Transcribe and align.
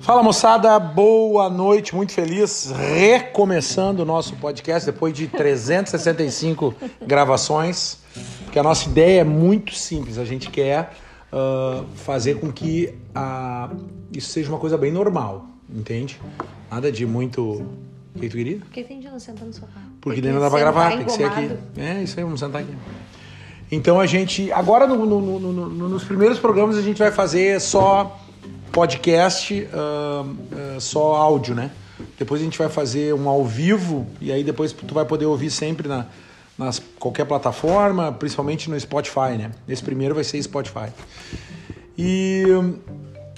Fala 0.00 0.22
moçada, 0.22 0.78
boa 0.78 1.50
noite, 1.50 1.94
muito 1.94 2.12
feliz, 2.12 2.72
recomeçando 2.74 4.02
o 4.02 4.06
nosso 4.06 4.34
podcast 4.36 4.90
depois 4.90 5.12
de 5.12 5.28
365 5.28 6.74
gravações, 7.06 7.98
porque 8.44 8.58
a 8.58 8.62
nossa 8.62 8.88
ideia 8.88 9.20
é 9.20 9.24
muito 9.24 9.74
simples, 9.74 10.16
a 10.16 10.24
gente 10.24 10.50
quer 10.50 10.94
uh, 11.30 11.84
fazer 11.96 12.40
com 12.40 12.50
que 12.50 12.94
uh, 13.14 13.76
isso 14.16 14.30
seja 14.30 14.48
uma 14.48 14.58
coisa 14.58 14.78
bem 14.78 14.90
normal, 14.90 15.46
entende? 15.68 16.18
Nada 16.70 16.90
de 16.90 17.04
muito... 17.04 17.62
O 18.14 18.18
que 18.18 18.28
tu 18.28 18.36
queria? 18.36 18.58
Por 18.58 18.70
que 18.70 19.08
não 19.08 19.20
senta 19.20 19.44
no 19.44 19.52
sofá? 19.52 19.80
Porque 20.00 20.20
daí 20.20 20.32
não 20.32 20.40
dá 20.40 20.48
pra 20.48 20.58
gravar, 20.58 20.96
tem 20.96 21.04
que 21.04 21.12
ser 21.12 21.24
aqui. 21.24 21.56
É, 21.76 22.02
isso 22.02 22.18
aí, 22.18 22.24
vamos 22.24 22.40
sentar 22.40 22.62
aqui. 22.62 22.74
Então 23.70 24.00
a 24.00 24.06
gente, 24.06 24.50
agora 24.50 24.86
no, 24.86 25.06
no, 25.06 25.38
no, 25.38 25.88
nos 25.88 26.02
primeiros 26.02 26.38
programas 26.38 26.76
a 26.76 26.82
gente 26.82 26.98
vai 26.98 27.12
fazer 27.12 27.60
só 27.60 28.18
podcast, 28.72 29.54
uh, 29.54 30.76
uh, 30.76 30.80
só 30.80 31.14
áudio, 31.14 31.54
né? 31.54 31.70
Depois 32.18 32.40
a 32.40 32.44
gente 32.44 32.58
vai 32.58 32.68
fazer 32.68 33.14
um 33.14 33.28
ao 33.28 33.44
vivo 33.44 34.06
e 34.20 34.32
aí 34.32 34.42
depois 34.42 34.72
tu 34.72 34.94
vai 34.94 35.04
poder 35.04 35.26
ouvir 35.26 35.50
sempre 35.50 35.86
na 35.86 36.06
nas, 36.60 36.80
qualquer 36.98 37.24
plataforma, 37.24 38.12
principalmente 38.12 38.68
no 38.68 38.78
Spotify, 38.78 39.38
né? 39.38 39.50
Esse 39.66 39.82
primeiro 39.82 40.14
vai 40.14 40.22
ser 40.22 40.40
Spotify. 40.42 40.92
E, 41.96 42.44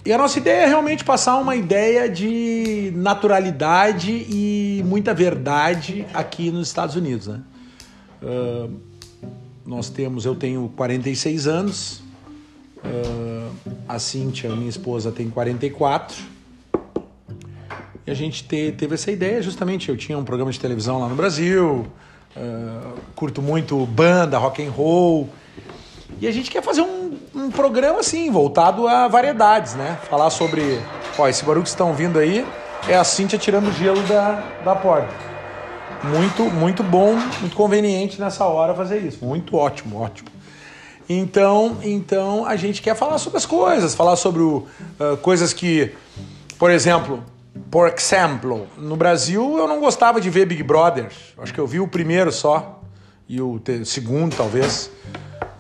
e 0.05 0.13
a 0.13 0.19
nossa 0.19 0.39
ideia 0.39 0.63
é 0.63 0.67
realmente 0.67 1.05
passar 1.05 1.37
uma 1.37 1.55
ideia 1.55 2.09
de 2.09 2.93
naturalidade 2.97 4.11
e 4.29 4.83
muita 4.85 5.15
verdade 5.15 6.05
aqui 6.13 6.51
nos 6.51 6.67
Estados 6.67 6.97
Unidos, 6.97 7.29
né? 7.29 7.41
Uh, 8.21 8.73
nós 9.65 9.89
temos, 9.89 10.25
eu 10.25 10.35
tenho 10.35 10.73
46 10.77 11.47
anos, 11.47 12.02
Uh, 12.85 13.51
a 13.89 13.99
Cíntia, 13.99 14.51
minha 14.51 14.69
esposa, 14.69 15.13
tem 15.13 15.31
44. 15.31 16.17
E 18.07 18.11
a 18.11 18.15
gente 18.15 18.45
te, 18.45 18.73
teve 18.73 18.95
essa 18.95 19.11
ideia 19.11 19.41
justamente. 19.41 19.89
Eu 19.89 19.97
tinha 19.97 20.19
um 20.19 20.25
programa 20.25 20.51
de 20.51 20.59
televisão 20.59 20.99
lá 20.99 21.09
no 21.09 21.15
Brasil, 21.15 21.87
uh, 22.37 22.99
curto 23.15 23.41
muito 23.41 23.85
banda, 23.87 24.39
rock 24.39 24.65
and 24.65 24.71
roll. 24.71 25.29
E 26.21 26.27
a 26.27 26.33
gente 26.33 26.51
quer 26.51 26.63
fazer 26.63 26.83
um, 26.83 27.17
um 27.35 27.51
programa 27.51 28.01
assim, 28.01 28.31
voltado 28.31 28.87
a 28.87 29.09
variedades, 29.09 29.75
né? 29.75 29.99
Falar 30.09 30.31
sobre. 30.31 30.81
Ó, 31.19 31.29
esse 31.29 31.45
barulho 31.45 31.63
que 31.63 31.69
estão 31.69 31.89
ouvindo 31.89 32.19
aí 32.19 32.45
é 32.89 32.97
a 32.97 33.05
Cíntia 33.05 33.39
tirando 33.39 33.73
gelo 33.73 34.03
da, 34.03 34.43
da 34.65 34.75
porta. 34.75 35.15
Muito, 36.05 36.45
muito 36.45 36.83
bom, 36.83 37.15
muito 37.41 37.55
conveniente 37.55 38.21
nessa 38.21 38.45
hora 38.45 38.75
fazer 38.75 38.99
isso. 38.99 39.25
Muito 39.25 39.57
ótimo, 39.57 40.01
ótimo. 40.01 40.29
Então, 41.09 41.79
então 41.83 42.47
a 42.47 42.57
gente 42.57 42.81
quer 42.81 42.95
falar 42.95 43.19
sobre 43.19 43.39
as 43.39 43.47
coisas, 43.47 43.95
falar 43.95 44.17
sobre 44.17 44.43
uh, 44.43 44.67
coisas 45.21 45.53
que, 45.53 45.93
por 46.59 46.71
exemplo, 46.71 47.23
por 47.71 47.89
exemplo, 47.89 48.67
no 48.79 48.97
Brasil 48.97 49.59
eu 49.59 49.69
não 49.69 49.81
gostava 49.81 50.21
de 50.21 50.31
ver 50.31 50.47
Big 50.47 50.63
Brother. 50.63 51.09
Acho 51.39 51.53
que 51.53 51.61
eu 51.61 51.67
vi 51.67 51.81
o 51.81 51.89
primeiro 51.89 52.33
só 52.33 52.81
e 53.29 53.41
o 53.41 53.61
segundo 53.85 54.37
talvez. 54.37 54.91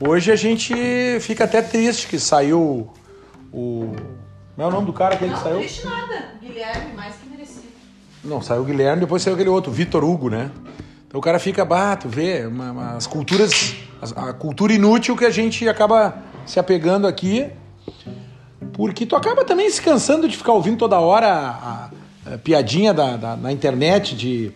Hoje 0.01 0.33
a 0.33 0.37
gente 0.37 0.75
fica 1.21 1.45
até 1.45 1.61
triste 1.61 2.07
que 2.07 2.19
saiu 2.19 2.91
o 3.53 3.95
não 4.57 4.67
é 4.67 4.69
o 4.69 4.71
nome 4.71 4.87
do 4.87 4.93
cara 4.93 5.17
que 5.17 5.25
ele 5.25 5.33
não, 5.33 5.43
saiu? 5.43 5.55
Não, 5.55 5.61
triste 5.61 5.85
nada. 5.85 6.35
Guilherme, 6.41 6.93
mais 6.95 7.15
que 7.17 7.29
merecido. 7.29 7.69
Não, 8.23 8.43
saiu 8.43 8.63
o 8.63 8.65
Guilherme, 8.65 9.01
depois 9.01 9.23
saiu 9.23 9.35
aquele 9.35 9.49
outro, 9.49 9.73
Vitor 9.73 10.05
Hugo, 10.05 10.29
né? 10.29 10.51
Então 11.07 11.19
o 11.19 11.23
cara 11.23 11.39
fica, 11.39 11.65
bah, 11.65 11.97
tu 11.97 12.09
vê, 12.09 12.47
uma, 12.47 12.71
uma, 12.71 12.97
as 12.97 13.07
culturas, 13.07 13.75
a 14.17 14.33
cultura 14.33 14.73
inútil 14.73 15.17
que 15.17 15.25
a 15.25 15.31
gente 15.31 15.69
acaba 15.69 16.17
se 16.45 16.59
apegando 16.59 17.07
aqui, 17.07 17.47
porque 18.73 19.07
tu 19.07 19.15
acaba 19.15 19.45
também 19.45 19.71
se 19.71 19.81
cansando 19.81 20.29
de 20.29 20.37
ficar 20.37 20.53
ouvindo 20.53 20.79
toda 20.79 20.99
hora 20.99 21.29
a, 21.29 21.91
a, 22.29 22.35
a 22.35 22.39
piadinha 22.39 22.93
da, 22.93 23.17
da, 23.17 23.37
na 23.37 23.53
internet 23.53 24.17
de, 24.17 24.51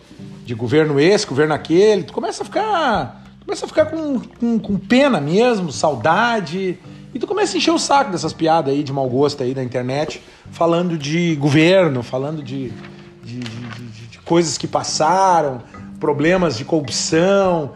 de 0.45 0.53
governo 0.53 0.99
esse, 0.99 1.25
governo 1.25 1.53
aquele, 1.53 2.03
tu 2.03 2.11
começa 2.11 2.43
a 2.43 2.45
ficar, 2.45 3.23
começa 3.45 3.65
a 3.65 3.67
ficar 3.67 3.85
com, 3.85 4.19
com, 4.19 4.59
com 4.59 4.77
pena 4.77 5.21
mesmo, 5.21 5.71
saudade, 5.71 6.77
e 7.13 7.19
tu 7.19 7.25
começa 7.25 7.55
a 7.55 7.57
encher 7.57 7.71
o 7.71 7.79
saco 7.79 8.11
dessas 8.11 8.33
piadas 8.33 8.73
aí 8.73 8.83
de 8.83 8.91
mau 8.91 9.07
gosto 9.09 9.43
aí 9.43 9.53
da 9.53 9.63
internet, 9.63 10.21
falando 10.51 10.97
de 10.97 11.35
governo, 11.35 12.03
falando 12.03 12.43
de, 12.43 12.71
de, 13.23 13.39
de, 13.39 14.07
de 14.07 14.19
coisas 14.19 14.57
que 14.57 14.67
passaram, 14.67 15.61
problemas 15.99 16.57
de 16.57 16.65
corrupção. 16.65 17.71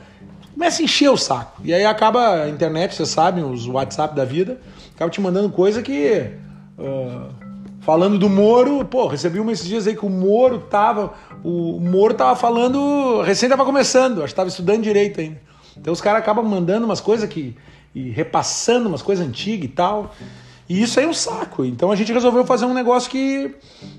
Começa 0.61 0.83
a 0.83 0.85
encher 0.85 1.09
o 1.09 1.17
saco. 1.17 1.59
E 1.63 1.73
aí 1.73 1.83
acaba 1.83 2.43
a 2.43 2.47
internet, 2.47 2.93
vocês 2.93 3.09
sabem, 3.09 3.43
os 3.43 3.65
WhatsApp 3.65 4.15
da 4.15 4.23
vida, 4.23 4.61
acaba 4.93 5.09
te 5.09 5.19
mandando 5.19 5.49
coisa 5.49 5.81
que. 5.81 6.33
Uh, 6.77 7.33
falando 7.79 8.19
do 8.19 8.29
Moro, 8.29 8.85
pô, 8.85 9.07
recebi 9.07 9.39
uma 9.39 9.51
esses 9.51 9.65
dias 9.65 9.87
aí 9.87 9.95
que 9.95 10.05
o 10.05 10.09
Moro 10.09 10.59
tava. 10.59 11.15
O 11.43 11.79
Moro 11.79 12.13
tava 12.13 12.35
falando. 12.35 13.23
Recém 13.23 13.49
tava 13.49 13.65
começando, 13.65 14.19
acho 14.19 14.33
que 14.33 14.35
tava 14.35 14.49
estudando 14.49 14.83
direito 14.83 15.19
ainda. 15.19 15.41
Então 15.75 15.91
os 15.91 15.99
caras 15.99 16.21
acabam 16.21 16.45
mandando 16.45 16.85
umas 16.85 17.01
coisas 17.01 17.27
que. 17.27 17.55
e 17.95 18.11
repassando 18.11 18.87
umas 18.87 19.01
coisas 19.01 19.27
antigas 19.27 19.65
e 19.65 19.73
tal. 19.73 20.13
E 20.69 20.79
isso 20.79 20.99
aí 20.99 21.07
é 21.07 21.09
um 21.09 21.13
saco. 21.13 21.65
Então 21.65 21.91
a 21.91 21.95
gente 21.95 22.13
resolveu 22.13 22.45
fazer 22.45 22.65
um 22.65 22.73
negócio 22.75 23.09
que, 23.09 23.55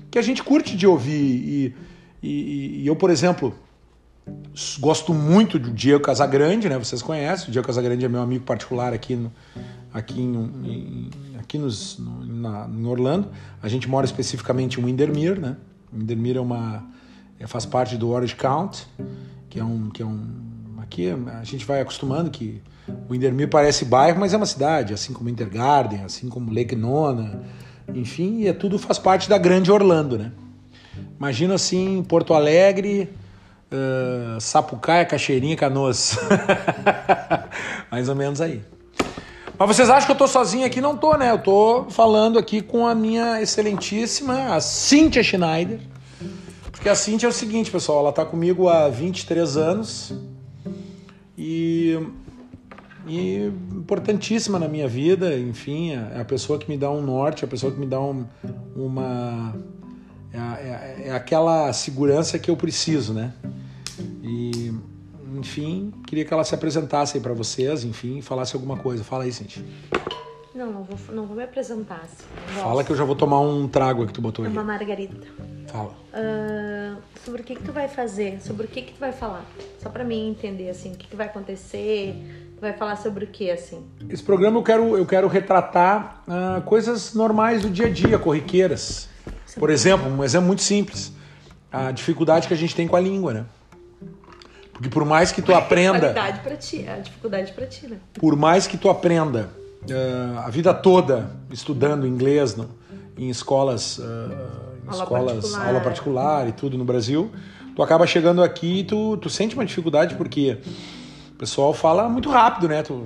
que 0.09 0.17
a 0.17 0.21
gente 0.21 0.41
curte 0.41 0.77
de 0.77 0.87
ouvir. 0.87 1.11
E, 1.11 1.75
e, 2.23 2.83
e 2.83 2.87
eu, 2.87 2.95
por 2.95 3.09
exemplo, 3.09 3.53
Gosto 4.79 5.13
muito 5.13 5.57
do 5.57 5.71
Diego 5.71 6.03
Casagrande, 6.03 6.69
né? 6.69 6.77
Vocês 6.77 7.01
conhecem. 7.01 7.49
O 7.49 7.51
Diego 7.51 7.65
Casagrande 7.65 8.05
é 8.05 8.09
meu 8.09 8.21
amigo 8.21 8.45
particular 8.45 8.93
aqui, 8.93 9.15
no, 9.15 9.31
aqui, 9.93 10.21
em, 10.21 10.33
em, 10.63 11.09
aqui 11.39 11.57
nos, 11.57 11.97
no, 11.97 12.25
na, 12.25 12.67
em 12.67 12.85
Orlando. 12.85 13.29
A 13.61 13.67
gente 13.67 13.89
mora 13.89 14.05
especificamente 14.05 14.79
em 14.79 14.83
Windermere, 14.83 15.39
né? 15.39 15.57
Windermere 15.91 16.37
é 16.37 16.41
uma, 16.41 16.85
é, 17.39 17.47
faz 17.47 17.65
parte 17.65 17.97
do 17.97 18.09
Orange 18.09 18.35
County, 18.35 18.87
que 19.49 19.59
é 19.59 19.63
um, 19.63 19.89
que 19.89 20.01
é 20.01 20.05
um 20.05 20.53
aqui 20.93 21.09
a 21.09 21.43
gente 21.43 21.65
vai 21.65 21.81
acostumando 21.81 22.29
que 22.29 22.61
Windermere 23.09 23.49
parece 23.49 23.85
bairro, 23.85 24.19
mas 24.19 24.33
é 24.33 24.37
uma 24.37 24.45
cidade, 24.45 24.93
assim 24.93 25.13
como 25.13 25.29
Intergarden, 25.29 26.03
assim 26.03 26.29
como 26.29 26.53
Lake 26.53 26.75
Nona, 26.75 27.41
enfim, 27.93 28.45
é 28.45 28.53
tudo 28.53 28.77
faz 28.77 28.99
parte 28.99 29.27
da 29.27 29.37
grande 29.37 29.71
Orlando, 29.71 30.17
né? 30.17 30.31
Imagina 31.17 31.55
assim, 31.55 32.03
Porto 32.07 32.33
Alegre, 32.33 33.09
uh, 33.73 34.39
Sapucaia, 34.39 35.05
Caxeirinha, 35.05 35.55
Canoas. 35.55 36.17
Mais 37.89 38.07
ou 38.07 38.15
menos 38.15 38.39
aí. 38.39 38.61
Mas 39.57 39.75
vocês 39.75 39.89
acham 39.89 40.07
que 40.07 40.11
eu 40.11 40.17
tô 40.17 40.27
sozinho 40.27 40.65
aqui? 40.65 40.81
Não 40.81 40.97
tô, 40.97 41.15
né? 41.15 41.31
Eu 41.31 41.37
tô 41.37 41.85
falando 41.89 42.39
aqui 42.39 42.61
com 42.61 42.87
a 42.87 42.95
minha 42.95 43.41
excelentíssima, 43.41 44.55
a 44.55 44.59
Cíntia 44.59 45.23
Schneider. 45.23 45.79
Porque 46.71 46.89
a 46.89 46.95
Cíntia 46.95 47.27
é 47.27 47.29
o 47.29 47.33
seguinte, 47.33 47.71
pessoal, 47.71 47.99
ela 47.99 48.11
tá 48.11 48.25
comigo 48.25 48.67
há 48.67 48.89
23 48.89 49.55
anos 49.55 50.13
e, 51.37 51.97
e 53.07 53.51
importantíssima 53.71 54.59
na 54.59 54.67
minha 54.67 54.87
vida, 54.87 55.37
enfim, 55.37 55.93
é 55.93 56.19
a 56.19 56.25
pessoa 56.25 56.59
que 56.59 56.69
me 56.69 56.77
dá 56.77 56.91
um 56.91 57.01
norte, 57.01 57.43
é 57.43 57.47
a 57.47 57.49
pessoa 57.49 57.71
que 57.71 57.79
me 57.79 57.85
dá 57.85 58.01
um, 58.01 58.25
uma... 58.75 59.55
É, 60.33 60.37
é, 60.37 61.03
é 61.09 61.11
aquela 61.11 61.71
segurança 61.71 62.39
que 62.39 62.49
eu 62.49 62.57
preciso, 62.57 63.13
né? 63.13 63.31
E, 64.21 64.73
enfim, 65.35 65.93
queria 66.07 66.25
que 66.25 66.33
ela 66.33 66.43
se 66.43 66.53
apresentasse 66.53 67.17
aí 67.17 67.23
para 67.23 67.33
vocês, 67.33 67.83
enfim, 67.83 68.21
falasse 68.21 68.55
alguma 68.55 68.77
coisa. 68.77 69.03
Fala 69.03 69.23
aí, 69.23 69.31
Cintia. 69.31 69.63
Não, 70.55 70.71
não 70.71 70.83
vou, 70.83 71.15
não 71.15 71.25
vou 71.25 71.35
me 71.35 71.43
apresentar. 71.43 72.01
Assim. 72.03 72.61
Fala 72.61 72.83
que 72.83 72.91
eu 72.91 72.95
já 72.95 73.03
vou 73.03 73.15
tomar 73.15 73.41
um 73.41 73.67
trago 73.67 74.05
que 74.05 74.13
tu 74.13 74.21
botou 74.21 74.45
é 74.45 74.47
aí. 74.47 74.53
Uma 74.53 74.63
margarita. 74.63 75.27
Fala. 75.67 75.89
Uh, 76.13 77.01
sobre 77.25 77.41
o 77.41 77.43
que 77.43 77.55
que 77.55 77.63
tu 77.63 77.71
vai 77.71 77.87
fazer? 77.87 78.39
Sobre 78.39 78.67
o 78.67 78.69
que 78.69 78.83
que 78.83 78.93
tu 78.93 78.99
vai 78.99 79.11
falar? 79.11 79.43
Só 79.81 79.89
para 79.89 80.03
mim 80.03 80.29
entender, 80.29 80.69
assim, 80.69 80.93
o 80.93 80.95
que 80.95 81.07
que 81.07 81.15
vai 81.15 81.25
acontecer? 81.25 82.15
Tu 82.55 82.61
vai 82.61 82.73
falar 82.73 82.97
sobre 82.97 83.25
o 83.25 83.27
que, 83.27 83.49
assim? 83.49 83.83
Esse 84.07 84.21
programa 84.21 84.59
eu 84.59 84.63
quero, 84.63 84.95
eu 84.95 85.05
quero 85.07 85.27
retratar 85.27 86.23
uh, 86.27 86.61
coisas 86.61 87.15
normais 87.15 87.63
do 87.63 87.69
dia 87.69 87.87
a 87.87 87.89
dia, 87.89 88.19
corriqueiras. 88.19 89.09
Por 89.57 89.71
exemplo, 89.71 90.07
um 90.07 90.23
exemplo 90.23 90.45
muito 90.45 90.61
simples. 90.61 91.11
A 91.71 91.91
dificuldade 91.91 92.47
que 92.47 92.53
a 92.53 92.57
gente 92.57 92.75
tem 92.75 92.87
com 92.87 92.95
a 92.95 92.99
língua, 92.99 93.33
né? 93.33 93.45
Porque 94.83 94.89
por 94.89 95.05
mais 95.05 95.31
que 95.31 95.41
tu 95.41 95.55
aprenda. 95.55 96.09
A 96.09 96.33
para 96.39 96.57
ti, 96.57 96.85
a 96.85 96.97
dificuldade 96.97 97.53
para 97.53 97.65
ti, 97.65 97.87
né? 97.87 97.97
Por 98.15 98.35
mais 98.35 98.67
que 98.67 98.77
tu 98.77 98.89
aprenda 98.89 99.49
uh, 99.83 100.39
a 100.39 100.49
vida 100.49 100.73
toda 100.73 101.31
estudando 101.49 102.05
inglês 102.05 102.53
no, 102.53 102.69
em 103.17 103.29
escolas, 103.29 103.97
uh, 103.97 104.03
em 104.03 104.89
aula 104.89 105.03
escolas, 105.03 105.33
particular. 105.35 105.67
aula 105.67 105.79
particular 105.79 106.47
e 106.49 106.51
tudo 106.51 106.77
no 106.77 106.83
Brasil, 106.83 107.31
tu 107.73 107.81
acaba 107.81 108.05
chegando 108.05 108.43
aqui 108.43 108.79
e 108.79 108.83
tu, 108.83 109.15
tu 109.15 109.29
sente 109.29 109.55
uma 109.55 109.65
dificuldade 109.65 110.15
porque 110.15 110.57
o 111.31 111.37
pessoal 111.37 111.73
fala 111.73 112.09
muito 112.09 112.29
rápido, 112.29 112.67
né? 112.67 112.83
Tu, 112.83 113.05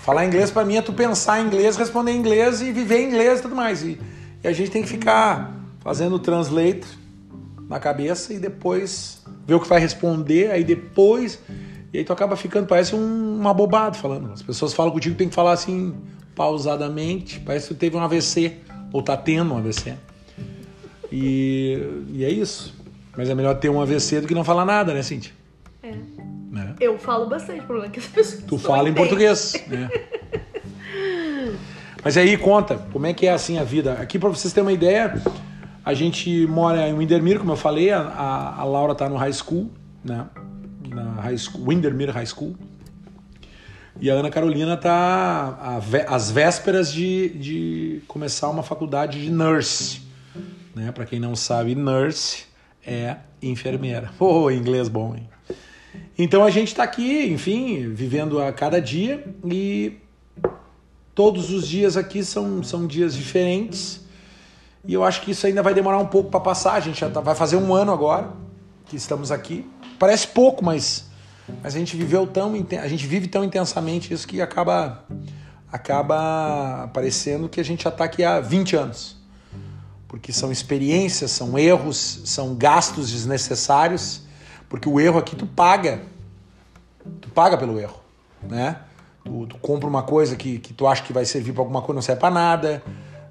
falar 0.00 0.24
inglês 0.24 0.50
para 0.50 0.64
mim 0.64 0.76
é 0.76 0.82
tu 0.82 0.94
pensar 0.94 1.38
em 1.42 1.44
inglês, 1.44 1.76
responder 1.76 2.12
em 2.12 2.16
inglês 2.16 2.62
e 2.62 2.72
viver 2.72 3.00
em 3.02 3.08
inglês 3.08 3.40
e 3.40 3.42
tudo 3.42 3.54
mais. 3.54 3.82
E, 3.82 4.00
e 4.42 4.48
a 4.48 4.52
gente 4.54 4.70
tem 4.70 4.80
que 4.80 4.88
ficar 4.88 5.54
fazendo 5.80 6.18
translate 6.18 6.99
na 7.70 7.78
cabeça 7.78 8.34
e 8.34 8.38
depois 8.40 9.22
ver 9.46 9.54
o 9.54 9.60
que 9.60 9.68
vai 9.68 9.78
responder, 9.78 10.50
aí 10.50 10.64
depois. 10.64 11.38
E 11.92 11.98
aí 11.98 12.04
tu 12.04 12.12
acaba 12.12 12.34
ficando, 12.36 12.66
parece 12.66 12.96
um, 12.96 13.40
um 13.40 13.48
abobado 13.48 13.96
falando. 13.96 14.32
As 14.32 14.42
pessoas 14.42 14.74
falam 14.74 14.92
contigo, 14.92 15.14
tem 15.14 15.28
que 15.28 15.34
falar 15.34 15.52
assim, 15.52 15.94
pausadamente, 16.34 17.38
parece 17.38 17.68
que 17.68 17.74
tu 17.74 17.78
teve 17.78 17.96
um 17.96 18.00
AVC, 18.00 18.56
ou 18.92 19.02
tá 19.02 19.16
tendo 19.16 19.54
um 19.54 19.58
AVC. 19.58 19.94
E, 21.12 21.78
e 22.12 22.24
é 22.24 22.28
isso. 22.28 22.74
Mas 23.16 23.30
é 23.30 23.34
melhor 23.36 23.54
ter 23.54 23.68
um 23.68 23.80
AVC 23.80 24.20
do 24.20 24.26
que 24.26 24.34
não 24.34 24.42
falar 24.42 24.64
nada, 24.64 24.92
né, 24.92 25.02
Cintia? 25.02 25.32
É. 25.80 25.94
Né? 26.50 26.74
Eu 26.80 26.98
falo 26.98 27.26
bastante, 27.26 27.60
o 27.60 27.64
problema 27.64 27.86
é 27.86 27.90
que 27.90 28.00
as 28.00 28.06
pessoas 28.06 28.42
Tu 28.42 28.58
fala 28.58 28.88
em 28.88 28.94
português, 28.94 29.54
né? 29.68 29.88
Mas 32.02 32.16
aí 32.16 32.36
conta, 32.36 32.78
como 32.92 33.06
é 33.06 33.12
que 33.12 33.26
é 33.26 33.30
assim 33.32 33.58
a 33.58 33.64
vida? 33.64 33.92
Aqui 33.92 34.18
para 34.18 34.28
vocês 34.28 34.52
terem 34.52 34.66
uma 34.66 34.72
ideia, 34.72 35.22
a 35.84 35.94
gente 35.94 36.46
mora 36.46 36.88
em 36.88 36.94
Windermere, 36.94 37.38
como 37.38 37.52
eu 37.52 37.56
falei, 37.56 37.90
a, 37.90 38.54
a, 38.58 38.64
Laura 38.64 38.94
tá 38.94 39.08
no 39.08 39.16
high 39.16 39.32
school, 39.32 39.70
né? 40.04 40.26
Na 40.88 41.20
high 41.22 41.38
school, 41.38 41.64
Windermere 41.66 42.10
High 42.10 42.26
School. 42.26 42.56
E 44.00 44.10
a 44.10 44.14
Ana 44.14 44.30
Carolina 44.30 44.76
tá 44.76 45.78
vé- 45.82 46.06
às 46.08 46.30
vésperas 46.30 46.92
de, 46.92 47.28
de 47.30 48.02
começar 48.08 48.48
uma 48.48 48.62
faculdade 48.62 49.20
de 49.22 49.30
nurse. 49.30 50.00
Né? 50.74 50.90
Para 50.90 51.04
quem 51.04 51.20
não 51.20 51.36
sabe, 51.36 51.74
nurse 51.74 52.44
é 52.84 53.16
enfermeira. 53.42 54.10
Oh, 54.18 54.50
inglês 54.50 54.88
bom, 54.88 55.14
hein? 55.14 55.28
Então 56.18 56.44
a 56.44 56.50
gente 56.50 56.68
está 56.68 56.82
aqui, 56.82 57.26
enfim, 57.30 57.92
vivendo 57.92 58.40
a 58.40 58.52
cada 58.52 58.80
dia 58.80 59.24
e 59.44 59.96
todos 61.14 61.50
os 61.50 61.66
dias 61.66 61.96
aqui 61.96 62.24
são, 62.24 62.62
são 62.62 62.86
dias 62.86 63.14
diferentes. 63.14 64.06
E 64.84 64.94
eu 64.94 65.04
acho 65.04 65.20
que 65.22 65.30
isso 65.32 65.46
ainda 65.46 65.62
vai 65.62 65.74
demorar 65.74 65.98
um 65.98 66.06
pouco 66.06 66.30
para 66.30 66.40
passar. 66.40 66.72
A 66.74 66.80
gente 66.80 67.00
já 67.00 67.10
tá- 67.10 67.20
vai 67.20 67.34
fazer 67.34 67.56
um 67.56 67.74
ano 67.74 67.92
agora 67.92 68.30
que 68.86 68.96
estamos 68.96 69.30
aqui. 69.30 69.70
Parece 69.98 70.26
pouco, 70.28 70.64
mas, 70.64 71.04
mas 71.62 71.74
a 71.74 71.78
gente 71.78 71.96
viveu 71.96 72.26
tão 72.26 72.54
a 72.82 72.88
gente 72.88 73.06
vive 73.06 73.28
tão 73.28 73.44
intensamente 73.44 74.12
isso 74.12 74.26
que 74.26 74.40
acaba 74.40 75.04
acaba 75.70 76.88
parecendo 76.92 77.48
que 77.48 77.60
a 77.60 77.64
gente 77.64 77.84
já 77.84 77.90
está 77.90 78.04
aqui 78.04 78.24
há 78.24 78.40
20 78.40 78.76
anos. 78.76 79.16
Porque 80.08 80.32
são 80.32 80.50
experiências, 80.50 81.30
são 81.30 81.56
erros, 81.56 82.22
são 82.24 82.54
gastos 82.56 83.10
desnecessários, 83.12 84.22
porque 84.68 84.88
o 84.88 84.98
erro 84.98 85.18
aqui 85.18 85.36
tu 85.36 85.46
paga. 85.46 86.00
Tu 87.20 87.28
paga 87.28 87.56
pelo 87.56 87.78
erro, 87.78 88.00
né? 88.42 88.78
Tu, 89.24 89.46
tu 89.46 89.58
compra 89.58 89.88
uma 89.88 90.02
coisa 90.02 90.34
que, 90.34 90.58
que 90.58 90.72
tu 90.72 90.86
acha 90.86 91.02
que 91.02 91.12
vai 91.12 91.24
servir 91.24 91.52
para 91.52 91.62
alguma 91.62 91.80
coisa, 91.80 91.94
não 91.94 92.02
serve 92.02 92.20
para 92.20 92.34
nada, 92.34 92.82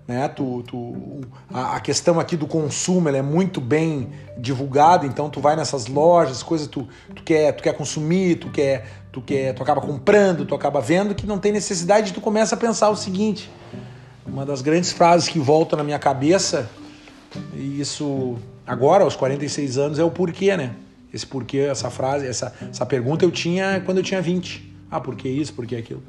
né? 0.09 0.27
Tu, 0.27 0.63
tu, 0.63 1.21
a, 1.53 1.75
a 1.75 1.79
questão 1.79 2.19
aqui 2.19 2.35
do 2.35 2.47
consumo 2.47 3.09
é 3.09 3.21
muito 3.21 3.61
bem 3.61 4.09
divulgada, 4.39 5.05
então 5.05 5.29
tu 5.29 5.39
vai 5.39 5.55
nessas 5.55 5.85
lojas, 5.85 6.41
coisas 6.41 6.65
tu, 6.65 6.87
tu 7.13 7.21
quer, 7.21 7.51
tu 7.51 7.61
quer 7.61 7.73
consumir, 7.73 8.37
tu 8.37 8.49
quer, 8.49 8.87
tu 9.11 9.21
quer, 9.21 9.53
tu 9.53 9.61
acaba 9.61 9.79
comprando, 9.79 10.47
tu 10.47 10.55
acaba 10.55 10.81
vendo 10.81 11.13
que 11.13 11.27
não 11.27 11.37
tem 11.37 11.51
necessidade, 11.51 12.11
tu 12.11 12.19
começa 12.21 12.55
a 12.55 12.57
pensar 12.57 12.89
o 12.89 12.95
seguinte, 12.95 13.51
uma 14.25 14.43
das 14.47 14.63
grandes 14.63 14.91
frases 14.91 15.29
que 15.29 15.37
volta 15.37 15.77
na 15.77 15.83
minha 15.83 15.99
cabeça, 15.99 16.67
e 17.53 17.79
isso 17.79 18.35
agora, 18.65 19.03
aos 19.03 19.15
46 19.15 19.77
anos, 19.77 19.99
é 19.99 20.03
o 20.03 20.09
porquê, 20.09 20.57
né? 20.57 20.73
Esse 21.13 21.27
porquê, 21.27 21.67
essa 21.69 21.91
frase, 21.91 22.25
essa, 22.25 22.51
essa 22.67 22.83
pergunta 22.83 23.23
eu 23.23 23.29
tinha 23.29 23.79
quando 23.85 23.99
eu 23.99 24.03
tinha 24.03 24.23
20. 24.23 24.73
Ah, 24.89 24.99
por 24.99 25.15
que 25.15 25.29
isso, 25.29 25.53
por 25.53 25.67
que 25.67 25.75
aquilo? 25.75 26.01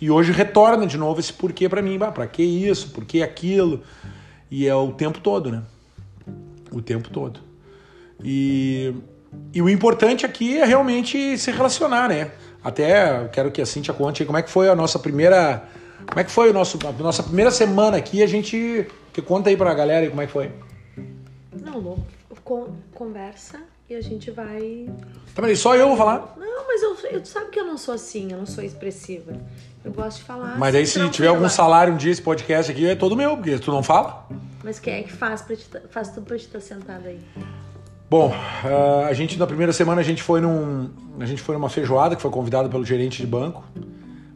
E 0.00 0.10
hoje 0.10 0.30
retorna 0.32 0.86
de 0.86 0.98
novo 0.98 1.20
esse 1.20 1.32
porquê 1.32 1.68
para 1.68 1.80
mim. 1.82 1.96
Bah, 1.98 2.12
pra 2.12 2.26
que 2.26 2.42
isso, 2.42 2.90
por 2.90 3.04
que 3.04 3.22
aquilo? 3.22 3.82
E 4.50 4.66
é 4.66 4.74
o 4.74 4.92
tempo 4.92 5.20
todo, 5.20 5.50
né? 5.50 5.62
O 6.70 6.82
tempo 6.82 7.08
todo. 7.10 7.40
E, 8.22 8.94
e 9.52 9.60
o 9.62 9.68
importante 9.68 10.24
aqui 10.26 10.58
é 10.58 10.64
realmente 10.64 11.36
se 11.38 11.50
relacionar, 11.50 12.08
né? 12.08 12.30
Até 12.62 13.28
quero 13.28 13.50
que 13.50 13.62
a 13.62 13.66
Cintia 13.66 13.94
conte 13.94 14.24
como 14.24 14.36
é 14.38 14.42
que 14.42 14.50
foi 14.50 14.68
a 14.68 14.74
nossa 14.74 14.98
primeira. 14.98 15.64
Como 16.06 16.20
é 16.20 16.24
que 16.24 16.30
foi 16.30 16.50
o 16.50 16.52
nosso, 16.52 16.78
a 16.86 16.92
nossa 17.02 17.22
primeira 17.22 17.50
semana 17.50 17.96
aqui? 17.96 18.22
A 18.22 18.26
gente. 18.26 18.86
Que 19.12 19.22
conta 19.22 19.48
aí 19.48 19.56
pra 19.56 19.72
galera 19.72 20.08
como 20.10 20.20
é 20.20 20.26
que 20.26 20.32
foi. 20.32 20.50
Não, 21.64 21.78
Lu, 21.78 21.98
con- 22.44 22.68
conversa 22.92 23.60
e 23.88 23.94
a 23.94 24.00
gente 24.00 24.30
vai. 24.30 24.88
Tá, 25.34 25.42
mas 25.42 25.58
só 25.58 25.74
eu 25.76 25.88
vou 25.88 25.96
falar. 25.96 26.34
Não, 26.38 26.66
mas 26.66 26.82
eu, 26.82 26.96
eu 27.10 27.20
tu 27.20 27.28
sabe 27.28 27.50
que 27.50 27.58
eu 27.60 27.64
não 27.64 27.76
sou 27.78 27.94
assim, 27.94 28.32
eu 28.32 28.38
não 28.38 28.46
sou 28.46 28.62
expressiva. 28.64 29.32
Eu 29.84 29.92
gosto 29.92 30.18
de 30.18 30.24
falar. 30.24 30.58
Mas 30.58 30.74
aí 30.74 30.82
assim, 30.82 30.92
se 30.92 30.98
tranquila. 30.98 31.12
tiver 31.14 31.28
algum 31.28 31.48
salário 31.48 31.92
um 31.94 31.96
dia 31.96 32.10
esse 32.10 32.22
podcast 32.22 32.72
aqui, 32.72 32.86
é 32.86 32.94
todo 32.96 33.14
meu, 33.16 33.36
porque 33.36 33.58
tu 33.58 33.70
não 33.70 33.82
fala. 33.82 34.26
Mas 34.64 34.78
quem 34.80 34.94
é 34.94 35.02
que 35.02 35.12
faz, 35.12 35.42
pra 35.42 35.54
te, 35.54 35.64
tá- 35.68 35.80
faz 35.90 36.10
tudo 36.10 36.26
pra 36.26 36.36
te 36.36 36.46
estar 36.46 36.60
sentada 36.60 37.08
aí? 37.08 37.20
Bom, 38.10 38.32
ah, 38.64 39.06
a 39.08 39.12
gente 39.12 39.38
na 39.38 39.46
primeira 39.46 39.72
semana 39.72 40.00
a 40.00 40.04
gente 40.04 40.22
foi 40.22 40.40
num. 40.40 40.90
A 41.20 41.26
gente 41.26 41.40
foi 41.42 41.54
numa 41.54 41.68
feijoada 41.68 42.16
que 42.16 42.22
foi 42.22 42.30
convidado 42.30 42.68
pelo 42.68 42.84
gerente 42.84 43.20
de 43.20 43.26
banco. 43.26 43.64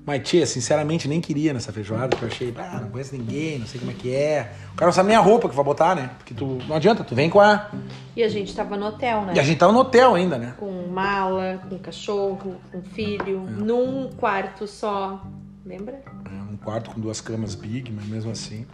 Mas, 0.06 0.26
tia, 0.28 0.46
sinceramente, 0.46 1.06
nem 1.06 1.20
queria 1.20 1.52
nessa 1.52 1.72
feijoada, 1.72 2.08
porque 2.08 2.24
eu 2.24 2.28
achei, 2.28 2.54
ah, 2.58 2.80
não 2.80 2.88
conheço 2.88 3.14
ninguém, 3.14 3.58
não 3.58 3.66
sei 3.66 3.78
como 3.78 3.92
é 3.92 3.94
que 3.94 4.12
é. 4.14 4.50
O 4.72 4.74
cara 4.74 4.86
não 4.86 4.92
sabe 4.92 5.08
nem 5.08 5.16
a 5.16 5.20
roupa 5.20 5.48
que 5.48 5.54
vai 5.54 5.64
botar, 5.64 5.94
né? 5.94 6.10
Porque 6.18 6.32
tu. 6.34 6.58
Não 6.66 6.74
adianta, 6.76 7.04
tu 7.04 7.14
vem 7.14 7.28
com 7.28 7.38
a. 7.40 7.70
E 8.16 8.22
a 8.22 8.28
gente 8.28 8.54
tava 8.56 8.76
no 8.76 8.86
hotel, 8.86 9.22
né? 9.26 9.34
E 9.36 9.38
a 9.38 9.42
gente 9.42 9.58
tava 9.58 9.72
no 9.72 9.78
hotel 9.80 10.14
ainda, 10.14 10.38
né? 10.38 10.54
Com 10.58 10.86
mala, 10.88 11.60
com 11.68 11.78
cachorro, 11.78 12.56
com 12.72 12.82
filho, 12.82 13.46
É. 13.46 13.50
num 13.62 14.10
quarto 14.16 14.66
só. 14.66 15.22
Lembra? 15.64 16.02
Um 16.50 16.56
quarto 16.56 16.90
com 16.90 17.00
duas 17.00 17.20
camas 17.20 17.54
big, 17.54 17.92
mas 17.92 18.06
mesmo 18.06 18.32
assim. 18.32 18.66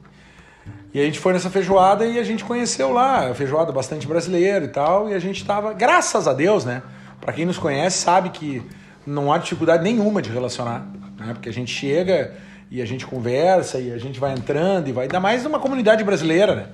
E 0.95 1.01
a 1.01 1.05
gente 1.05 1.19
foi 1.19 1.33
nessa 1.33 1.51
feijoada 1.51 2.07
e 2.07 2.19
a 2.19 2.25
gente 2.25 2.45
conheceu 2.45 2.93
lá, 2.93 3.35
feijoada 3.35 3.71
bastante 3.73 4.07
brasileira 4.07 4.65
e 4.65 4.69
tal, 4.69 5.09
e 5.09 5.15
a 5.15 5.19
gente 5.19 5.45
tava, 5.45 5.73
graças 5.75 6.27
a 6.27 6.33
Deus, 6.33 6.65
né? 6.65 6.83
Pra 7.21 7.33
quem 7.33 7.45
nos 7.45 7.59
conhece 7.59 7.99
sabe 7.99 8.31
que 8.31 8.63
não 9.07 9.33
há 9.33 9.39
dificuldade 9.39 9.83
nenhuma 9.85 10.21
de 10.23 10.31
relacionar, 10.31 10.87
né? 11.17 11.33
Porque 11.33 11.49
a 11.49 11.53
gente 11.53 11.73
chega 11.73 12.35
e 12.71 12.83
a 12.83 12.85
gente 12.85 13.07
conversa 13.07 13.79
e 13.79 13.93
a 13.93 13.99
gente 13.99 14.19
vai 14.19 14.33
entrando 14.33 14.89
e 14.89 14.93
vai, 14.93 15.05
ainda 15.05 15.21
mais 15.21 15.45
numa 15.45 15.59
comunidade 15.59 16.03
brasileira, 16.05 16.55
né? 16.55 16.67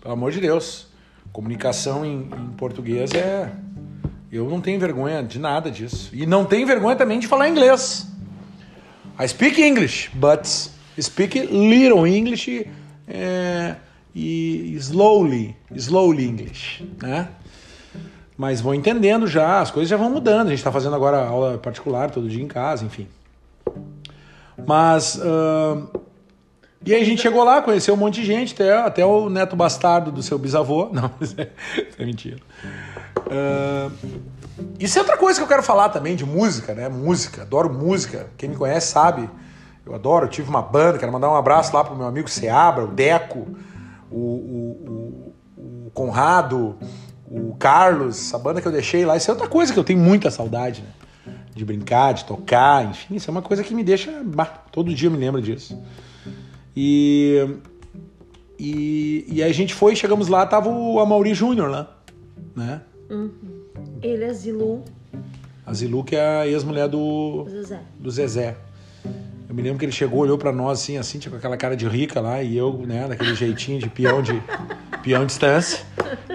Pelo 0.00 0.14
amor 0.14 0.32
de 0.32 0.40
Deus. 0.40 0.86
Comunicação 1.32 2.04
em, 2.04 2.22
em 2.22 2.48
português 2.56 3.12
é. 3.12 3.52
Eu 4.30 4.48
não 4.48 4.60
tenho 4.60 4.78
vergonha 4.78 5.22
de 5.22 5.38
nada 5.38 5.70
disso. 5.70 6.10
E 6.12 6.26
não 6.26 6.44
tenho 6.44 6.66
vergonha 6.66 6.96
também 6.96 7.18
de 7.18 7.26
falar 7.26 7.48
inglês. 7.48 8.06
I 9.18 9.26
speak 9.26 9.60
English, 9.60 10.10
but 10.14 10.46
speak 11.00 11.38
little 11.50 12.06
English 12.06 12.68
eh, 13.08 13.74
e 14.14 14.74
slowly, 14.76 15.56
slowly 15.74 16.24
English, 16.24 16.84
né? 17.02 17.28
Mas 18.36 18.60
vou 18.60 18.74
entendendo 18.74 19.26
já, 19.26 19.60
as 19.60 19.70
coisas 19.70 19.88
já 19.88 19.96
vão 19.96 20.10
mudando. 20.10 20.46
A 20.46 20.50
gente 20.50 20.58
está 20.58 20.70
fazendo 20.70 20.94
agora 20.94 21.26
aula 21.26 21.58
particular 21.58 22.10
todo 22.10 22.28
dia 22.28 22.42
em 22.42 22.46
casa, 22.46 22.84
enfim. 22.84 23.08
Mas 24.66 25.20
ahn, 25.20 25.86
e 26.84 26.94
aí 26.94 27.02
a 27.02 27.04
gente 27.04 27.20
chegou 27.20 27.44
lá, 27.44 27.60
conheceu 27.60 27.94
um 27.94 27.96
monte 27.96 28.20
de 28.20 28.26
gente, 28.26 28.54
até, 28.54 28.78
até 28.78 29.04
o 29.04 29.28
neto 29.28 29.56
bastardo 29.56 30.12
do 30.12 30.22
seu 30.22 30.38
bisavô. 30.38 30.88
Não, 30.92 31.10
é, 31.20 31.24
isso 31.24 31.96
é 31.98 32.04
mentira. 32.04 32.38
Ahn, 33.30 33.90
isso 34.78 34.98
é 34.98 35.02
outra 35.02 35.16
coisa 35.16 35.38
que 35.38 35.44
eu 35.44 35.48
quero 35.48 35.62
falar 35.62 35.88
também 35.88 36.16
de 36.16 36.24
música, 36.24 36.74
né? 36.74 36.88
Música, 36.88 37.42
adoro 37.42 37.72
música. 37.72 38.30
Quem 38.36 38.48
me 38.48 38.56
conhece 38.56 38.88
sabe. 38.88 39.28
Eu 39.84 39.94
adoro, 39.94 40.26
eu 40.26 40.30
tive 40.30 40.48
uma 40.50 40.60
banda, 40.60 40.98
quero 40.98 41.10
mandar 41.10 41.30
um 41.30 41.36
abraço 41.36 41.74
lá 41.74 41.82
pro 41.82 41.96
meu 41.96 42.06
amigo 42.06 42.28
Seabra, 42.28 42.84
o 42.84 42.88
Deco, 42.88 43.48
o, 44.10 44.16
o, 44.16 45.32
o, 45.56 45.86
o 45.86 45.90
Conrado, 45.92 46.76
o 47.26 47.56
Carlos, 47.58 48.18
essa 48.18 48.38
banda 48.38 48.60
que 48.60 48.68
eu 48.68 48.72
deixei 48.72 49.04
lá. 49.04 49.16
Isso 49.16 49.30
é 49.30 49.34
outra 49.34 49.48
coisa 49.48 49.72
que 49.72 49.78
eu 49.78 49.84
tenho 49.84 49.98
muita 49.98 50.30
saudade, 50.30 50.82
né? 50.82 50.88
De 51.58 51.64
brincar, 51.64 52.14
de 52.14 52.24
tocar, 52.24 52.88
enfim, 52.88 53.16
isso 53.16 53.28
é 53.28 53.32
uma 53.32 53.42
coisa 53.42 53.64
que 53.64 53.74
me 53.74 53.82
deixa. 53.82 54.22
bah, 54.24 54.46
todo 54.70 54.94
dia 54.94 55.08
eu 55.08 55.12
me 55.12 55.18
lembro 55.18 55.42
disso. 55.42 55.76
E, 56.76 57.44
e, 58.56 59.24
e 59.28 59.42
a 59.42 59.50
gente 59.50 59.74
foi, 59.74 59.96
chegamos 59.96 60.28
lá, 60.28 60.46
tava 60.46 60.68
o 60.68 61.00
Amaury 61.00 61.34
Júnior 61.34 61.68
lá, 61.68 61.98
né? 62.54 62.82
Ele 64.00 64.22
é 64.22 64.32
Zilu, 64.32 64.84
A 65.66 65.74
Zilu, 65.74 66.04
que 66.04 66.14
é 66.14 66.20
a 66.20 66.46
ex-mulher 66.46 66.88
do, 66.88 67.44
Zezé. 67.50 67.80
do 67.98 68.08
Zezé. 68.08 68.56
Eu 69.48 69.54
me 69.54 69.60
lembro 69.62 69.78
que 69.80 69.84
ele 69.84 69.90
chegou, 69.92 70.20
olhou 70.20 70.38
pra 70.38 70.52
nós 70.52 70.80
assim, 70.80 70.96
assim, 70.96 71.18
tinha 71.18 71.30
com 71.32 71.38
aquela 71.38 71.56
cara 71.56 71.76
de 71.76 71.88
rica 71.88 72.20
lá, 72.20 72.40
e 72.40 72.56
eu, 72.56 72.72
né, 72.86 73.08
daquele 73.08 73.34
jeitinho 73.34 73.80
de 73.80 73.88
peão 73.88 74.22
de 74.22 74.40
peão 75.08 75.20
de 75.20 75.28
distância. 75.28 75.80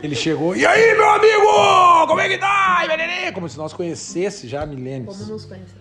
Ele 0.01 0.15
chegou, 0.15 0.56
e 0.56 0.65
aí, 0.65 0.96
meu 0.96 1.10
amigo? 1.12 2.08
Como 2.08 2.20
é 2.20 2.27
que 2.27 2.39
tá? 2.39 2.82
Como 3.32 3.48
se 3.48 3.58
nós 3.58 3.72
conhecesse 3.72 4.48
já 4.48 4.63
há 4.63 4.65
milênios. 4.65 5.15
Como 5.15 5.32
nos 5.32 5.46
conhece? 5.46 5.75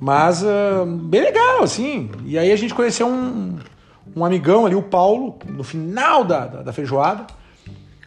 Mas 0.00 0.42
ah, 0.42 0.84
bem 0.86 1.20
legal, 1.20 1.62
assim. 1.62 2.10
E 2.24 2.38
aí 2.38 2.50
a 2.50 2.56
gente 2.56 2.74
conheceu 2.74 3.06
um, 3.06 3.58
um 4.16 4.24
amigão 4.24 4.64
ali, 4.64 4.74
o 4.74 4.82
Paulo, 4.82 5.38
no 5.46 5.62
final 5.62 6.24
da, 6.24 6.46
da, 6.46 6.62
da 6.62 6.72
feijoada. 6.72 7.26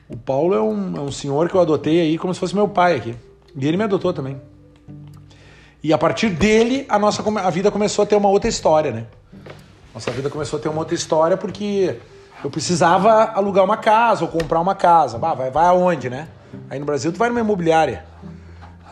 O 0.09 0.17
Paulo 0.17 0.55
é 0.55 0.61
um, 0.61 0.97
é 0.97 0.99
um 0.99 1.11
senhor 1.11 1.47
que 1.47 1.55
eu 1.55 1.61
adotei 1.61 2.01
aí 2.01 2.17
como 2.17 2.33
se 2.33 2.39
fosse 2.39 2.55
meu 2.55 2.67
pai 2.67 2.95
aqui. 2.95 3.15
E 3.55 3.67
ele 3.67 3.77
me 3.77 3.83
adotou 3.83 4.11
também. 4.11 4.41
E 5.83 5.93
a 5.93 5.97
partir 5.97 6.29
dele, 6.29 6.85
a 6.89 6.97
nossa 6.97 7.23
a 7.39 7.49
vida 7.51 7.69
começou 7.69 8.03
a 8.03 8.05
ter 8.07 8.15
uma 8.15 8.29
outra 8.29 8.49
história, 8.49 8.91
né? 8.91 9.05
Nossa 9.93 10.09
vida 10.11 10.29
começou 10.31 10.57
a 10.57 10.61
ter 10.61 10.67
uma 10.67 10.79
outra 10.79 10.95
história 10.95 11.37
porque 11.37 11.95
eu 12.45 12.49
precisava 12.51 13.31
alugar 13.33 13.65
uma 13.65 13.75
casa 13.75 14.23
ou 14.23 14.29
comprar 14.29 14.59
uma 14.59 14.75
casa. 14.75 15.17
Vai, 15.17 15.49
vai 15.49 15.65
aonde, 15.65 16.11
né? 16.11 16.27
Aí 16.69 16.77
no 16.77 16.85
Brasil 16.85 17.11
tu 17.11 17.17
vai 17.17 17.27
numa 17.27 17.39
imobiliária. 17.39 18.05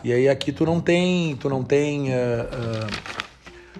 E 0.02 0.12
aí 0.12 0.28
aqui 0.28 0.50
tu 0.50 0.66
não 0.66 0.80
tem, 0.80 1.36
tu 1.36 1.48
não 1.48 1.62
tem. 1.62 2.12
ah, 2.12 2.48
ah, 2.52 2.86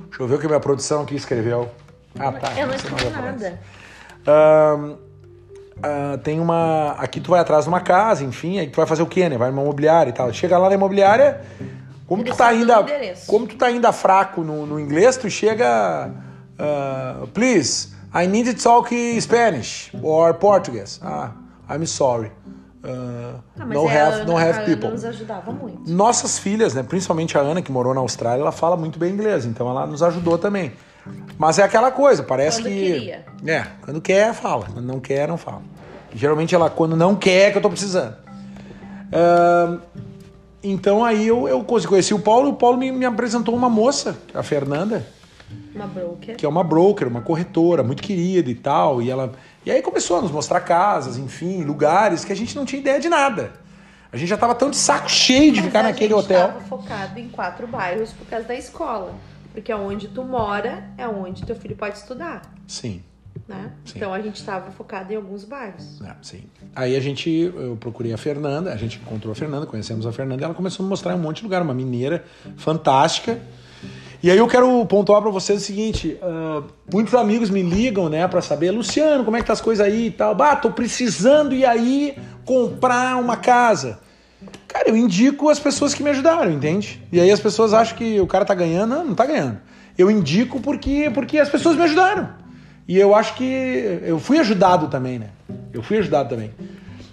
deixa 0.07 0.23
eu 0.23 0.28
ver 0.28 0.37
o 0.37 0.38
que 0.38 0.47
a 0.47 0.49
minha 0.49 0.61
produção 0.61 1.02
aqui 1.02 1.16
escreveu. 1.16 1.69
Ah, 2.16 2.31
tá. 2.31 2.52
Eu 2.57 2.69
não 2.69 2.75
escrevi 2.76 3.11
nada. 3.11 3.61
ah, 5.83 6.19
tem 6.23 6.38
uma. 6.38 6.93
Aqui 6.93 7.21
tu 7.21 7.31
vai 7.31 7.40
atrás 7.40 7.64
de 7.64 7.69
uma 7.69 7.81
casa, 7.81 8.23
enfim, 8.23 8.61
aí 8.61 8.69
tu 8.69 8.76
vai 8.76 8.87
fazer 8.87 9.02
o 9.02 9.07
quê, 9.07 9.28
né? 9.28 9.37
Vai 9.37 9.50
numa 9.50 9.62
imobiliária 9.62 10.11
e 10.11 10.14
tal. 10.14 10.33
Chega 10.33 10.57
lá 10.57 10.69
na 10.69 10.76
imobiliária, 10.76 11.40
como 12.07 12.23
tu 12.23 12.33
tá 12.37 12.47
ainda. 12.47 12.76
Como 13.26 13.45
tu 13.45 13.57
tá 13.57 13.66
ainda 13.66 13.93
fraco 13.93 14.43
no, 14.43 14.66
no 14.66 14.78
inglês, 14.78 15.16
tu 15.16 15.28
chega. 15.28 16.12
ah, 16.61 17.26
please, 17.35 17.94
I 18.14 18.26
need 18.26 18.47
to 18.54 18.62
talk 18.62 18.90
Spanish 19.21 19.90
or 20.02 20.33
Portuguese. 20.35 21.00
Ah, 21.02 21.33
I'm 21.68 21.85
sorry. 21.87 22.30
Ah, 22.85 23.40
Ah, 23.59 23.64
mas 23.66 23.68
no 23.78 23.88
é, 23.88 23.99
have, 24.00 24.14
Ana, 24.16 24.25
no 24.25 24.37
a 24.37 24.42
have 24.42 24.64
people. 24.66 24.90
nos 24.90 25.04
ajudava 25.04 25.50
muito. 25.52 25.90
Nossas 25.90 26.38
filhas, 26.38 26.75
né, 26.75 26.83
principalmente 26.83 27.37
a 27.37 27.40
Ana, 27.40 27.62
que 27.62 27.73
morou 27.73 27.94
na 27.94 28.00
Austrália, 28.00 28.42
ela 28.42 28.52
fala 28.52 28.76
muito 28.76 28.99
bem 28.99 29.12
inglês, 29.12 29.47
então 29.47 29.68
ela 29.68 29.87
nos 29.87 30.02
ajudou 30.02 30.37
também. 30.38 30.73
Mas 31.38 31.59
é 31.59 31.62
aquela 31.62 31.90
coisa, 31.90 32.23
parece 32.23 32.59
Quando 32.62 32.73
que. 32.73 32.92
queria. 32.92 33.25
É, 33.47 33.66
quando 33.83 34.00
quer, 34.00 34.33
fala. 34.35 34.66
Quando 34.73 34.87
não 34.87 35.00
quer, 35.00 35.26
não 35.28 35.37
fala. 35.37 35.62
Geralmente 36.14 36.54
ela, 36.54 36.71
quando 36.71 36.94
não 36.97 37.14
quer, 37.16 37.49
é 37.49 37.50
que 37.50 37.59
eu 37.59 37.62
tô 37.62 37.68
precisando. 37.71 38.14
Ahn, 39.12 39.78
então 40.62 41.04
aí 41.04 41.26
eu, 41.26 41.49
eu 41.49 41.62
conheci 41.64 42.14
o 42.14 42.18
Paulo 42.18 42.50
o 42.50 42.54
Paulo 42.54 42.78
me, 42.78 42.90
me 42.90 43.04
apresentou 43.04 43.54
uma 43.54 43.68
moça, 43.68 44.16
a 44.35 44.42
Fernanda, 44.42 45.06
Uma 45.75 45.87
broker. 45.87 46.37
que 46.37 46.47
é 46.47 46.49
uma 46.49 46.63
broker, 46.65 47.09
uma 47.09 47.21
corretora 47.21 47.83
muito 47.83 48.03
querida 48.03 48.51
e 48.51 48.55
tal. 48.55 49.01
E 49.03 49.11
ela. 49.11 49.33
E 49.65 49.71
aí 49.71 49.81
começou 49.83 50.19
a 50.19 50.23
nos 50.23 50.31
mostrar 50.31 50.61
casas, 50.61 51.17
enfim, 51.17 51.63
lugares 51.65 52.25
que 52.25 52.33
a 52.33 52.37
gente 52.37 52.55
não 52.57 52.65
tinha 52.65 52.81
ideia 52.81 53.01
de 53.01 53.09
nada. 53.09 53.53
A 54.13 54.17
gente 54.17 54.29
já 54.29 54.37
tava 54.37 54.55
tão 54.55 54.71
de 54.71 54.77
saco 54.77 55.11
cheio 55.11 55.51
de 55.53 55.59
Mas 55.59 55.67
ficar 55.67 55.81
a 55.81 55.83
naquele 55.85 56.15
gente 56.15 56.25
hotel. 56.25 56.49
tava 56.49 56.61
focado 56.61 57.19
em 57.19 57.29
quatro 57.29 57.67
bairros 57.67 58.13
por 58.13 58.27
causa 58.27 58.47
da 58.47 58.55
escola. 58.55 59.13
Porque 59.53 59.73
onde 59.75 60.09
tu 60.09 60.23
mora 60.23 60.85
é 60.97 61.07
onde 61.09 61.45
teu 61.45 61.57
filho 61.57 61.75
pode 61.77 61.97
estudar, 61.99 62.43
Sim. 62.67 63.03
né? 63.49 63.73
Sim. 63.85 63.93
Então 63.97 64.13
a 64.13 64.21
gente 64.21 64.43
tava 64.45 64.71
focado 64.73 65.13
em 65.13 65.17
alguns 65.17 65.45
bairros. 65.45 66.01
É, 66.03 66.15
sim. 66.23 66.45
Aí 66.75 66.97
a 66.97 67.01
gente, 67.01 67.31
eu 67.55 67.77
procurei 67.79 68.13
a 68.13 68.17
Fernanda, 68.17 68.73
a 68.73 68.77
gente 68.77 68.99
encontrou 68.99 69.31
a 69.33 69.35
Fernanda, 69.35 69.65
conhecemos 69.67 70.07
a 70.07 70.13
Fernanda, 70.13 70.43
e 70.43 70.45
ela 70.45 70.55
começou 70.55 70.83
a 70.83 70.85
me 70.85 70.91
mostrar 70.91 71.15
um 71.15 71.19
monte 71.19 71.39
de 71.39 71.45
lugar, 71.45 71.63
uma 71.63 71.75
mineira 71.75 72.25
fantástica. 72.57 73.41
E 74.25 74.31
aí 74.31 74.38
eu 74.38 74.49
quero 74.49 74.87
pontuar 74.87 75.21
para 75.21 75.31
vocês 75.31 75.61
o 75.61 75.64
seguinte: 75.66 76.16
ah, 76.23 76.62
muitos 76.90 77.14
amigos 77.14 77.50
me 77.50 77.61
ligam, 77.61 78.09
né, 78.09 78.26
para 78.26 78.40
saber, 78.40 78.71
Luciano, 78.71 79.23
como 79.23 79.37
é 79.37 79.40
que 79.40 79.47
tá 79.47 79.52
as 79.52 79.61
coisas 79.61 79.87
aí 79.87 80.07
e 80.07 80.11
tal. 80.11 80.35
Bah, 80.35 80.57
tô 80.57 80.71
precisando 80.71 81.54
ir 81.54 81.66
aí 81.66 82.16
comprar 82.43 83.19
uma 83.19 83.37
casa. 83.37 83.99
Cara, 84.66 84.88
eu 84.88 84.97
indico 84.97 85.50
as 85.50 85.59
pessoas 85.59 85.93
que 85.93 86.02
me 86.02 86.09
ajudaram, 86.09 86.50
entende? 86.50 87.02
E 87.12 87.21
aí 87.21 87.31
as 87.31 87.38
pessoas 87.38 87.75
acham 87.75 87.99
que 87.99 88.19
o 88.19 88.26
cara 88.26 88.47
tá 88.47 88.54
ganhando, 88.54 88.95
não, 88.95 89.04
não 89.04 89.14
tá 89.14 89.26
ganhando. 89.26 89.59
Eu 89.99 90.11
indico 90.11 90.59
porque, 90.59 91.11
porque 91.12 91.38
as 91.38 91.50
pessoas 91.50 91.76
me 91.76 91.83
ajudaram. 91.83 92.31
E 92.88 92.99
eu 92.99 93.14
acho 93.14 93.35
que 93.35 94.00
eu 94.07 94.19
fui 94.19 94.38
ajudado 94.38 94.88
também, 94.88 95.19
né? 95.19 95.28
Eu 95.71 95.83
fui 95.83 95.99
ajudado 95.99 96.31
também. 96.31 96.50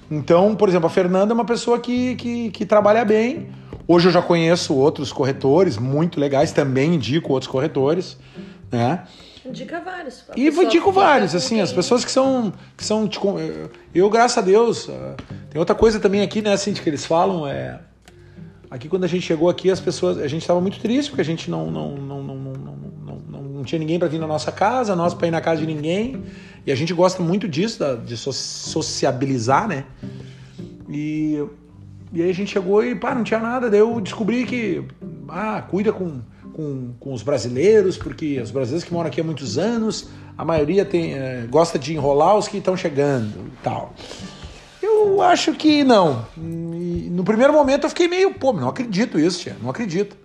Então, 0.10 0.56
por 0.56 0.70
exemplo, 0.70 0.88
a 0.88 0.90
Fernanda 0.90 1.34
é 1.34 1.36
uma 1.36 1.44
pessoa 1.44 1.78
que, 1.78 2.16
que, 2.16 2.52
que 2.52 2.66
trabalha 2.66 3.04
bem. 3.04 3.50
Hoje 3.88 4.08
eu 4.08 4.12
já 4.12 4.22
conheço 4.22 4.76
outros 4.76 5.12
corretores 5.12 5.78
muito 5.78 6.20
legais, 6.20 6.52
também 6.52 6.96
indico 6.96 7.34
outros 7.34 7.52
corretores, 7.52 8.18
né? 8.72 9.04
Indica 9.46 9.80
vários. 9.80 10.24
E 10.36 10.48
indico 10.48 10.92
vários, 10.92 11.34
assim, 11.34 11.56
quem... 11.56 11.62
as 11.62 11.74
pessoas 11.74 12.06
que 12.06 12.12
são. 12.12 12.54
Que 12.78 12.86
são 12.86 13.08
tipo, 13.08 13.36
eu, 13.94 14.10
graças 14.10 14.38
a 14.38 14.42
Deus. 14.42 14.88
Ah, 14.90 15.16
tem 15.50 15.60
outra 15.60 15.76
coisa 15.76 16.00
também 16.00 16.22
aqui, 16.22 16.42
né, 16.42 16.54
assim, 16.54 16.74
que 16.74 16.88
eles 16.88 17.06
falam, 17.06 17.48
é. 17.48 17.80
Aqui 18.70 18.88
quando 18.88 19.04
a 19.04 19.08
gente 19.08 19.26
chegou 19.26 19.50
aqui, 19.50 19.70
as 19.70 19.80
pessoas. 19.80 20.20
A 20.20 20.28
gente 20.28 20.42
estava 20.42 20.62
muito 20.62 20.80
triste, 20.80 21.10
porque 21.10 21.22
a 21.22 21.26
gente 21.26 21.50
não, 21.50 21.72
não, 21.72 21.96
não, 21.98 22.24
não, 22.24 22.36
não, 22.36 22.54
não, 22.54 23.22
não, 23.28 23.42
não 23.42 23.64
tinha 23.64 23.80
ninguém 23.80 23.98
para 23.98 24.08
vir 24.08 24.20
na 24.20 24.28
nossa 24.28 24.52
casa, 24.52 24.96
nós 24.96 25.14
para 25.14 25.28
ir 25.28 25.32
na 25.32 25.42
casa 25.42 25.60
de 25.60 25.68
ninguém. 25.68 26.24
E 26.66 26.72
a 26.72 26.76
gente 26.76 26.94
gosta 26.94 27.22
muito 27.24 27.48
disso, 27.48 27.84
de 28.06 28.16
sociabilizar, 28.16 29.68
né? 29.68 29.86
E 30.88 31.44
e 32.14 32.22
aí 32.22 32.30
a 32.30 32.34
gente 32.34 32.52
chegou 32.52 32.84
e, 32.84 32.94
pá, 32.94 33.16
não 33.16 33.24
tinha 33.24 33.40
nada. 33.40 33.70
Daí 33.70 33.80
eu 33.80 34.02
descobri 34.02 34.46
que, 34.46 34.84
ah, 35.30 35.64
cuida 35.70 35.94
com, 35.94 36.22
com, 36.54 36.94
com 37.00 37.14
os 37.14 37.24
brasileiros, 37.24 37.98
porque 37.98 38.40
os 38.40 38.52
brasileiros 38.52 38.84
que 38.84 38.94
moram 38.94 39.08
aqui 39.08 39.22
há 39.22 39.24
muitos 39.24 39.58
anos, 39.58 40.10
a 40.38 40.44
maioria 40.44 40.84
tem, 40.84 41.14
eh, 41.14 41.46
gosta 41.50 41.80
de 41.80 41.94
enrolar 41.94 42.36
os 42.38 42.48
que 42.48 42.58
estão 42.58 42.76
chegando 42.76 43.48
e 43.48 43.64
tal. 43.64 43.94
Eu 44.82 45.22
acho 45.22 45.54
que 45.54 45.84
não. 45.84 46.26
E 46.38 47.10
no 47.10 47.24
primeiro 47.24 47.54
momento 47.54 47.86
eu 47.86 47.90
fiquei 47.90 48.08
meio, 48.08 48.34
pô, 48.34 48.52
não 48.52 48.68
acredito 48.68 49.18
isso, 49.18 49.40
tia, 49.40 49.56
não 49.62 49.70
acredito. 49.70 50.18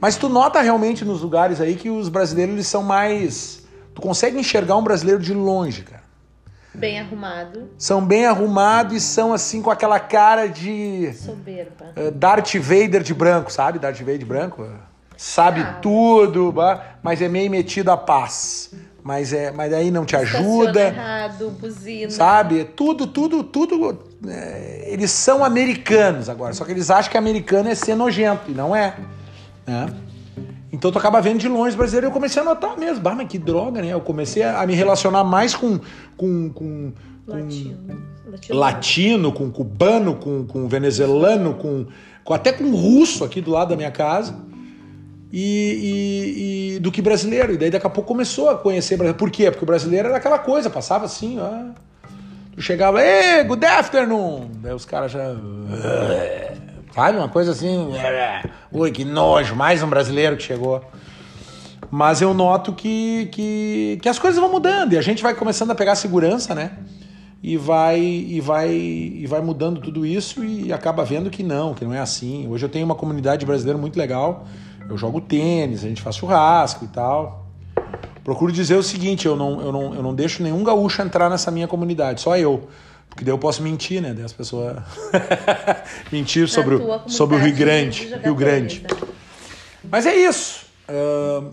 Mas 0.00 0.16
tu 0.16 0.28
nota 0.28 0.60
realmente 0.60 1.04
nos 1.04 1.20
lugares 1.20 1.60
aí 1.60 1.74
que 1.74 1.90
os 1.90 2.08
brasileiros 2.08 2.54
eles 2.54 2.66
são 2.66 2.82
mais. 2.82 3.64
Tu 3.92 4.00
consegue 4.00 4.38
enxergar 4.38 4.76
um 4.76 4.84
brasileiro 4.84 5.20
de 5.20 5.34
longe, 5.34 5.82
cara 5.82 6.03
Bem 6.74 6.98
arrumado, 7.00 7.70
são 7.78 8.04
bem 8.04 8.26
arrumados 8.26 8.96
e 8.96 9.00
são 9.00 9.32
assim 9.32 9.62
com 9.62 9.70
aquela 9.70 9.98
cara 10.00 10.46
de 10.48 11.12
soberba. 11.14 11.86
eh, 11.96 12.10
Darth 12.10 12.54
Vader 12.56 13.02
de 13.02 13.14
branco, 13.14 13.52
sabe? 13.52 13.78
Darth 13.78 13.98
Vader 14.00 14.18
de 14.18 14.24
branco. 14.24 14.66
Sabe 15.16 15.60
Ah. 15.60 15.78
tudo, 15.80 16.52
mas 17.02 17.22
é 17.22 17.28
meio 17.28 17.50
metido 17.50 17.90
a 17.90 17.96
paz. 17.96 18.72
Mas 19.02 19.32
é, 19.34 19.52
mas 19.52 19.72
aí 19.72 19.90
não 19.90 20.04
te 20.06 20.16
ajuda, 20.16 20.80
errado, 20.80 21.50
buzina. 21.60 22.10
sabe? 22.10 22.64
Tudo, 22.64 23.06
tudo, 23.06 23.44
tudo. 23.44 23.98
eh, 24.26 24.84
eles 24.88 25.10
são 25.10 25.44
americanos 25.44 26.28
agora, 26.30 26.54
só 26.54 26.64
que 26.64 26.72
eles 26.72 26.90
acham 26.90 27.12
que 27.12 27.18
americano 27.18 27.68
é 27.68 27.74
ser 27.74 27.94
nojento 27.94 28.50
e 28.50 28.54
não 28.54 28.74
é, 28.74 28.94
né? 29.66 29.86
Então 30.74 30.90
tu 30.90 30.98
acaba 30.98 31.20
vendo 31.20 31.38
de 31.38 31.48
longe 31.48 31.76
brasileiro 31.76 32.06
e 32.06 32.08
eu 32.08 32.12
comecei 32.12 32.42
a 32.42 32.44
notar 32.44 32.76
mesmo. 32.78 33.00
Bah, 33.00 33.14
mas 33.14 33.28
que 33.28 33.38
droga, 33.38 33.80
né? 33.80 33.88
Eu 33.92 34.00
comecei 34.00 34.42
a 34.42 34.60
a 34.60 34.66
me 34.66 34.74
relacionar 34.74 35.22
mais 35.24 35.54
com, 35.54 35.78
com, 36.16 36.50
com, 36.50 36.92
com 37.26 37.32
Latino. 37.32 37.78
Latino. 38.30 38.58
latino, 38.58 39.32
com 39.32 39.50
cubano, 39.50 40.16
com, 40.16 40.44
com 40.46 40.66
venezuelano, 40.66 41.54
com, 41.54 41.86
com 42.24 42.34
até 42.34 42.52
com 42.52 42.70
russo 42.74 43.22
aqui 43.24 43.40
do 43.40 43.50
lado 43.52 43.68
da 43.70 43.76
minha 43.76 43.90
casa. 43.90 44.34
E, 45.32 45.42
e- 46.72 46.76
e 46.76 46.78
do 46.80 46.90
que 46.92 47.00
brasileiro. 47.02 47.52
E 47.52 47.56
daí 47.56 47.70
daqui 47.70 47.86
a 47.86 47.90
pouco 47.90 48.08
começou 48.08 48.48
a 48.50 48.56
conhecer 48.56 48.96
brasileiro. 48.96 49.18
Por 49.18 49.30
quê? 49.30 49.50
Porque 49.50 49.64
o 49.64 49.66
brasileiro 49.66 50.08
era 50.08 50.16
aquela 50.16 50.38
coisa, 50.38 50.68
passava 50.70 51.04
assim, 51.04 51.38
ó. 51.40 51.72
Tu 52.54 52.62
chegava, 52.62 53.02
ei, 53.04 53.42
good 53.44 53.64
afternoon! 53.66 54.48
Daí 54.62 54.72
os 54.72 54.84
caras 54.84 55.10
já. 55.12 55.34
Sabe? 56.94 57.18
Uma 57.18 57.28
coisa 57.28 57.50
assim. 57.50 57.90
Ui, 58.70 58.90
que 58.92 59.04
nojo, 59.04 59.56
mais 59.56 59.82
um 59.82 59.88
brasileiro 59.88 60.36
que 60.36 60.44
chegou. 60.44 60.80
Mas 61.90 62.22
eu 62.22 62.32
noto 62.32 62.72
que, 62.72 63.28
que, 63.32 63.98
que 64.00 64.08
as 64.08 64.16
coisas 64.16 64.40
vão 64.40 64.48
mudando 64.48 64.92
e 64.92 64.98
a 64.98 65.02
gente 65.02 65.20
vai 65.20 65.34
começando 65.34 65.72
a 65.72 65.74
pegar 65.74 65.96
segurança, 65.96 66.54
né? 66.54 66.78
E 67.42 67.56
vai, 67.56 68.00
e 68.00 68.40
vai 68.40 68.70
e 68.70 69.26
vai 69.26 69.40
mudando 69.40 69.80
tudo 69.80 70.06
isso 70.06 70.44
e 70.44 70.72
acaba 70.72 71.04
vendo 71.04 71.30
que 71.30 71.42
não, 71.42 71.74
que 71.74 71.84
não 71.84 71.92
é 71.92 71.98
assim. 71.98 72.46
Hoje 72.48 72.64
eu 72.64 72.68
tenho 72.68 72.86
uma 72.86 72.94
comunidade 72.94 73.44
brasileira 73.44 73.78
muito 73.78 73.98
legal. 73.98 74.46
Eu 74.88 74.96
jogo 74.96 75.20
tênis, 75.20 75.84
a 75.84 75.88
gente 75.88 76.00
faz 76.00 76.14
churrasco 76.14 76.84
e 76.84 76.88
tal. 76.88 77.48
Procuro 78.22 78.52
dizer 78.52 78.76
o 78.76 78.82
seguinte, 78.84 79.26
eu 79.26 79.34
não, 79.34 79.60
eu 79.60 79.72
não, 79.72 79.94
eu 79.94 80.02
não 80.02 80.14
deixo 80.14 80.44
nenhum 80.44 80.62
gaúcho 80.62 81.02
entrar 81.02 81.28
nessa 81.28 81.50
minha 81.50 81.66
comunidade, 81.66 82.20
só 82.20 82.36
eu. 82.36 82.68
Porque 83.14 83.24
daí 83.24 83.32
eu 83.32 83.38
posso 83.38 83.62
mentir, 83.62 84.02
né? 84.02 84.12
Daí 84.12 84.24
as 84.24 84.32
pessoas 84.32 84.76
mentir 86.10 86.48
sobre, 86.48 86.74
o, 86.74 87.08
sobre 87.08 87.36
o 87.36 87.38
Rio 87.38 87.52
comunidade 87.52 87.54
Grande. 87.54 88.06
de 88.08 88.14
Rio 88.24 88.34
Grande. 88.34 88.82
né? 88.82 88.88
Mas 89.90 90.04
é 90.06 90.14
isso. 90.16 90.66
Ahn, 90.88 91.50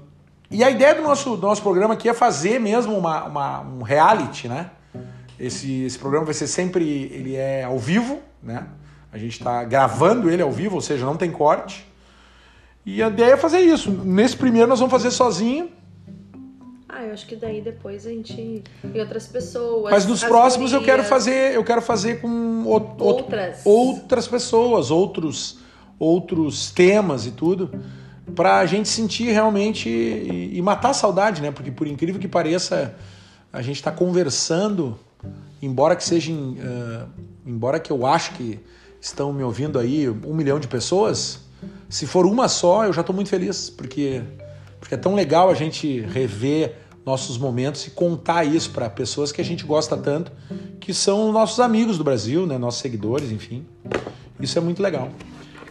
e 0.49 0.63
a 0.63 0.69
ideia 0.69 0.95
do 0.95 1.01
nosso, 1.01 1.35
do 1.37 1.47
nosso 1.47 1.61
programa 1.61 1.93
aqui 1.93 2.09
é 2.09 2.13
fazer 2.13 2.59
mesmo 2.59 2.97
uma, 2.97 3.23
uma- 3.25 3.61
um 3.61 3.81
reality, 3.83 4.47
né? 4.47 4.69
Esse, 5.39 5.83
esse 5.83 5.97
programa 5.97 6.25
vai 6.25 6.33
ser 6.33 6.47
sempre. 6.47 6.83
Ele 7.11 7.35
é 7.35 7.63
ao 7.63 7.79
vivo, 7.79 8.19
né? 8.43 8.65
A 9.13 9.17
gente 9.17 9.33
está 9.33 9.63
gravando 9.63 10.29
ele 10.29 10.41
ao 10.41 10.51
vivo, 10.51 10.75
ou 10.75 10.81
seja, 10.81 11.05
não 11.05 11.15
tem 11.17 11.31
corte. 11.31 11.85
E 12.85 13.01
a 13.03 13.07
ideia 13.07 13.33
é 13.33 13.37
fazer 13.37 13.59
isso. 13.59 13.91
Nesse 13.91 14.35
primeiro 14.35 14.67
nós 14.67 14.79
vamos 14.79 14.91
fazer 14.91 15.11
sozinho, 15.11 15.69
Eu 17.05 17.13
acho 17.13 17.25
que 17.25 17.35
daí 17.35 17.61
depois 17.61 18.05
a 18.05 18.09
gente. 18.09 18.63
E 18.93 18.99
outras 18.99 19.27
pessoas. 19.27 19.91
mas 19.91 20.05
nos 20.05 20.23
próximos 20.23 20.71
eu 20.73 20.79
quero 20.79 21.03
gurias. 21.03 21.09
fazer, 21.09 21.53
eu 21.55 21.63
quero 21.63 21.81
fazer 21.81 22.21
com 22.21 22.63
outro- 22.65 23.03
Outras. 23.03 23.61
outras 23.65 24.27
pessoas, 24.27 24.91
outros, 24.91 25.59
outros 25.99 26.71
temas 26.71 27.25
e 27.25 27.31
tudo, 27.31 27.69
para 28.35 28.59
a 28.59 28.65
gente 28.65 28.87
sentir 28.89 29.31
realmente 29.31 29.89
e, 29.89 30.57
e 30.57 30.61
matar 30.61 30.89
a 30.89 30.93
saudade, 30.93 31.41
né? 31.41 31.51
Porque 31.51 31.71
por 31.71 31.87
incrível 31.87 32.19
que 32.19 32.27
pareça, 32.27 32.95
a 33.51 33.61
gente 33.61 33.75
está 33.77 33.91
conversando, 33.91 34.97
embora 35.61 35.95
que 35.95 36.03
sejam, 36.03 36.55
eh, 36.59 37.03
embora 37.45 37.79
que 37.79 37.91
eu 37.91 38.05
acho 38.05 38.33
que 38.33 38.59
estão 38.99 39.33
me 39.33 39.43
ouvindo 39.43 39.77
aí 39.79 40.07
um 40.09 40.33
milhão 40.33 40.59
de 40.59 40.67
pessoas, 40.67 41.39
se 41.89 42.05
for 42.07 42.25
uma 42.25 42.47
só, 42.47 42.85
eu 42.85 42.93
já 42.93 43.01
estou 43.01 43.15
muito 43.15 43.29
feliz, 43.29 43.69
porque 43.69 44.21
porque 44.79 44.95
é 44.95 44.97
tão 44.97 45.13
legal 45.13 45.47
a 45.49 45.53
gente 45.53 45.99
rever 46.01 46.75
nossos 47.05 47.37
momentos 47.37 47.87
e 47.87 47.91
contar 47.91 48.43
isso 48.43 48.71
para 48.71 48.89
pessoas 48.89 49.31
que 49.31 49.41
a 49.41 49.43
gente 49.43 49.65
gosta 49.65 49.97
tanto, 49.97 50.31
que 50.79 50.93
são 50.93 51.31
nossos 51.31 51.59
amigos 51.59 51.97
do 51.97 52.03
Brasil, 52.03 52.45
né, 52.45 52.57
nossos 52.57 52.81
seguidores, 52.81 53.31
enfim. 53.31 53.65
Isso 54.39 54.57
é 54.57 54.61
muito 54.61 54.81
legal. 54.81 55.09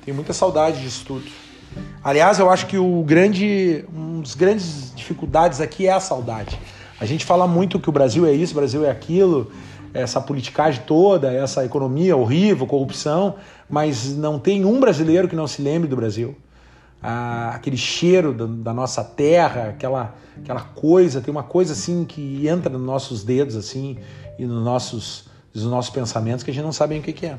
Tenho 0.04 0.14
muita 0.14 0.32
saudade 0.32 0.80
disso 0.80 1.04
tudo. 1.06 1.24
Aliás, 2.02 2.38
eu 2.38 2.50
acho 2.50 2.66
que 2.66 2.78
o 2.78 3.02
grande, 3.02 3.84
um 3.94 4.20
dos 4.20 4.34
grandes 4.34 4.92
dificuldades 4.94 5.60
aqui 5.60 5.86
é 5.86 5.92
a 5.92 6.00
saudade. 6.00 6.58
A 6.98 7.06
gente 7.06 7.24
fala 7.24 7.46
muito 7.46 7.78
que 7.78 7.88
o 7.88 7.92
Brasil 7.92 8.26
é 8.26 8.32
isso, 8.32 8.52
o 8.52 8.56
Brasil 8.56 8.84
é 8.84 8.90
aquilo, 8.90 9.50
essa 9.94 10.20
politicagem 10.20 10.82
toda, 10.86 11.32
essa 11.32 11.64
economia 11.64 12.16
horrível, 12.16 12.66
corrupção, 12.66 13.36
mas 13.68 14.16
não 14.16 14.38
tem 14.38 14.64
um 14.64 14.80
brasileiro 14.80 15.28
que 15.28 15.36
não 15.36 15.46
se 15.46 15.62
lembre 15.62 15.88
do 15.88 15.96
Brasil. 15.96 16.36
Ah, 17.02 17.52
aquele 17.54 17.76
cheiro 17.76 18.34
da, 18.34 18.44
da, 18.46 18.74
nossa 18.74 19.02
terra, 19.02 19.70
aquela, 19.70 20.14
aquela 20.36 20.60
coisa, 20.60 21.20
tem 21.20 21.30
uma 21.32 21.42
coisa 21.42 21.72
assim 21.72 22.04
que 22.04 22.46
entra 22.46 22.70
nos 22.70 22.82
nossos 22.82 23.24
dedos 23.24 23.56
assim 23.56 23.96
e 24.38 24.44
nos 24.44 24.62
nossos, 24.62 25.24
nos 25.54 25.64
nossos 25.64 25.90
pensamentos 25.90 26.44
que 26.44 26.50
a 26.50 26.54
gente 26.54 26.64
não 26.64 26.72
sabe 26.72 26.98
o 26.98 27.02
que, 27.02 27.12
que 27.12 27.26
é. 27.26 27.38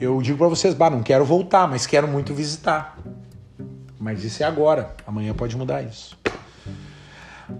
Eu 0.00 0.20
digo 0.22 0.38
para 0.38 0.48
vocês, 0.48 0.74
bah, 0.74 0.90
não 0.90 1.02
quero 1.02 1.24
voltar, 1.24 1.68
mas 1.68 1.86
quero 1.86 2.08
muito 2.08 2.34
visitar. 2.34 2.98
Mas 3.98 4.24
isso 4.24 4.42
é 4.42 4.46
agora, 4.46 4.94
amanhã 5.06 5.34
pode 5.34 5.56
mudar 5.56 5.82
isso. 5.82 6.16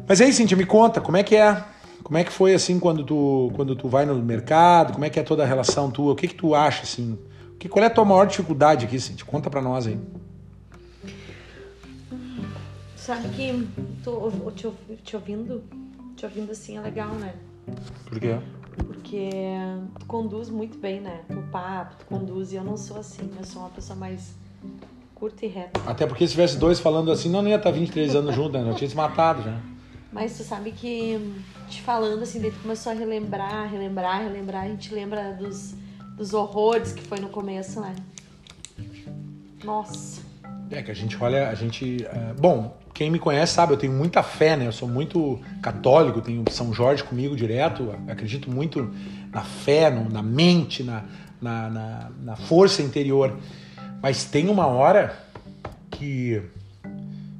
Mas 0.06 0.20
aí, 0.20 0.32
Cintia, 0.32 0.56
me 0.56 0.66
conta, 0.66 1.00
como 1.00 1.16
é 1.16 1.22
que 1.22 1.36
é? 1.36 1.64
Como 2.02 2.16
é 2.16 2.24
que 2.24 2.32
foi 2.32 2.54
assim 2.54 2.78
quando 2.78 3.04
tu, 3.04 3.52
quando 3.54 3.74
tu 3.74 3.88
vai 3.88 4.06
no 4.06 4.14
mercado? 4.16 4.92
Como 4.92 5.04
é 5.04 5.10
que 5.10 5.18
é 5.18 5.22
toda 5.22 5.42
a 5.42 5.46
relação 5.46 5.90
tua? 5.90 6.12
O 6.12 6.16
que 6.16 6.28
que 6.28 6.34
tu 6.34 6.54
acha 6.54 6.82
assim? 6.82 7.18
Que, 7.58 7.68
qual 7.68 7.82
é 7.82 7.86
a 7.86 7.90
tua 7.90 8.04
maior 8.04 8.24
dificuldade 8.24 8.86
aqui, 8.86 8.98
Cintia? 9.00 9.26
Conta 9.26 9.50
para 9.50 9.60
nós 9.60 9.86
aí. 9.86 9.98
Sabe 13.08 13.26
que 13.30 13.66
tô 14.04 14.30
te, 14.50 14.68
te 15.02 15.16
ouvindo, 15.16 15.64
te 16.14 16.26
ouvindo 16.26 16.52
assim 16.52 16.76
é 16.76 16.80
legal, 16.82 17.14
né? 17.14 17.34
Por 18.04 18.20
quê? 18.20 18.38
Porque 18.86 19.30
tu 19.98 20.04
conduz 20.04 20.50
muito 20.50 20.76
bem, 20.76 21.00
né? 21.00 21.22
O 21.30 21.40
papo, 21.50 21.96
tu 22.00 22.04
conduz 22.04 22.52
e 22.52 22.56
eu 22.56 22.62
não 22.62 22.76
sou 22.76 22.98
assim, 22.98 23.30
eu 23.38 23.44
sou 23.46 23.62
uma 23.62 23.70
pessoa 23.70 23.98
mais 23.98 24.34
curta 25.14 25.46
e 25.46 25.48
reta. 25.48 25.80
Até 25.86 26.06
porque 26.06 26.26
se 26.26 26.32
tivesse 26.32 26.58
dois 26.58 26.80
falando 26.80 27.10
assim, 27.10 27.30
não, 27.30 27.40
não 27.40 27.48
ia 27.48 27.56
estar 27.56 27.70
23 27.70 28.14
anos 28.14 28.34
juntos, 28.34 28.60
né? 28.62 28.70
Eu 28.70 28.74
tinha 28.74 28.90
se 28.90 28.94
matado 28.94 29.42
já. 29.42 29.58
Mas 30.12 30.36
tu 30.36 30.42
sabe 30.42 30.72
que 30.72 31.34
te 31.70 31.80
falando 31.80 32.22
assim, 32.22 32.42
daí 32.42 32.50
tu 32.50 32.60
começou 32.60 32.92
a 32.92 32.94
relembrar, 32.94 33.70
relembrar, 33.70 34.20
relembrar, 34.20 34.64
a 34.64 34.68
gente 34.68 34.92
lembra 34.92 35.32
dos, 35.32 35.74
dos 36.14 36.34
horrores 36.34 36.92
que 36.92 37.00
foi 37.00 37.20
no 37.20 37.30
começo, 37.30 37.80
né? 37.80 37.96
Nossa. 39.64 40.20
É 40.70 40.82
que 40.82 40.90
a 40.90 40.94
gente 40.94 41.16
olha, 41.18 41.48
a 41.48 41.54
gente. 41.54 42.04
É, 42.04 42.34
bom, 42.38 42.76
quem 42.98 43.12
me 43.12 43.18
conhece 43.20 43.54
sabe, 43.54 43.72
eu 43.72 43.76
tenho 43.76 43.92
muita 43.92 44.24
fé, 44.24 44.56
né? 44.56 44.66
Eu 44.66 44.72
sou 44.72 44.88
muito 44.88 45.38
católico, 45.62 46.20
tenho 46.20 46.42
São 46.50 46.74
Jorge 46.74 47.04
comigo 47.04 47.36
direto, 47.36 47.94
acredito 48.08 48.50
muito 48.50 48.92
na 49.32 49.42
fé, 49.42 49.88
na 49.88 50.20
mente, 50.20 50.82
na, 50.82 51.04
na, 51.40 51.70
na, 51.70 52.10
na 52.20 52.34
força 52.34 52.82
interior. 52.82 53.38
Mas 54.02 54.24
tem 54.24 54.48
uma 54.48 54.66
hora 54.66 55.16
que, 55.92 56.42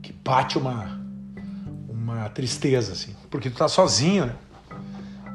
que 0.00 0.12
bate 0.12 0.56
uma, 0.56 0.96
uma 1.88 2.28
tristeza, 2.28 2.92
assim. 2.92 3.16
Porque 3.28 3.50
tu 3.50 3.56
tá 3.56 3.66
sozinho, 3.66 4.26
né? 4.26 4.36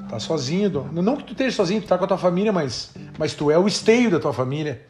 Tá 0.07 0.21
sozinho. 0.21 0.89
Não 0.93 1.17
que 1.17 1.25
tu 1.25 1.33
esteja 1.33 1.53
sozinho, 1.53 1.81
tu 1.81 1.87
tá 1.87 1.97
com 1.97 2.05
a 2.05 2.07
tua 2.07 2.17
família, 2.17 2.53
mas, 2.53 2.93
mas 3.17 3.33
tu 3.33 3.51
é 3.51 3.59
o 3.59 3.67
esteio 3.67 4.09
da 4.09 4.21
tua 4.21 4.31
família. 4.31 4.83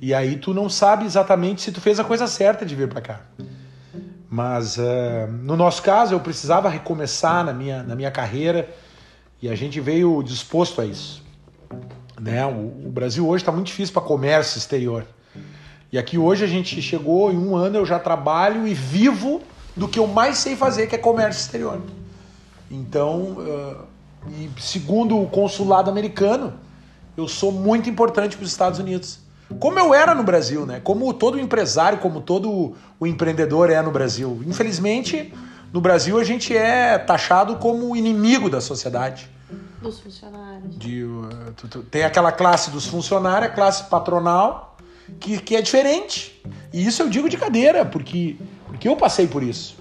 E 0.00 0.12
aí 0.12 0.34
tu 0.34 0.52
não 0.52 0.68
sabe 0.68 1.04
exatamente 1.04 1.62
se 1.62 1.70
tu 1.70 1.80
fez 1.80 2.00
a 2.00 2.04
coisa 2.04 2.26
certa 2.26 2.66
de 2.66 2.74
vir 2.74 2.88
para 2.88 3.00
cá. 3.00 3.20
Mas 4.32 4.78
uh, 4.78 5.30
no 5.42 5.58
nosso 5.58 5.82
caso, 5.82 6.14
eu 6.14 6.20
precisava 6.20 6.70
recomeçar 6.70 7.44
na 7.44 7.52
minha, 7.52 7.82
na 7.82 7.94
minha 7.94 8.10
carreira 8.10 8.74
e 9.42 9.48
a 9.50 9.54
gente 9.54 9.78
veio 9.78 10.22
disposto 10.22 10.80
a 10.80 10.86
isso. 10.86 11.22
Né? 12.18 12.42
O, 12.46 12.86
o 12.86 12.90
Brasil 12.90 13.28
hoje 13.28 13.42
está 13.42 13.52
muito 13.52 13.66
difícil 13.66 13.92
para 13.92 14.00
comércio 14.00 14.56
exterior. 14.56 15.04
E 15.92 15.98
aqui 15.98 16.16
hoje 16.16 16.42
a 16.42 16.46
gente 16.46 16.80
chegou, 16.80 17.30
em 17.30 17.36
um 17.36 17.54
ano 17.54 17.76
eu 17.76 17.84
já 17.84 17.98
trabalho 17.98 18.66
e 18.66 18.72
vivo 18.72 19.42
do 19.76 19.86
que 19.86 19.98
eu 19.98 20.06
mais 20.06 20.38
sei 20.38 20.56
fazer, 20.56 20.86
que 20.86 20.94
é 20.94 20.98
comércio 20.98 21.42
exterior. 21.42 21.82
Então, 22.70 23.32
uh, 23.32 23.84
e 24.30 24.50
segundo 24.58 25.20
o 25.20 25.28
consulado 25.28 25.90
americano, 25.90 26.54
eu 27.18 27.28
sou 27.28 27.52
muito 27.52 27.90
importante 27.90 28.34
para 28.34 28.44
os 28.44 28.50
Estados 28.50 28.78
Unidos. 28.78 29.18
Como 29.58 29.78
eu 29.78 29.94
era 29.94 30.14
no 30.14 30.22
Brasil, 30.22 30.66
né? 30.66 30.80
Como 30.80 31.12
todo 31.14 31.38
empresário, 31.38 31.98
como 31.98 32.20
todo 32.20 32.74
o 32.98 33.06
empreendedor 33.06 33.70
é 33.70 33.80
no 33.82 33.90
Brasil. 33.90 34.42
Infelizmente, 34.46 35.32
no 35.72 35.80
Brasil 35.80 36.18
a 36.18 36.24
gente 36.24 36.56
é 36.56 36.98
taxado 36.98 37.56
como 37.56 37.96
inimigo 37.96 38.50
da 38.50 38.60
sociedade. 38.60 39.30
Dos 39.80 40.00
funcionários. 40.00 40.78
De, 40.78 41.02
uh, 41.02 41.52
tu, 41.56 41.68
tu, 41.68 41.82
tem 41.82 42.04
aquela 42.04 42.30
classe 42.30 42.70
dos 42.70 42.86
funcionários, 42.86 43.50
a 43.50 43.54
classe 43.54 43.84
patronal, 43.90 44.76
que, 45.18 45.38
que 45.38 45.56
é 45.56 45.62
diferente. 45.62 46.40
E 46.72 46.86
isso 46.86 47.02
eu 47.02 47.08
digo 47.08 47.28
de 47.28 47.36
cadeira, 47.36 47.84
porque, 47.84 48.36
porque 48.66 48.88
eu 48.88 48.96
passei 48.96 49.26
por 49.26 49.42
isso. 49.42 49.76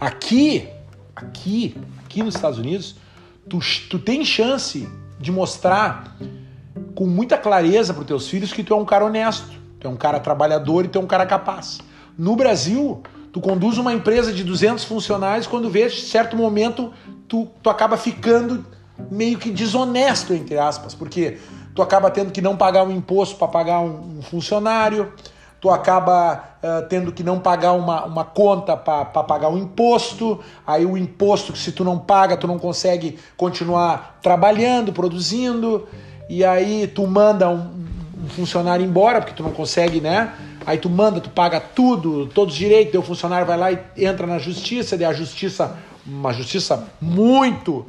Aqui, 0.00 0.68
aqui, 1.14 1.76
aqui 2.04 2.22
nos 2.22 2.34
Estados 2.34 2.58
Unidos, 2.58 2.96
tu, 3.48 3.60
tu 3.88 3.98
tem 3.98 4.24
chance 4.24 4.88
de 5.18 5.30
mostrar 5.30 6.16
com 7.00 7.06
muita 7.06 7.38
clareza 7.38 7.94
para 7.94 8.02
os 8.02 8.06
teus 8.06 8.28
filhos 8.28 8.52
que 8.52 8.62
tu 8.62 8.74
é 8.74 8.76
um 8.76 8.84
cara 8.84 9.06
honesto, 9.06 9.58
tu 9.80 9.88
é 9.88 9.90
um 9.90 9.96
cara 9.96 10.20
trabalhador 10.20 10.84
e 10.84 10.88
tu 10.88 10.98
é 10.98 11.00
um 11.00 11.06
cara 11.06 11.24
capaz. 11.24 11.80
No 12.18 12.36
Brasil, 12.36 13.02
tu 13.32 13.40
conduz 13.40 13.78
uma 13.78 13.94
empresa 13.94 14.30
de 14.30 14.44
200 14.44 14.84
funcionários, 14.84 15.46
quando 15.46 15.70
vê 15.70 15.88
certo 15.88 16.36
momento 16.36 16.92
tu, 17.26 17.48
tu 17.62 17.70
acaba 17.70 17.96
ficando 17.96 18.66
meio 19.10 19.38
que 19.38 19.50
desonesto, 19.50 20.34
entre 20.34 20.58
aspas, 20.58 20.92
porque 20.94 21.38
tu 21.74 21.80
acaba 21.80 22.10
tendo 22.10 22.30
que 22.32 22.42
não 22.42 22.54
pagar 22.54 22.82
um 22.82 22.90
imposto 22.90 23.36
para 23.36 23.48
pagar 23.48 23.80
um, 23.80 24.18
um, 24.18 24.22
funcionário, 24.22 25.10
tu 25.58 25.70
acaba 25.70 26.44
uh, 26.62 26.86
tendo 26.86 27.12
que 27.12 27.22
não 27.22 27.40
pagar 27.40 27.72
uma, 27.72 28.04
uma 28.04 28.24
conta 28.26 28.76
para 28.76 29.06
pagar 29.06 29.48
um 29.48 29.56
imposto, 29.56 30.38
aí 30.66 30.84
o 30.84 30.98
imposto 30.98 31.50
que 31.50 31.58
se 31.58 31.72
tu 31.72 31.82
não 31.82 31.98
paga, 31.98 32.36
tu 32.36 32.46
não 32.46 32.58
consegue 32.58 33.18
continuar 33.38 34.18
trabalhando, 34.20 34.92
produzindo, 34.92 35.88
e 36.30 36.44
aí 36.44 36.86
tu 36.86 37.04
manda 37.08 37.48
um, 37.50 37.84
um 38.24 38.28
funcionário 38.28 38.86
embora, 38.86 39.20
porque 39.20 39.34
tu 39.34 39.42
não 39.42 39.50
consegue, 39.50 40.00
né? 40.00 40.32
Aí 40.64 40.78
tu 40.78 40.88
manda, 40.88 41.20
tu 41.20 41.28
paga 41.28 41.58
tudo, 41.58 42.26
todos 42.28 42.54
os 42.54 42.58
direitos, 42.58 42.94
o 42.94 43.02
funcionário 43.02 43.44
vai 43.44 43.58
lá 43.58 43.72
e 43.72 43.80
entra 43.96 44.28
na 44.28 44.38
justiça, 44.38 44.96
daí 44.96 45.06
a 45.06 45.12
justiça, 45.12 45.76
uma 46.06 46.32
justiça 46.32 46.86
muito 47.00 47.84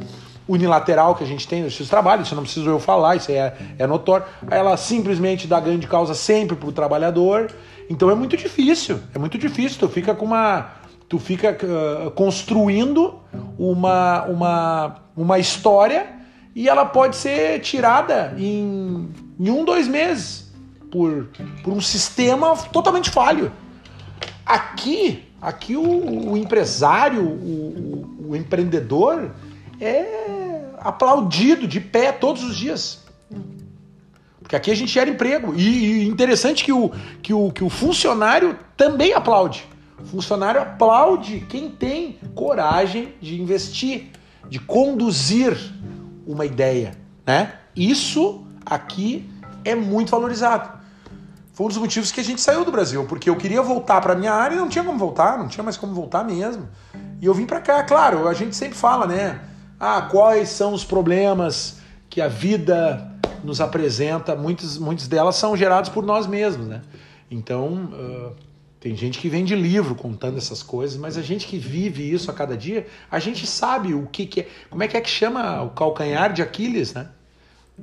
unilateral 0.47 1.13
que 1.13 1.23
a 1.23 1.27
gente 1.27 1.47
tem 1.47 1.61
no 1.61 1.69
justiça 1.69 1.89
do 1.89 1.91
trabalho, 1.91 2.23
isso 2.23 2.33
não 2.33 2.41
preciso 2.41 2.67
eu 2.67 2.79
falar, 2.79 3.15
isso 3.15 3.31
é, 3.31 3.53
é 3.77 3.85
notório. 3.85 4.25
Ela 4.49 4.75
simplesmente 4.75 5.45
dá 5.45 5.59
ganho 5.59 5.77
de 5.77 5.85
causa 5.85 6.15
sempre 6.15 6.55
para 6.55 6.67
o 6.67 6.71
trabalhador. 6.71 7.51
Então 7.91 8.09
é 8.09 8.15
muito 8.15 8.35
difícil, 8.35 8.99
é 9.13 9.19
muito 9.19 9.37
difícil. 9.37 9.77
Tu 9.77 9.87
fica 9.87 10.15
com 10.15 10.25
uma. 10.25 10.71
Tu 11.07 11.19
fica 11.19 11.55
uh, 11.63 12.09
construindo 12.11 13.19
uma, 13.59 14.23
uma, 14.23 14.95
uma 15.15 15.37
história 15.37 16.20
e 16.55 16.67
ela 16.67 16.85
pode 16.85 17.15
ser 17.15 17.59
tirada 17.61 18.33
em, 18.37 19.09
em 19.39 19.49
um, 19.49 19.63
dois 19.63 19.87
meses 19.87 20.51
por, 20.91 21.29
por 21.63 21.73
um 21.73 21.81
sistema 21.81 22.55
totalmente 22.55 23.09
falho. 23.09 23.51
Aqui, 24.45 25.23
aqui 25.41 25.77
o, 25.77 26.31
o 26.31 26.37
empresário, 26.37 27.23
o, 27.23 28.25
o, 28.27 28.31
o 28.31 28.35
empreendedor, 28.35 29.31
é 29.79 30.61
aplaudido 30.79 31.67
de 31.67 31.79
pé 31.79 32.11
todos 32.11 32.43
os 32.43 32.57
dias. 32.57 32.99
Porque 34.41 34.55
aqui 34.55 34.71
a 34.71 34.75
gente 34.75 34.91
gera 34.91 35.09
emprego. 35.09 35.53
E, 35.55 36.03
e 36.03 36.07
interessante 36.07 36.65
que 36.65 36.73
o, 36.73 36.91
que, 37.21 37.33
o, 37.33 37.51
que 37.51 37.63
o 37.63 37.69
funcionário 37.69 38.59
também 38.75 39.13
aplaude. 39.13 39.65
O 39.97 40.05
funcionário 40.05 40.59
aplaude 40.59 41.45
quem 41.47 41.69
tem 41.69 42.19
coragem 42.35 43.13
de 43.21 43.39
investir, 43.39 44.09
de 44.49 44.59
conduzir 44.59 45.55
uma 46.31 46.45
ideia. 46.45 46.95
Né? 47.25 47.53
Isso 47.75 48.45
aqui 48.65 49.29
é 49.63 49.75
muito 49.75 50.11
valorizado. 50.11 50.79
Foi 51.53 51.65
um 51.65 51.69
dos 51.69 51.77
motivos 51.77 52.11
que 52.11 52.19
a 52.19 52.23
gente 52.23 52.41
saiu 52.41 52.63
do 52.63 52.71
Brasil, 52.71 53.05
porque 53.05 53.29
eu 53.29 53.35
queria 53.35 53.61
voltar 53.61 54.01
para 54.01 54.15
minha 54.15 54.33
área 54.33 54.55
e 54.55 54.57
não 54.57 54.69
tinha 54.69 54.83
como 54.83 54.97
voltar, 54.97 55.37
não 55.37 55.47
tinha 55.47 55.63
mais 55.63 55.77
como 55.77 55.93
voltar 55.93 56.23
mesmo. 56.23 56.67
E 57.21 57.25
eu 57.25 57.33
vim 57.33 57.45
para 57.45 57.59
cá, 57.61 57.83
claro, 57.83 58.27
a 58.27 58.33
gente 58.33 58.55
sempre 58.55 58.77
fala, 58.77 59.05
né? 59.05 59.39
ah, 59.81 60.03
quais 60.03 60.49
são 60.49 60.75
os 60.75 60.83
problemas 60.83 61.79
que 62.07 62.21
a 62.21 62.27
vida 62.27 63.11
nos 63.43 63.59
apresenta, 63.59 64.35
muitos, 64.35 64.77
muitos 64.77 65.07
delas 65.07 65.35
são 65.37 65.57
gerados 65.57 65.89
por 65.89 66.05
nós 66.05 66.27
mesmos, 66.27 66.67
né? 66.67 66.81
Então, 67.31 67.89
uh, 67.91 68.35
tem 68.81 68.95
gente 68.95 69.19
que 69.19 69.29
vem 69.29 69.45
de 69.45 69.55
livro 69.55 69.93
contando 69.93 70.39
essas 70.39 70.63
coisas, 70.63 70.97
mas 70.97 71.15
a 71.15 71.21
gente 71.21 71.45
que 71.45 71.59
vive 71.59 72.11
isso 72.11 72.31
a 72.31 72.33
cada 72.33 72.57
dia, 72.57 72.87
a 73.11 73.19
gente 73.19 73.45
sabe 73.45 73.93
o 73.93 74.07
que, 74.07 74.25
que 74.25 74.39
é, 74.41 74.47
como 74.71 74.81
é 74.81 74.87
que 74.87 74.97
é 74.97 75.01
que 75.01 75.09
chama 75.09 75.61
o 75.61 75.69
calcanhar 75.69 76.33
de 76.33 76.41
Aquiles, 76.41 76.91
né? 76.91 77.07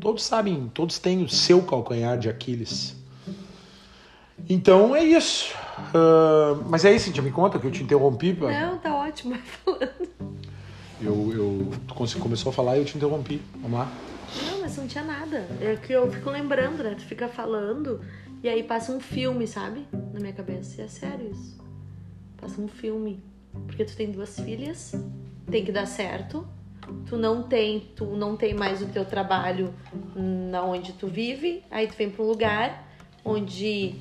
Todos 0.01 0.25
sabem, 0.25 0.69
todos 0.75 0.99
têm 0.99 1.23
o 1.23 1.29
seu 1.29 1.63
calcanhar 1.63 2.19
de 2.19 2.29
Aquiles. 2.29 2.97
Então 4.49 4.95
é 4.95 5.05
isso. 5.05 5.55
Uh, 5.95 6.65
mas 6.69 6.85
é 6.85 6.93
isso, 6.93 7.05
Cintia, 7.05 7.23
me 7.23 7.31
conta 7.31 7.61
que 7.61 7.67
eu 7.69 7.71
te 7.71 7.85
interrompi. 7.85 8.33
Não, 8.33 8.79
tá 8.79 8.97
ótimo, 8.97 9.35
vai 9.35 9.43
falando. 9.65 10.09
Eu, 11.01 11.33
eu, 11.33 11.71
tu 11.87 12.19
começou 12.19 12.51
a 12.51 12.53
falar 12.53 12.77
e 12.77 12.81
eu 12.81 12.85
te 12.85 12.97
interrompi. 12.97 13.41
Vamos 13.63 13.79
lá. 13.79 13.89
Não, 14.51 14.63
mas 14.63 14.77
não 14.77 14.89
tinha 14.89 15.05
nada. 15.05 15.47
É 15.61 15.77
que 15.77 15.93
eu 15.93 16.11
fico 16.11 16.29
lembrando, 16.29 16.83
né? 16.83 16.97
Tu 16.99 17.05
fica 17.05 17.29
falando 17.29 18.01
e 18.43 18.49
aí 18.49 18.65
passa 18.65 18.93
um 18.93 18.99
filme, 19.01 19.47
sabe? 19.47 19.87
Na 20.19 20.23
minha 20.23 20.33
cabeça. 20.33 20.81
E 20.81 20.85
é 20.85 20.89
sério 20.89 21.31
isso. 21.31 21.57
Passa 22.37 22.61
um 22.61 22.67
filme. 22.67 23.23
Porque 23.67 23.85
tu 23.85 23.97
tem 23.97 24.11
duas 24.11 24.39
filhas, 24.41 24.93
tem 25.49 25.65
que 25.65 25.71
dar 25.71 25.87
certo. 25.87 26.45
tu 27.07 27.17
não 27.17 27.43
tem, 27.43 27.81
tu 27.95 28.05
não 28.05 28.37
tem 28.37 28.53
mais 28.53 28.83
o 28.83 28.87
teu 28.87 29.05
trabalho 29.05 29.73
na 30.15 30.65
onde 30.65 30.93
tu 30.95 31.07
vive, 31.07 31.63
aí 31.71 31.87
tu 31.87 31.95
vem 31.97 32.11
para 32.11 32.25
um 32.25 32.29
lugar 32.29 32.89
onde 33.25 33.95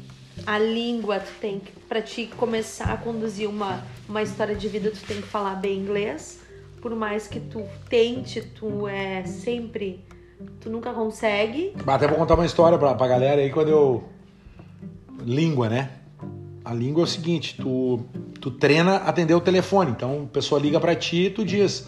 a 0.45 0.57
língua 0.57 1.19
tu 1.19 1.31
tem 1.39 1.59
que 1.59 1.71
para 1.87 2.01
ti 2.01 2.29
começar 2.37 2.93
a 2.93 2.97
conduzir 2.97 3.49
uma 3.49 3.83
uma 4.07 4.21
história 4.21 4.55
de 4.55 4.67
vida 4.67 4.91
tu 4.91 5.01
tem 5.05 5.17
que 5.21 5.27
falar 5.27 5.55
bem 5.55 5.77
inglês, 5.77 6.41
por 6.81 6.95
mais 6.95 7.27
que 7.27 7.39
tu 7.39 7.63
tente, 7.89 8.41
tu 8.41 8.87
é 8.87 9.23
sempre 9.23 10.03
tu 10.61 10.69
nunca 10.69 10.93
consegue. 10.93 11.73
Até 11.85 12.07
vou 12.07 12.17
contar 12.17 12.35
uma 12.35 12.45
história 12.45 12.77
pra, 12.77 12.95
pra 12.95 13.07
galera 13.07 13.41
aí 13.41 13.49
quando 13.51 13.69
eu 13.69 14.03
língua, 15.23 15.67
né? 15.69 15.91
A 16.67 16.73
língua 16.73 17.03
é 17.03 17.05
o 17.05 17.07
seguinte, 17.07 17.55
tu 17.55 18.01
tu 18.41 18.51
treina 18.51 18.97
atender 18.97 19.33
o 19.33 19.39
telefone. 19.39 19.91
Então, 19.91 20.23
a 20.25 20.33
pessoa 20.33 20.59
liga 20.59 20.81
para 20.81 20.93
ti 20.93 21.27
e 21.27 21.29
tu 21.29 21.45
diz: 21.45 21.87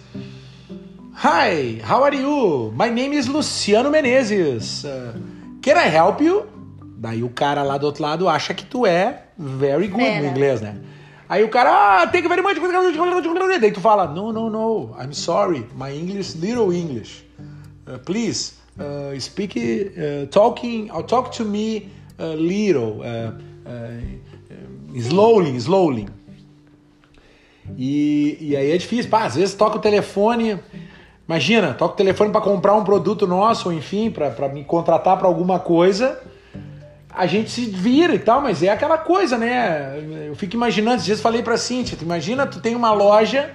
Hi, 1.21 1.81
how 1.83 2.05
are 2.05 2.15
you? 2.15 2.71
My 2.71 2.89
name 2.89 3.17
is 3.17 3.27
Luciano 3.27 3.91
Menezes. 3.91 4.85
Uh, 4.85 5.19
can 5.61 5.75
I 5.75 5.93
help 5.93 6.21
you? 6.21 6.45
Daí 6.97 7.21
o 7.23 7.29
cara 7.29 7.61
lá 7.61 7.77
do 7.77 7.87
outro 7.87 8.03
lado 8.03 8.29
acha 8.29 8.53
que 8.53 8.63
tu 8.63 8.85
é 8.85 9.23
very 9.37 9.89
good 9.89 10.01
Pera. 10.01 10.21
no 10.21 10.29
inglês, 10.29 10.61
né? 10.61 10.77
Aí 11.27 11.43
o 11.43 11.49
cara, 11.49 12.03
ah, 12.03 12.07
thank 12.07 12.23
you 12.23 12.29
very 12.29 12.41
much. 12.41 12.55
Daí 13.59 13.71
tu 13.73 13.81
fala, 13.81 14.07
no, 14.07 14.31
no, 14.31 14.49
no, 14.49 14.95
I'm 14.97 15.11
sorry, 15.11 15.67
my 15.75 15.91
English, 15.91 16.37
little 16.37 16.73
English. 16.73 17.25
Uh, 17.85 17.97
please, 18.05 18.53
uh, 18.79 19.19
speak, 19.19 19.57
uh, 19.57 20.25
talking, 20.27 20.89
uh, 20.89 21.03
talk 21.03 21.35
to 21.35 21.43
me 21.43 21.91
uh, 22.17 22.33
little, 22.33 23.01
uh, 23.01 23.33
slowly, 24.95 25.55
slowly. 25.57 26.07
E, 27.77 28.37
e 28.41 28.55
aí 28.55 28.71
é 28.71 28.77
difícil, 28.77 29.09
pá, 29.09 29.25
às 29.25 29.35
vezes 29.35 29.53
toca 29.53 29.77
o 29.77 29.81
telefone, 29.81 30.59
imagina, 31.27 31.73
toca 31.73 31.93
o 31.93 31.97
telefone 31.97 32.31
para 32.31 32.41
comprar 32.41 32.75
um 32.75 32.83
produto 32.83 33.27
nosso, 33.27 33.69
ou 33.69 33.73
enfim, 33.73 34.09
para 34.09 34.49
me 34.49 34.63
contratar 34.63 35.17
para 35.17 35.27
alguma 35.27 35.59
coisa, 35.59 36.19
a 37.09 37.25
gente 37.25 37.49
se 37.51 37.65
vira 37.65 38.15
e 38.15 38.19
tal, 38.19 38.41
mas 38.41 38.63
é 38.63 38.69
aquela 38.69 38.97
coisa, 38.97 39.37
né? 39.37 40.27
Eu 40.27 40.35
fico 40.35 40.55
imaginando, 40.55 40.97
às 40.97 41.07
vezes 41.07 41.21
falei 41.21 41.43
pra 41.43 41.57
Cintia, 41.57 41.97
tu 41.97 42.03
imagina, 42.03 42.47
tu 42.47 42.59
tem 42.59 42.75
uma 42.75 42.91
loja, 42.91 43.51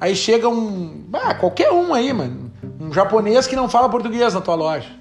aí 0.00 0.14
chega 0.14 0.48
um, 0.48 1.06
ah, 1.12 1.34
qualquer 1.34 1.72
um 1.72 1.92
aí, 1.92 2.12
mano, 2.12 2.52
um 2.80 2.92
japonês 2.92 3.46
que 3.46 3.56
não 3.56 3.68
fala 3.68 3.88
português 3.88 4.34
na 4.34 4.40
tua 4.40 4.54
loja. 4.54 4.99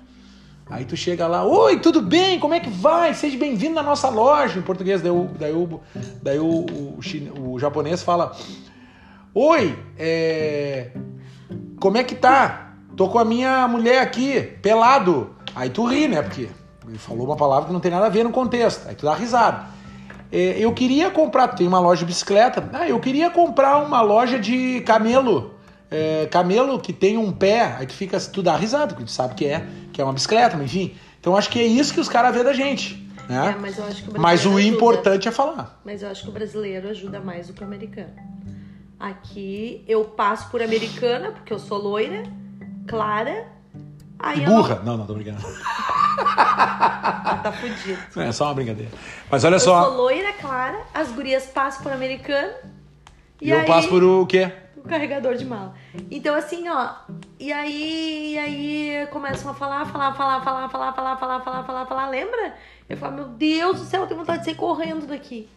Aí 0.70 0.86
tu 0.86 0.96
chega 0.96 1.26
lá, 1.26 1.44
oi, 1.44 1.80
tudo 1.80 2.00
bem? 2.00 2.40
Como 2.40 2.54
é 2.54 2.60
que 2.60 2.70
vai? 2.70 3.14
Seja 3.16 3.36
bem-vindo 3.38 3.74
na 3.74 3.82
nossa 3.82 4.08
loja, 4.08 4.60
em 4.60 4.62
português. 4.62 5.02
Daí 5.02 5.12
o, 5.12 5.28
daí 5.40 5.52
o, 5.52 5.82
daí 6.22 6.40
o, 6.40 6.46
o, 6.46 7.54
o 7.54 7.60
japonês 7.60 8.04
fala, 8.04 8.36
oi, 9.34 9.78
é... 9.98 10.92
como 11.80 11.98
é 11.98 12.04
que 12.04 12.14
tá? 12.14 12.74
Tô 12.96 13.10
com 13.10 13.18
a 13.18 13.26
minha 13.26 13.68
mulher 13.68 14.00
aqui, 14.00 14.42
pelado. 14.62 15.36
Aí 15.56 15.72
tu 15.72 15.86
ri, 15.86 16.08
né? 16.08 16.22
Porque 16.22 16.50
ele 16.88 17.00
falou 17.00 17.26
uma 17.26 17.36
palavra 17.36 17.66
que 17.66 17.74
não 17.74 17.80
tem 17.80 17.90
nada 17.90 18.06
a 18.06 18.10
ver 18.10 18.24
no 18.24 18.32
contexto. 18.32 18.88
Aí 18.88 18.94
tu 18.94 19.06
dá 19.06 19.16
risada. 19.16 19.66
É, 20.32 20.60
eu 20.60 20.72
queria 20.72 21.10
comprar, 21.10 21.48
tem 21.48 21.68
uma 21.68 21.80
loja 21.80 22.02
de 22.02 22.06
bicicleta. 22.06 22.70
Ah, 22.74 22.88
eu 22.88 23.00
queria 23.00 23.32
comprar 23.32 23.78
uma 23.84 24.02
loja 24.02 24.38
de 24.38 24.82
camelo 24.82 25.56
é, 25.92 26.28
camelo 26.28 26.80
que 26.80 26.94
tem 26.94 27.18
um 27.18 27.32
pé, 27.32 27.76
aí 27.78 27.88
tu 27.88 27.94
fica, 27.94 28.20
tu 28.20 28.44
dá 28.44 28.56
risada, 28.56 28.88
porque 28.88 29.06
tu 29.06 29.12
sabe 29.12 29.36
que 29.36 29.46
é, 29.46 29.66
que 29.92 30.02
é 30.02 30.04
uma 30.04 30.14
bicicleta, 30.14 30.56
mas 30.56 30.66
enfim. 30.68 30.96
Então 31.20 31.36
acho 31.36 31.50
que 31.50 31.60
é 31.60 31.66
isso 31.66 31.94
que 31.94 32.00
os 32.00 32.08
caras 32.08 32.34
vê 32.34 32.44
da 32.44 32.54
gente. 32.54 33.08
Né? 33.28 33.54
É, 33.56 33.60
mas, 33.60 33.78
eu 33.78 33.86
acho 33.86 34.04
que 34.04 34.10
o 34.10 34.20
mas 34.20 34.46
o 34.46 34.58
ajuda. 34.58 34.62
importante 34.64 35.28
é 35.28 35.32
falar. 35.32 35.80
Mas 35.86 36.02
eu 36.02 36.10
acho 36.10 36.24
que 36.24 36.30
o 36.30 36.32
brasileiro 36.32 36.90
ajuda 36.90 37.20
mais 37.20 37.48
do 37.48 37.54
que 37.54 37.62
o 37.62 37.66
americano. 37.66 38.14
Aqui 39.00 39.84
eu 39.88 40.04
passo 40.04 40.50
por 40.50 40.62
americana, 40.62 41.32
porque 41.32 41.54
eu 41.54 41.60
sou 41.60 41.78
loira, 41.78 42.24
clara. 42.88 43.48
Aí 44.18 44.42
e 44.42 44.46
burra? 44.46 44.76
Não... 44.78 44.84
não, 44.84 44.98
não, 44.98 45.06
tô 45.06 45.14
brincando. 45.14 45.42
tá 46.18 47.54
fudido. 47.54 48.00
É 48.18 48.32
só 48.32 48.46
uma 48.46 48.56
brincadeira. 48.56 48.92
Mas 49.30 49.44
olha 49.44 49.56
eu 49.56 49.60
só. 49.60 49.80
Eu 49.80 49.86
sou 49.86 49.98
loira, 49.98 50.34
clara, 50.34 50.80
as 50.94 51.12
gurias 51.12 51.46
passam 51.46 51.84
por 51.84 51.92
americano. 51.92 52.54
E, 53.40 53.48
e 53.48 53.52
eu 53.52 53.64
passo 53.66 53.88
por 53.88 54.04
o 54.04 54.26
quê? 54.26 54.52
Carregador 54.90 55.36
de 55.36 55.46
mala. 55.46 55.74
Então, 56.12 56.36
assim, 56.36 56.68
ó. 56.68 56.96
E 57.40 57.54
aí, 57.54 58.34
e 58.34 58.38
aí 58.38 59.08
começam 59.08 59.52
a 59.52 59.54
falar, 59.54 59.86
falar, 59.86 60.14
falar, 60.14 60.42
falar, 60.44 60.70
falar, 60.70 60.94
falar, 60.94 61.18
falar, 61.18 61.42
falar, 61.42 61.64
falar, 61.64 61.86
falar. 61.86 62.10
Lembra? 62.10 62.56
Eu 62.90 62.98
falo, 62.98 63.16
meu 63.16 63.26
Deus 63.26 63.80
do 63.80 63.86
céu, 63.86 64.02
eu 64.02 64.08
tenho 64.08 64.20
vontade 64.20 64.40
de 64.40 64.46
sair 64.46 64.56
correndo 64.56 65.08
daqui. 65.08 65.48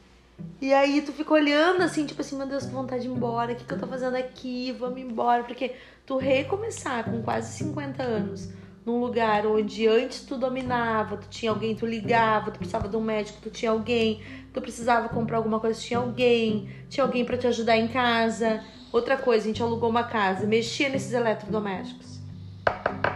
E 0.60 0.72
aí 0.72 1.02
tu 1.02 1.12
fica 1.12 1.32
olhando 1.32 1.82
assim, 1.82 2.06
tipo 2.06 2.20
assim, 2.20 2.36
meu 2.36 2.46
Deus, 2.46 2.66
que 2.66 2.72
vontade 2.72 3.02
de 3.02 3.08
ir 3.08 3.12
embora, 3.12 3.52
o 3.52 3.56
que, 3.56 3.64
que 3.64 3.72
eu 3.72 3.78
tô 3.78 3.86
fazendo 3.86 4.16
aqui? 4.16 4.72
Vamos 4.72 5.00
embora. 5.00 5.42
Porque 5.44 5.74
tu 6.06 6.18
recomeçar 6.18 7.04
com 7.04 7.22
quase 7.22 7.56
50 7.58 8.02
anos 8.02 8.48
num 8.84 9.00
lugar 9.00 9.46
onde 9.46 9.86
antes 9.86 10.22
tu 10.22 10.36
dominava, 10.36 11.16
tu 11.16 11.28
tinha 11.28 11.50
alguém, 11.50 11.74
tu 11.74 11.86
ligava, 11.86 12.50
tu 12.50 12.58
precisava 12.58 12.88
de 12.88 12.96
um 12.96 13.00
médico, 13.00 13.38
tu 13.42 13.50
tinha 13.50 13.70
alguém, 13.70 14.20
tu 14.52 14.60
precisava 14.60 15.08
comprar 15.08 15.36
alguma 15.36 15.60
coisa, 15.60 15.80
tinha 15.80 15.98
alguém, 15.98 16.68
tinha 16.88 17.04
alguém 17.04 17.24
para 17.24 17.36
te 17.36 17.46
ajudar 17.46 17.76
em 17.76 17.88
casa. 17.88 18.62
Outra 18.92 19.16
coisa, 19.16 19.44
a 19.44 19.46
gente 19.48 19.62
alugou 19.62 19.88
uma 19.88 20.04
casa, 20.04 20.46
mexia 20.46 20.88
nesses 20.88 21.12
eletrodomésticos. 21.12 22.20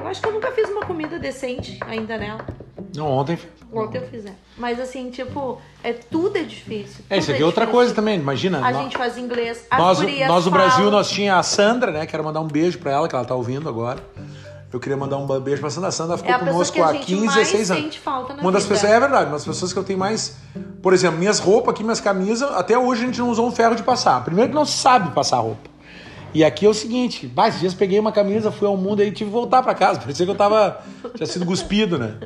Eu 0.01 0.07
acho 0.07 0.21
que 0.21 0.29
eu 0.29 0.33
nunca 0.33 0.53
fiz 0.53 0.71
uma 0.71 0.87
comida 0.87 1.19
decente 1.19 1.79
ainda 1.87 2.17
nela. 2.17 2.47
Não, 2.95 3.11
ontem 3.11 3.39
Ontem 3.73 3.99
eu 3.99 4.09
fiz, 4.09 4.25
é. 4.25 4.33
Mas 4.57 4.79
assim, 4.81 5.11
tipo, 5.11 5.61
é 5.83 5.93
tudo 5.93 6.39
é 6.39 6.43
difícil. 6.43 7.05
É, 7.11 7.19
isso 7.19 7.31
aqui 7.31 7.41
é, 7.41 7.43
é 7.43 7.47
outra 7.47 7.67
coisa 7.67 7.93
também, 7.93 8.19
imagina. 8.19 8.59
A 8.59 8.71
nós, 8.71 8.77
gente 8.77 8.97
faz 8.97 9.19
inglês, 9.19 9.67
as 9.71 9.79
nós, 9.79 10.01
nós 10.01 10.45
no 10.45 10.51
Brasil, 10.51 10.91
nós 10.91 11.11
tinha 11.11 11.37
a 11.37 11.43
Sandra, 11.43 11.91
né? 11.91 12.07
Quero 12.07 12.23
mandar 12.25 12.41
um 12.41 12.47
beijo 12.47 12.79
pra 12.79 12.93
ela, 12.93 13.09
que 13.09 13.15
ela 13.15 13.25
tá 13.25 13.35
ouvindo 13.35 13.69
agora. 13.69 14.03
Eu 14.77 14.81
queria 14.81 14.97
mandar 14.97 15.17
um 15.17 15.27
beijo 15.41 15.63
pra 15.63 15.71
Sandra. 15.71 15.89
A 15.89 15.93
Sandra 15.93 16.19
ficou 16.19 16.31
é 16.31 16.35
a 16.35 16.39
conosco 16.39 16.83
há 16.83 16.93
15, 16.93 17.27
16 17.29 17.71
anos. 17.71 17.97
Falta 17.97 18.35
na 18.35 18.43
uma 18.43 18.53
das 18.53 18.67
pessoas, 18.67 18.93
é 18.93 19.01
verdade, 19.01 19.25
uma 19.25 19.33
das 19.33 19.45
pessoas 19.45 19.73
que 19.73 19.79
eu 19.79 19.85
tenho 19.85 19.99
mais. 19.99 20.37
Por 20.83 20.93
exemplo, 20.93 21.19
minhas 21.19 21.39
roupas 21.39 21.73
aqui, 21.73 21.83
minhas 21.83 21.99
camisas, 21.99 22.51
até 22.53 22.79
hoje 22.79 23.03
a 23.03 23.07
gente 23.07 23.19
não 23.19 23.31
usou 23.31 23.49
um 23.49 23.51
ferro 23.51 23.75
de 23.75 23.83
passar. 23.83 24.23
Primeiro 24.23 24.51
que 24.51 24.55
não 24.55 24.67
sabe 24.67 25.13
passar 25.13 25.39
roupa. 25.39 25.71
E 26.35 26.45
aqui 26.45 26.67
é 26.67 26.69
o 26.69 26.75
seguinte, 26.75 27.27
bah, 27.27 27.49
esses 27.49 27.61
dias 27.61 27.73
peguei 27.73 27.99
uma 27.99 28.13
camisa, 28.13 28.53
fui 28.53 28.69
ao 28.69 28.77
mundo 28.77 29.03
e 29.03 29.11
tive 29.11 29.31
que 29.31 29.35
voltar 29.35 29.63
para 29.63 29.75
casa. 29.75 29.99
Parecia 29.99 30.27
que 30.27 30.31
eu 30.31 30.37
tava. 30.37 30.83
tinha 31.15 31.27
sido 31.27 31.47
cuspido, 31.47 31.99
né? 31.99 32.17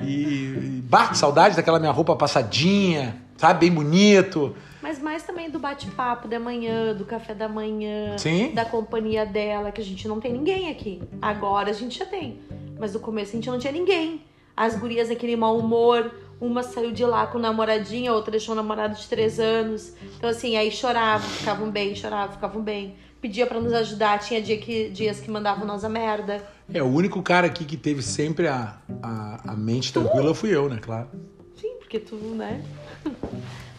E. 0.00 0.80
Bah, 0.88 1.14
saudade 1.14 1.56
daquela 1.56 1.80
minha 1.80 1.90
roupa 1.90 2.14
passadinha, 2.14 3.16
sabe? 3.36 3.66
Bem 3.66 3.72
bonito. 3.72 4.54
Mas 4.82 5.00
mais 5.00 5.22
também 5.24 5.50
do 5.50 5.58
bate-papo 5.58 6.28
da 6.28 6.38
manhã, 6.38 6.94
do 6.94 7.04
café 7.04 7.34
da 7.34 7.48
manhã, 7.48 8.16
Sim. 8.16 8.52
da 8.54 8.64
companhia 8.64 9.26
dela, 9.26 9.72
que 9.72 9.80
a 9.80 9.84
gente 9.84 10.06
não 10.06 10.20
tem 10.20 10.32
ninguém 10.32 10.70
aqui. 10.70 11.02
Agora 11.20 11.70
a 11.70 11.72
gente 11.72 11.98
já 11.98 12.06
tem. 12.06 12.40
Mas 12.78 12.94
no 12.94 13.00
começo 13.00 13.32
a 13.32 13.34
gente 13.34 13.50
não 13.50 13.58
tinha 13.58 13.72
ninguém. 13.72 14.22
As 14.56 14.76
gurias 14.76 15.10
aquele 15.10 15.36
mau 15.36 15.58
humor, 15.58 16.12
uma 16.40 16.62
saiu 16.62 16.92
de 16.92 17.04
lá 17.04 17.26
com 17.26 17.38
namoradinha, 17.38 18.12
outra 18.12 18.30
deixou 18.30 18.54
um 18.54 18.56
namorado 18.56 18.94
de 18.96 19.06
três 19.08 19.40
anos. 19.40 19.92
Então, 20.16 20.30
assim, 20.30 20.56
aí 20.56 20.70
choravam, 20.70 21.28
ficavam 21.28 21.70
bem, 21.70 21.94
choravam, 21.94 22.34
ficavam 22.34 22.62
bem 22.62 22.96
pedia 23.20 23.46
para 23.46 23.60
nos 23.60 23.72
ajudar, 23.72 24.18
tinha 24.18 24.40
dia 24.40 24.58
que, 24.58 24.90
dias 24.90 25.20
que 25.20 25.30
mandavam 25.30 25.66
nós 25.66 25.84
a 25.84 25.88
merda. 25.88 26.42
É, 26.72 26.82
o 26.82 26.86
único 26.86 27.22
cara 27.22 27.46
aqui 27.46 27.64
que 27.64 27.76
teve 27.76 28.02
sempre 28.02 28.46
a, 28.46 28.78
a, 29.02 29.52
a 29.52 29.56
mente 29.56 29.92
tu? 29.92 30.00
tranquila 30.00 30.34
fui 30.34 30.54
eu, 30.54 30.68
né? 30.68 30.78
Claro. 30.80 31.08
Sim, 31.56 31.74
porque 31.78 31.98
tu, 31.98 32.16
né? 32.16 32.62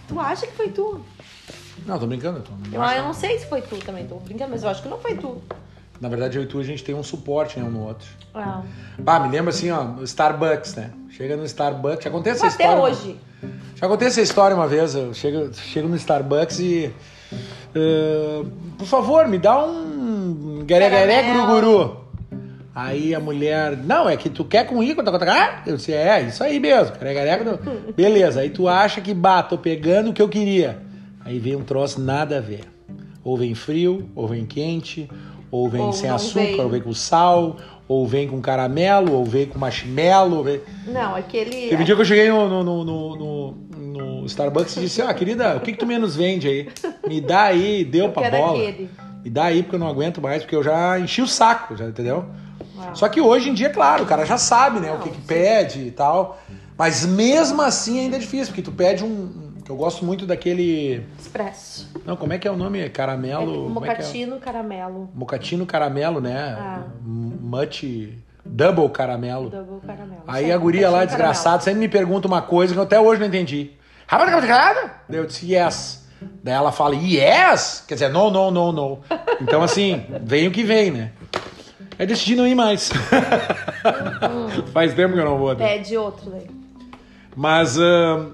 Tu 0.09 0.19
acha 0.19 0.45
que 0.45 0.53
foi 0.53 0.69
tu? 0.69 0.99
Não, 1.85 1.97
tô 1.97 2.05
brincando. 2.05 2.41
Tô 2.41 2.51
eu, 2.73 2.81
eu 2.81 3.03
não 3.03 3.13
sei 3.13 3.39
se 3.39 3.45
foi 3.45 3.61
tu 3.61 3.77
também, 3.77 4.05
tô 4.05 4.15
brincando, 4.15 4.51
mas 4.51 4.63
eu 4.63 4.69
acho 4.69 4.81
que 4.83 4.89
não 4.89 4.99
foi 4.99 5.15
tu. 5.15 5.41
Na 6.01 6.09
verdade, 6.09 6.37
eu 6.37 6.43
e 6.43 6.45
tu, 6.45 6.59
a 6.59 6.63
gente 6.63 6.83
tem 6.83 6.95
um 6.95 7.03
suporte 7.03 7.59
né, 7.59 7.65
um 7.65 7.71
no 7.71 7.85
outro. 7.85 8.07
Ah. 8.33 8.61
Bah, 8.97 9.19
me 9.19 9.29
lembra 9.29 9.51
assim, 9.51 9.69
ó, 9.71 10.01
Starbucks, 10.03 10.75
né? 10.75 10.91
Chega 11.09 11.35
no 11.37 11.45
Starbucks, 11.45 12.03
já 12.03 12.09
acontece 12.09 12.45
essa 12.45 12.47
história. 12.47 12.73
Até 12.73 12.81
hoje. 12.81 13.19
Já 13.75 13.85
acontece 13.85 14.19
essa 14.19 14.21
história 14.21 14.55
uma 14.55 14.67
vez, 14.67 14.95
eu 14.95 15.13
chego, 15.13 15.53
chego 15.53 15.87
no 15.87 15.95
Starbucks 15.95 16.59
e 16.59 16.93
Uh, 17.69 18.49
por 18.77 18.87
favor, 18.87 19.27
me 19.27 19.37
dá 19.37 19.63
um 19.63 20.63
gueré 20.65 21.23
guruguru. 21.31 22.08
Aí 22.73 23.15
a 23.15 23.19
mulher, 23.19 23.75
não, 23.77 24.07
é 24.07 24.15
que 24.15 24.29
tu 24.29 24.45
quer 24.45 24.65
com 24.65 24.81
ícone, 24.83 25.05
tá, 25.05 25.19
tá. 25.19 25.63
eu 25.65 25.75
disse, 25.75 25.91
é, 25.91 26.21
isso 26.21 26.43
aí 26.43 26.59
mesmo, 26.59 26.95
beleza. 27.95 28.41
Aí 28.41 28.49
tu 28.49 28.67
acha 28.67 29.01
que, 29.01 29.13
bah, 29.13 29.43
tô 29.43 29.57
pegando 29.57 30.11
o 30.11 30.13
que 30.13 30.21
eu 30.21 30.29
queria. 30.29 30.81
Aí 31.25 31.39
vem 31.39 31.55
um 31.55 31.63
troço 31.63 31.99
nada 31.99 32.37
a 32.37 32.41
ver. 32.41 32.61
Ou 33.23 33.37
vem 33.37 33.53
frio, 33.53 34.09
ou 34.15 34.27
vem 34.27 34.45
quente, 34.45 35.09
ou 35.51 35.69
vem 35.69 35.81
ou 35.81 35.91
sem 35.91 36.09
açúcar, 36.09 36.63
ou 36.63 36.69
vem 36.69 36.81
com 36.81 36.93
sal, 36.93 37.57
ou 37.87 38.07
vem 38.07 38.27
com 38.27 38.39
caramelo, 38.39 39.13
ou 39.13 39.25
vem 39.25 39.45
com 39.45 39.59
marshmallow. 39.59 40.43
Vem... 40.43 40.61
Não, 40.87 41.15
aquele. 41.15 41.69
Teve 41.69 41.81
um 41.81 41.85
dia 41.85 41.95
que 41.95 42.01
eu 42.01 42.05
cheguei 42.05 42.29
no, 42.29 42.47
no, 42.47 42.63
no, 42.63 43.15
no 43.15 43.69
no 43.99 44.25
Starbucks 44.25 44.77
e 44.77 44.81
disse: 44.81 45.01
Ah, 45.01 45.13
querida, 45.13 45.55
o 45.57 45.59
que, 45.59 45.71
que 45.71 45.77
tu 45.77 45.85
menos 45.85 46.15
vende 46.15 46.47
aí? 46.47 46.69
Me 47.07 47.19
dá 47.19 47.43
aí, 47.43 47.83
deu 47.83 48.05
eu 48.05 48.11
pra 48.11 48.29
bola. 48.29 48.61
Aquele. 48.61 48.89
Me 49.23 49.29
dá 49.29 49.45
aí, 49.45 49.63
porque 49.63 49.75
eu 49.75 49.79
não 49.79 49.87
aguento 49.87 50.21
mais, 50.21 50.43
porque 50.43 50.55
eu 50.55 50.63
já 50.63 50.97
enchi 50.99 51.21
o 51.21 51.27
saco, 51.27 51.75
já 51.75 51.85
entendeu? 51.85 52.25
Uau. 52.79 52.95
Só 52.95 53.09
que 53.09 53.21
hoje 53.21 53.49
em 53.49 53.53
dia, 53.53 53.69
claro, 53.69 54.03
o 54.03 54.07
cara 54.07 54.25
já 54.25 54.37
sabe, 54.37 54.79
né, 54.79 54.89
não, 54.89 54.95
o 54.95 54.99
que, 54.99 55.09
que 55.09 55.21
pede 55.21 55.87
e 55.87 55.91
tal. 55.91 56.39
Mas 56.77 57.05
mesmo 57.05 57.61
assim 57.61 57.99
ainda 57.99 58.15
é 58.15 58.19
difícil, 58.19 58.47
porque 58.47 58.61
tu 58.61 58.71
pede 58.71 59.03
um. 59.03 59.49
Eu 59.67 59.75
gosto 59.75 60.03
muito 60.03 60.25
daquele. 60.25 61.05
Expresso. 61.19 61.91
Não, 62.03 62.15
como 62.15 62.33
é 62.33 62.39
que 62.39 62.47
é 62.47 62.51
o 62.51 62.57
nome? 62.57 62.79
É 62.79 62.89
Caramelo. 62.89 63.51
é 63.51 63.55
que 63.55 63.65
é? 63.65 63.69
mocatino 63.69 64.39
caramelo. 64.39 65.09
Mocatino 65.13 65.65
caramelo, 65.65 66.19
né? 66.19 66.57
Ah. 66.59 66.83
Much. 67.03 67.83
Double 68.43 68.89
caramelo. 68.89 69.49
Double 69.49 69.79
caramelo. 69.85 70.23
Aí 70.25 70.45
Sim, 70.45 70.51
a 70.51 70.57
guria 70.57 70.89
lá, 70.89 71.05
desgraçada, 71.05 71.61
sempre 71.61 71.81
me 71.81 71.87
pergunta 71.87 72.27
uma 72.27 72.41
coisa 72.41 72.73
que 72.73 72.79
eu 72.79 72.83
até 72.83 72.99
hoje 72.99 73.19
não 73.19 73.27
entendi. 73.27 73.71
Daí 75.07 75.19
Eu 75.19 75.25
disse 75.25 75.53
yes. 75.53 76.07
Daí 76.43 76.55
ela 76.55 76.71
fala 76.71 76.95
yes? 76.95 77.83
Quer 77.87 77.93
dizer, 77.93 78.09
no, 78.09 78.31
no, 78.31 78.49
no, 78.49 78.71
no. 78.71 78.99
Então, 79.39 79.61
assim, 79.61 80.05
vem 80.23 80.47
o 80.47 80.51
que 80.51 80.63
vem, 80.63 80.91
né? 80.91 81.11
Aí 81.99 82.07
decidi 82.07 82.35
não 82.35 82.47
ir 82.47 82.55
mais. 82.55 82.89
Faz 84.71 84.93
tempo 84.93 85.13
que 85.13 85.19
eu 85.19 85.25
não 85.25 85.37
vou. 85.37 85.53
né? 85.53 85.67
Pede 85.77 85.97
outro 85.97 86.29
daí. 86.31 86.47
Mas 87.35 87.77
ahn, 87.77 88.31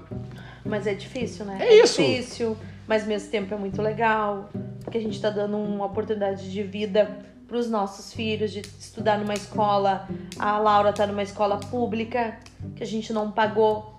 Mas 0.64 0.86
é 0.86 0.94
difícil, 0.94 1.44
né? 1.44 1.58
É 1.60 1.82
isso. 1.82 2.00
difícil, 2.00 2.56
mas 2.86 3.02
ao 3.02 3.08
mesmo 3.08 3.30
tempo 3.30 3.52
é 3.52 3.56
muito 3.56 3.82
legal. 3.82 4.48
Porque 4.84 4.98
a 4.98 5.00
gente 5.00 5.20
tá 5.20 5.30
dando 5.30 5.56
uma 5.56 5.84
oportunidade 5.86 6.50
de 6.50 6.62
vida 6.62 7.10
pros 7.48 7.68
nossos 7.68 8.12
filhos, 8.12 8.52
de 8.52 8.60
estudar 8.78 9.18
numa 9.18 9.34
escola. 9.34 10.08
A 10.38 10.58
Laura 10.58 10.92
tá 10.92 11.06
numa 11.06 11.22
escola 11.22 11.58
pública, 11.58 12.36
que 12.76 12.82
a 12.82 12.86
gente 12.86 13.12
não 13.12 13.30
pagou 13.30 13.96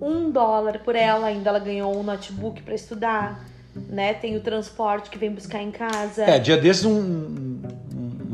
um 0.00 0.30
dólar 0.30 0.80
por 0.80 0.94
ela, 0.94 1.26
ainda 1.28 1.50
ela 1.50 1.58
ganhou 1.58 1.96
um 1.96 2.02
notebook 2.02 2.62
pra 2.62 2.74
estudar. 2.74 3.44
Né? 3.88 4.12
Tem 4.14 4.36
o 4.36 4.40
transporte 4.40 5.08
que 5.08 5.16
vem 5.18 5.30
buscar 5.30 5.62
em 5.62 5.70
casa. 5.70 6.22
É, 6.24 6.38
dia 6.40 6.56
desses 6.56 6.84
um- 6.84 7.57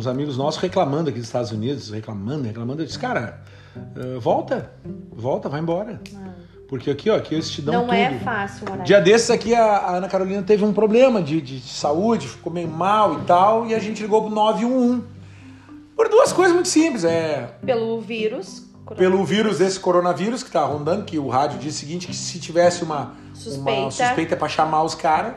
uns 0.05 0.07
amigos 0.07 0.37
nossos 0.37 0.61
reclamando 0.61 1.09
aqui 1.09 1.19
dos 1.19 1.29
Estados 1.29 1.51
Unidos, 1.51 1.90
reclamando, 1.90 2.45
reclamando. 2.45 2.83
Eu 2.83 2.87
disse, 2.87 2.99
cara, 2.99 3.40
eh, 3.77 4.19
volta, 4.21 4.71
volta, 5.11 5.49
vai 5.49 5.61
embora. 5.61 6.01
Porque 6.69 6.90
aqui, 6.90 7.09
ó, 7.09 7.17
aqui 7.17 7.35
eles 7.35 7.51
te 7.51 7.62
dão 7.62 7.75
não 7.75 7.85
tudo. 7.85 7.95
é 7.95 8.19
fácil 8.19 8.69
morar 8.69 8.85
Dia 8.85 9.01
desses 9.01 9.31
aqui, 9.31 9.55
a, 9.55 9.64
a 9.64 9.97
Ana 9.97 10.09
Carolina 10.09 10.43
teve 10.43 10.64
um 10.64 10.73
problema 10.73 11.23
de, 11.23 11.40
de 11.40 11.61
saúde, 11.61 12.29
ficou 12.29 12.53
meio 12.53 12.69
mal 12.69 13.21
e 13.21 13.25
tal, 13.25 13.67
e 13.67 13.75
a 13.75 13.79
gente 13.79 14.03
ligou 14.03 14.23
pro 14.23 14.31
911. 14.31 15.03
Por 15.97 16.09
duas 16.09 16.33
coisas 16.33 16.53
muito 16.53 16.69
simples. 16.69 17.05
É 17.05 17.55
pelo 17.64 18.01
vírus. 18.01 18.64
pelo 18.97 19.25
vírus 19.25 19.59
desse 19.59 19.79
coronavírus 19.81 20.43
que 20.43 20.51
tá 20.51 20.64
rondando, 20.64 21.05
que 21.05 21.19
o 21.19 21.29
rádio 21.29 21.59
diz 21.59 21.77
o 21.77 21.79
seguinte, 21.79 22.07
que 22.07 22.14
se 22.14 22.38
tivesse 22.38 22.83
uma 22.83 23.14
Suspeita. 23.33 23.81
uma 23.81 23.90
suspeita 23.90 24.37
para 24.37 24.49
chamar 24.49 24.83
os 24.83 24.95
caras. 24.95 25.35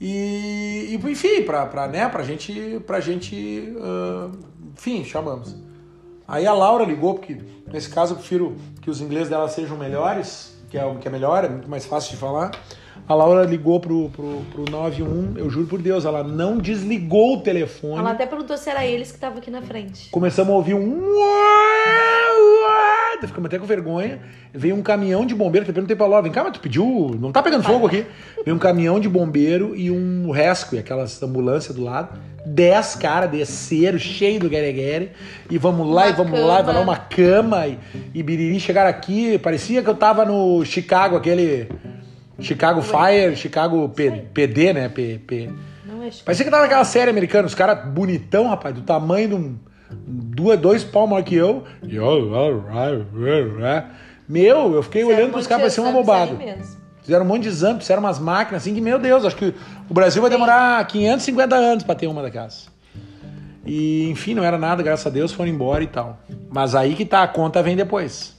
E, 0.00 0.90
e, 0.90 1.10
enfim, 1.10 1.42
pra, 1.42 1.66
pra, 1.66 1.88
né, 1.88 2.08
pra 2.08 2.22
gente, 2.22 2.80
pra 2.86 3.00
gente, 3.00 3.74
ah, 3.80 4.30
enfim, 4.76 5.04
chamamos. 5.04 5.56
Aí 6.26 6.46
a 6.46 6.52
Laura 6.52 6.84
ligou, 6.84 7.14
porque 7.14 7.38
nesse 7.72 7.88
caso 7.88 8.12
eu 8.12 8.18
prefiro 8.18 8.56
que 8.82 8.90
os 8.90 9.00
ingleses 9.00 9.28
dela 9.28 9.48
sejam 9.48 9.76
melhores, 9.76 10.56
que 10.68 10.76
é 10.76 10.84
o 10.84 10.96
que 10.96 11.08
é 11.08 11.10
melhor, 11.10 11.44
é 11.44 11.48
muito 11.48 11.68
mais 11.68 11.86
fácil 11.86 12.10
de 12.10 12.16
falar. 12.18 12.50
A 13.08 13.14
Laura 13.14 13.44
ligou 13.44 13.80
pro, 13.80 14.10
pro, 14.10 14.42
pro 14.52 14.70
91, 14.70 15.38
eu 15.38 15.48
juro 15.48 15.66
por 15.66 15.80
Deus, 15.80 16.04
ela 16.04 16.22
não 16.22 16.58
desligou 16.58 17.38
o 17.38 17.40
telefone. 17.40 17.96
Ela 17.98 18.10
até 18.10 18.26
perguntou 18.26 18.58
se 18.58 18.68
era 18.68 18.84
eles 18.84 19.08
que 19.08 19.16
estavam 19.16 19.38
aqui 19.38 19.50
na 19.50 19.62
frente. 19.62 20.10
Começamos 20.10 20.52
a 20.52 20.56
ouvir 20.56 20.74
um. 20.74 21.14
Uá. 23.22 23.28
Ficamos 23.28 23.46
até 23.46 23.58
com 23.58 23.66
vergonha. 23.66 24.20
Veio 24.52 24.74
um 24.76 24.82
caminhão 24.82 25.26
de 25.26 25.34
bombeiro. 25.34 25.66
Eu 25.66 25.72
perguntei 25.74 25.96
pra 25.96 26.06
Laura: 26.06 26.22
vem 26.22 26.32
cá, 26.32 26.42
mas 26.44 26.52
tu 26.52 26.60
pediu. 26.60 27.16
Não 27.20 27.32
tá 27.32 27.42
pegando 27.42 27.62
fogo 27.64 27.86
aqui. 27.86 28.04
Veio 28.44 28.56
um 28.56 28.58
caminhão 28.60 28.98
de 29.00 29.08
bombeiro 29.08 29.74
e 29.76 29.90
um 29.90 30.30
rescue, 30.30 30.78
aquelas 30.78 31.22
ambulâncias 31.22 31.74
do 31.76 31.82
lado. 31.82 32.18
Dez 32.46 32.94
caras 32.94 33.30
desceram, 33.30 33.98
cheio 33.98 34.40
do 34.40 34.48
guerre 34.48 35.10
E 35.50 35.58
vamos 35.58 35.86
lá, 35.92 36.04
Uma 36.04 36.10
e 36.10 36.12
vamos 36.12 36.40
lá, 36.40 36.60
e 36.60 36.62
vai 36.62 36.74
lá 36.74 36.80
cama. 36.80 36.80
uma 36.80 36.96
cama. 36.96 37.66
E, 37.66 37.78
e 38.14 38.22
biriri 38.22 38.58
chegaram 38.58 38.88
aqui. 38.88 39.38
Parecia 39.38 39.82
que 39.82 39.88
eu 39.90 39.94
tava 39.94 40.24
no 40.24 40.64
Chicago, 40.64 41.16
aquele. 41.16 41.68
Chicago 42.40 42.80
Fire, 42.82 43.34
Chicago 43.34 43.88
P- 43.88 44.26
PD, 44.32 44.72
né? 44.72 44.88
P, 44.88 45.20
P, 45.26 45.50
Não 45.84 46.04
é 46.04 46.10
Parecia 46.24 46.44
que 46.44 46.50
tava 46.50 46.62
naquela 46.62 46.84
série 46.84 47.10
americana, 47.10 47.46
os 47.46 47.54
caras 47.54 47.84
bonitão, 47.88 48.48
rapaz, 48.48 48.74
do 48.74 48.82
tamanho 48.82 49.28
de 49.28 49.34
um. 49.34 49.56
Duas, 49.90 50.58
dois 50.58 50.84
pau 50.84 51.06
maior 51.06 51.22
que 51.24 51.34
eu. 51.34 51.64
Meu, 54.28 54.74
eu 54.74 54.82
fiquei 54.82 55.02
olhando 55.04 55.32
pros 55.32 55.46
caras, 55.46 55.62
parecia 55.62 55.82
uma 55.82 55.92
bobada. 55.92 56.32
Fizeram 57.02 57.24
um 57.24 57.28
monte 57.28 57.42
de 57.44 57.48
exame, 57.48 57.80
fizeram 57.80 58.02
umas 58.02 58.18
máquinas 58.18 58.62
assim 58.62 58.74
que, 58.74 58.80
meu 58.82 58.98
Deus, 58.98 59.24
acho 59.24 59.36
que 59.36 59.54
o 59.88 59.94
Brasil 59.94 60.20
vai 60.20 60.30
demorar 60.30 60.86
550 60.86 61.56
anos 61.56 61.82
pra 61.84 61.94
ter 61.94 62.06
uma 62.06 62.20
daquelas. 62.20 62.68
E, 63.64 64.08
enfim, 64.10 64.34
não 64.34 64.44
era 64.44 64.58
nada, 64.58 64.82
graças 64.82 65.06
a 65.06 65.10
Deus, 65.10 65.32
foram 65.32 65.50
embora 65.50 65.82
e 65.82 65.86
tal. 65.86 66.18
Mas 66.50 66.74
aí 66.74 66.94
que 66.94 67.04
tá, 67.06 67.22
a 67.22 67.28
conta 67.28 67.62
vem 67.62 67.76
depois. 67.76 68.37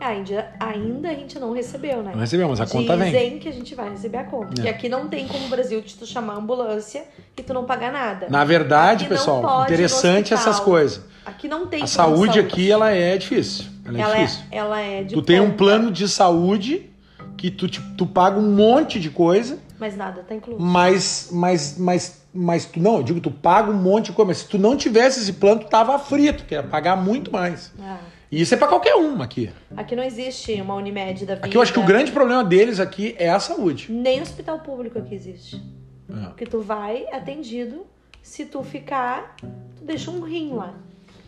É, 0.00 0.06
ainda, 0.06 0.48
ainda 0.58 1.10
a 1.10 1.14
gente 1.14 1.38
não 1.38 1.52
recebeu, 1.52 2.02
né? 2.02 2.12
Não 2.12 2.20
recebemos, 2.20 2.58
a 2.58 2.66
conta 2.66 2.96
vem. 2.96 3.12
Dizem 3.12 3.38
que 3.38 3.48
a 3.48 3.52
gente 3.52 3.74
vai 3.74 3.90
receber 3.90 4.18
a 4.18 4.24
conta. 4.24 4.62
É. 4.62 4.64
E 4.64 4.68
aqui 4.68 4.88
não 4.88 5.08
tem 5.08 5.28
como 5.28 5.44
o 5.44 5.48
Brasil 5.48 5.80
de 5.82 5.94
tu 5.94 6.06
chamar 6.06 6.34
a 6.34 6.36
ambulância 6.36 7.04
e 7.36 7.42
tu 7.42 7.52
não 7.52 7.66
pagar 7.66 7.92
nada. 7.92 8.26
Na 8.30 8.42
verdade, 8.42 9.04
Aqui 9.04 9.14
pessoal, 9.14 9.64
interessante 9.64 10.32
essas 10.32 10.58
coisas. 10.58 11.02
Aqui 11.24 11.48
não 11.48 11.66
tem 11.66 11.82
A 11.82 11.86
plano 11.86 11.86
de 11.86 11.90
saúde 11.90 12.40
aqui, 12.40 12.70
ela 12.70 12.90
é 12.90 13.18
difícil. 13.18 13.66
Ela 13.84 13.98
é 13.98 14.00
ela 14.00 14.16
é, 14.16 14.24
difícil. 14.24 14.44
ela 14.50 14.80
é 14.80 15.02
de 15.04 15.14
Tu 15.14 15.22
tem 15.22 15.40
um 15.40 15.52
plano 15.52 15.90
de 15.90 16.08
saúde 16.08 16.90
que 17.36 17.50
tu, 17.50 17.68
tipo, 17.68 17.94
tu 17.94 18.06
paga 18.06 18.38
um 18.38 18.54
monte 18.54 18.98
de 18.98 19.10
coisa, 19.10 19.58
Mas 19.78 19.96
nada 19.96 20.22
tá 20.22 20.34
incluso. 20.34 20.60
mas, 20.60 21.28
mas, 21.32 21.78
mas, 21.78 22.22
mas 22.32 22.64
tu 22.66 22.80
não, 22.80 22.96
eu 22.96 23.02
digo, 23.02 23.20
tu 23.20 23.30
paga 23.30 23.70
um 23.70 23.74
monte 23.74 24.06
de 24.06 24.12
coisa, 24.12 24.28
mas 24.28 24.38
se 24.38 24.48
tu 24.48 24.58
não 24.58 24.76
tivesse 24.76 25.20
esse 25.20 25.34
plano, 25.34 25.60
tu 25.60 25.68
tava 25.68 25.98
frito, 25.98 26.44
que 26.44 26.54
ia 26.54 26.62
pagar 26.62 26.96
muito 26.96 27.30
mais. 27.30 27.72
Ah, 27.80 27.98
E 28.30 28.40
isso 28.40 28.54
é 28.54 28.56
pra 28.56 28.68
qualquer 28.68 28.94
um 28.94 29.20
aqui. 29.22 29.50
aqui 29.76 29.96
não 29.96 30.04
existe 30.04 30.52
uma 30.60 30.74
Unimed 30.74 31.26
da 31.26 31.34
vida. 31.34 31.46
Aqui 31.46 31.56
eu 31.56 31.62
acho 31.62 31.72
que 31.72 31.80
o 31.80 31.84
grande 31.84 32.12
problema 32.12 32.44
deles 32.44 32.78
aqui 32.78 33.14
é 33.18 33.28
a 33.28 33.40
saúde. 33.40 33.90
Nem 33.90 34.22
hospital 34.22 34.60
público 34.60 34.98
aqui 34.98 35.14
existe. 35.14 35.60
É. 36.08 36.26
Porque 36.26 36.46
tu 36.46 36.60
vai 36.60 37.04
atendido, 37.12 37.84
se 38.22 38.44
tu 38.44 38.62
ficar, 38.62 39.34
tu 39.40 39.84
deixa 39.84 40.10
um 40.10 40.20
rim 40.20 40.52
lá. 40.52 40.72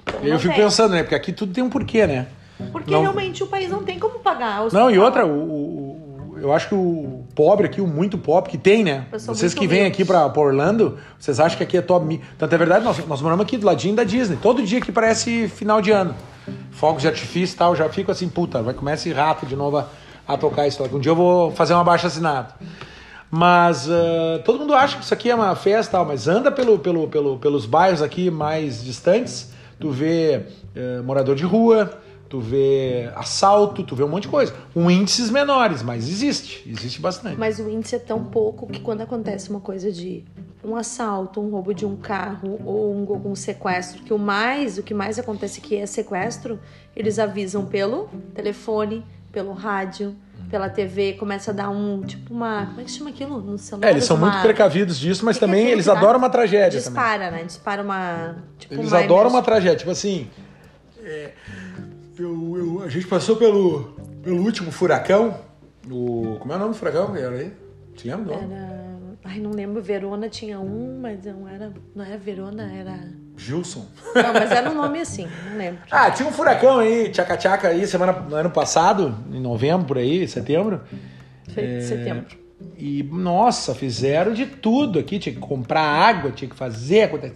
Então, 0.06 0.24
Eu 0.24 0.38
fico 0.38 0.54
tem. 0.54 0.62
pensando, 0.62 0.92
né? 0.92 1.02
Porque 1.02 1.14
aqui 1.14 1.32
tudo 1.32 1.52
tem 1.52 1.62
um 1.64 1.70
porquê, 1.70 2.06
né? 2.06 2.26
Porque 2.70 2.90
não- 2.92 3.02
realmente 3.02 3.42
o 3.42 3.46
país 3.48 3.68
não 3.68 3.82
tem 3.82 3.98
como 3.98 4.20
pagar. 4.20 4.68
Não, 4.72 4.88
e 4.90 4.96
outra, 4.98 5.26
o, 5.26 5.30
o- 5.32 6.38
eu 6.40 6.52
acho 6.52 6.68
que 6.68 6.74
o 6.74 7.24
pobre 7.34 7.66
aqui, 7.66 7.80
o 7.80 7.86
muito 7.86 8.16
pobre, 8.18 8.50
que 8.50 8.58
tem, 8.58 8.84
né? 8.84 9.06
Vocês 9.12 9.54
que 9.54 9.66
vêm 9.66 9.86
aqui 9.86 10.04
pra, 10.04 10.28
pra 10.28 10.42
Orlando, 10.42 10.98
vocês 11.18 11.40
acham 11.40 11.56
que 11.58 11.64
aqui 11.64 11.76
é 11.76 11.82
top. 11.82 12.20
Tanto 12.38 12.54
é 12.54 12.58
verdade, 12.58 12.84
nós, 12.84 13.04
nós 13.06 13.20
moramos 13.22 13.44
aqui 13.44 13.56
do 13.56 13.66
ladinho 13.66 13.94
da 13.96 14.04
Disney. 14.04 14.36
Todo 14.40 14.62
dia 14.62 14.78
aqui 14.78 14.92
parece 14.92 15.48
final 15.48 15.80
de 15.80 15.90
ano. 15.90 16.14
Fogos 16.72 17.02
de 17.02 17.08
artifício 17.08 17.54
e 17.54 17.58
tal, 17.58 17.76
já 17.76 17.88
fico 17.88 18.10
assim, 18.10 18.28
puta, 18.28 18.62
vai 18.62 18.74
começar 18.74 19.10
esse 19.10 19.46
de 19.46 19.54
novo 19.54 19.78
a, 19.78 19.86
a 20.26 20.36
tocar 20.36 20.66
isso. 20.66 20.82
Um 20.82 20.98
dia 20.98 21.12
eu 21.12 21.16
vou 21.16 21.52
fazer 21.52 21.74
uma 21.74 21.84
baixa 21.84 22.08
assinada. 22.08 22.54
Mas 23.30 23.88
ah, 23.90 24.42
todo 24.44 24.58
mundo 24.58 24.74
acha 24.74 24.98
que 24.98 25.04
isso 25.04 25.14
aqui 25.14 25.30
é 25.30 25.34
uma 25.34 25.54
festa 25.56 25.92
tal, 25.92 26.04
mas 26.04 26.28
anda 26.28 26.52
pelo, 26.52 26.78
pelo, 26.78 27.08
pelo, 27.08 27.38
pelos 27.38 27.64
bairros 27.64 28.02
aqui 28.02 28.30
mais 28.30 28.84
distantes, 28.84 29.50
tu 29.80 29.90
vê 29.90 30.42
eh, 30.76 31.00
morador 31.02 31.34
de 31.34 31.44
rua, 31.44 31.90
tu 32.32 32.40
vê 32.40 33.10
assalto, 33.14 33.82
tu 33.82 33.94
vê 33.94 34.02
um 34.02 34.08
monte 34.08 34.22
de 34.22 34.28
coisa. 34.30 34.54
Com 34.72 34.90
índices 34.90 35.28
menores, 35.28 35.82
mas 35.82 36.08
existe, 36.08 36.66
existe 36.66 36.98
bastante. 36.98 37.38
Mas 37.38 37.58
o 37.58 37.68
índice 37.68 37.96
é 37.96 37.98
tão 37.98 38.24
pouco 38.24 38.66
que 38.66 38.80
quando 38.80 39.02
acontece 39.02 39.50
uma 39.50 39.60
coisa 39.60 39.92
de 39.92 40.24
um 40.64 40.74
assalto, 40.74 41.42
um 41.42 41.50
roubo 41.50 41.74
de 41.74 41.84
um 41.84 41.94
carro 41.94 42.58
ou 42.64 42.90
um, 42.94 43.00
algum 43.00 43.34
sequestro, 43.34 44.02
que 44.02 44.14
o 44.14 44.18
mais, 44.18 44.78
o 44.78 44.82
que 44.82 44.94
mais 44.94 45.18
acontece 45.18 45.60
aqui 45.60 45.76
é 45.76 45.84
sequestro, 45.84 46.58
eles 46.96 47.18
avisam 47.18 47.66
pelo 47.66 48.08
telefone, 48.34 49.04
pelo 49.30 49.52
rádio, 49.52 50.16
pela 50.48 50.70
TV, 50.70 51.12
começa 51.12 51.50
a 51.50 51.54
dar 51.54 51.68
um, 51.68 52.00
tipo 52.00 52.32
uma, 52.32 52.64
como 52.64 52.80
é 52.80 52.84
que 52.84 52.90
chama 52.92 53.10
aquilo 53.10 53.42
no 53.42 53.58
celular? 53.58 53.88
É, 53.88 53.90
eles 53.90 54.06
são 54.06 54.16
Uma- 54.16 54.30
muito 54.30 54.40
precavidos 54.40 54.98
disso, 54.98 55.22
mas 55.22 55.36
Que 55.36 55.40
que 55.40 55.46
também 55.46 55.66
eles 55.68 55.84
que 55.84 55.92
dá? 55.92 55.98
adoram 55.98 56.18
uma 56.18 56.30
tragédia 56.30 56.80
também. 56.80 57.02
Dispara, 57.02 57.30
né? 57.30 57.44
Dispara 57.44 57.82
uma, 57.82 58.36
tipo 58.58 58.72
Eles 58.72 58.90
uma 58.90 59.00
adoram 59.00 59.28
uma 59.28 59.40
emergência. 59.40 59.42
tragédia. 59.42 59.76
Tipo 59.76 59.90
assim, 59.90 60.28
é, 61.04 61.32
a 62.84 62.88
gente 62.88 63.06
passou 63.06 63.36
pelo, 63.36 63.94
pelo 64.22 64.42
último 64.42 64.70
furacão. 64.70 65.36
O, 65.90 66.36
como 66.38 66.52
é 66.52 66.56
o 66.56 66.58
nome 66.58 66.72
do 66.72 66.76
furacão 66.78 67.12
que 67.12 67.18
era 67.20 67.34
aí? 67.36 67.52
Te 67.96 68.08
lembra? 68.08 68.34
Era, 68.34 68.98
ai, 69.24 69.38
não 69.40 69.50
lembro, 69.50 69.82
Verona 69.82 70.28
tinha 70.28 70.60
um, 70.60 70.98
mas 71.00 71.24
não 71.24 71.48
era, 71.48 71.72
não 71.94 72.04
era 72.04 72.16
Verona, 72.16 72.72
era 72.72 72.98
Gilson. 73.36 73.86
Não, 74.14 74.32
mas 74.32 74.50
era 74.50 74.70
um 74.70 74.74
nome 74.74 75.00
assim, 75.00 75.26
não 75.50 75.58
lembro. 75.58 75.80
Ah, 75.90 76.10
tinha 76.10 76.28
um 76.28 76.32
furacão 76.32 76.78
aí, 76.78 77.08
tchaca-tchaca 77.10 77.68
aí, 77.68 77.86
semana, 77.86 78.12
ano 78.32 78.50
passado, 78.50 79.14
em 79.32 79.40
novembro, 79.40 79.86
por 79.86 79.98
aí, 79.98 80.26
setembro. 80.28 80.80
Foi 81.52 81.64
É. 81.64 81.80
setembro. 81.80 82.26
E, 82.78 83.02
nossa, 83.02 83.74
fizeram 83.74 84.32
de 84.32 84.46
tudo 84.46 84.98
aqui. 84.98 85.18
Tinha 85.18 85.34
que 85.34 85.40
comprar 85.40 85.82
água, 85.82 86.30
tinha 86.30 86.48
que 86.48 86.54
fazer. 86.54 87.02
acontecer. 87.02 87.34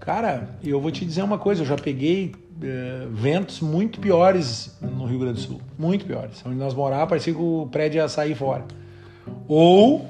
Cara, 0.00 0.48
eu 0.62 0.80
vou 0.80 0.90
te 0.92 1.04
dizer 1.04 1.22
uma 1.22 1.38
coisa: 1.38 1.62
eu 1.62 1.66
já 1.66 1.76
peguei 1.76 2.32
eh, 2.62 3.06
ventos 3.10 3.60
muito 3.60 4.00
piores 4.00 4.76
no 4.80 5.06
Rio 5.06 5.18
Grande 5.20 5.34
do 5.34 5.40
Sul. 5.40 5.60
Muito 5.78 6.04
piores. 6.06 6.42
Onde 6.46 6.56
nós 6.56 6.74
morávamos, 6.74 7.08
parecia 7.10 7.32
que 7.34 7.40
o 7.40 7.68
prédio 7.70 7.98
ia 7.98 8.08
sair 8.08 8.34
fora. 8.34 8.64
Ou, 9.48 10.06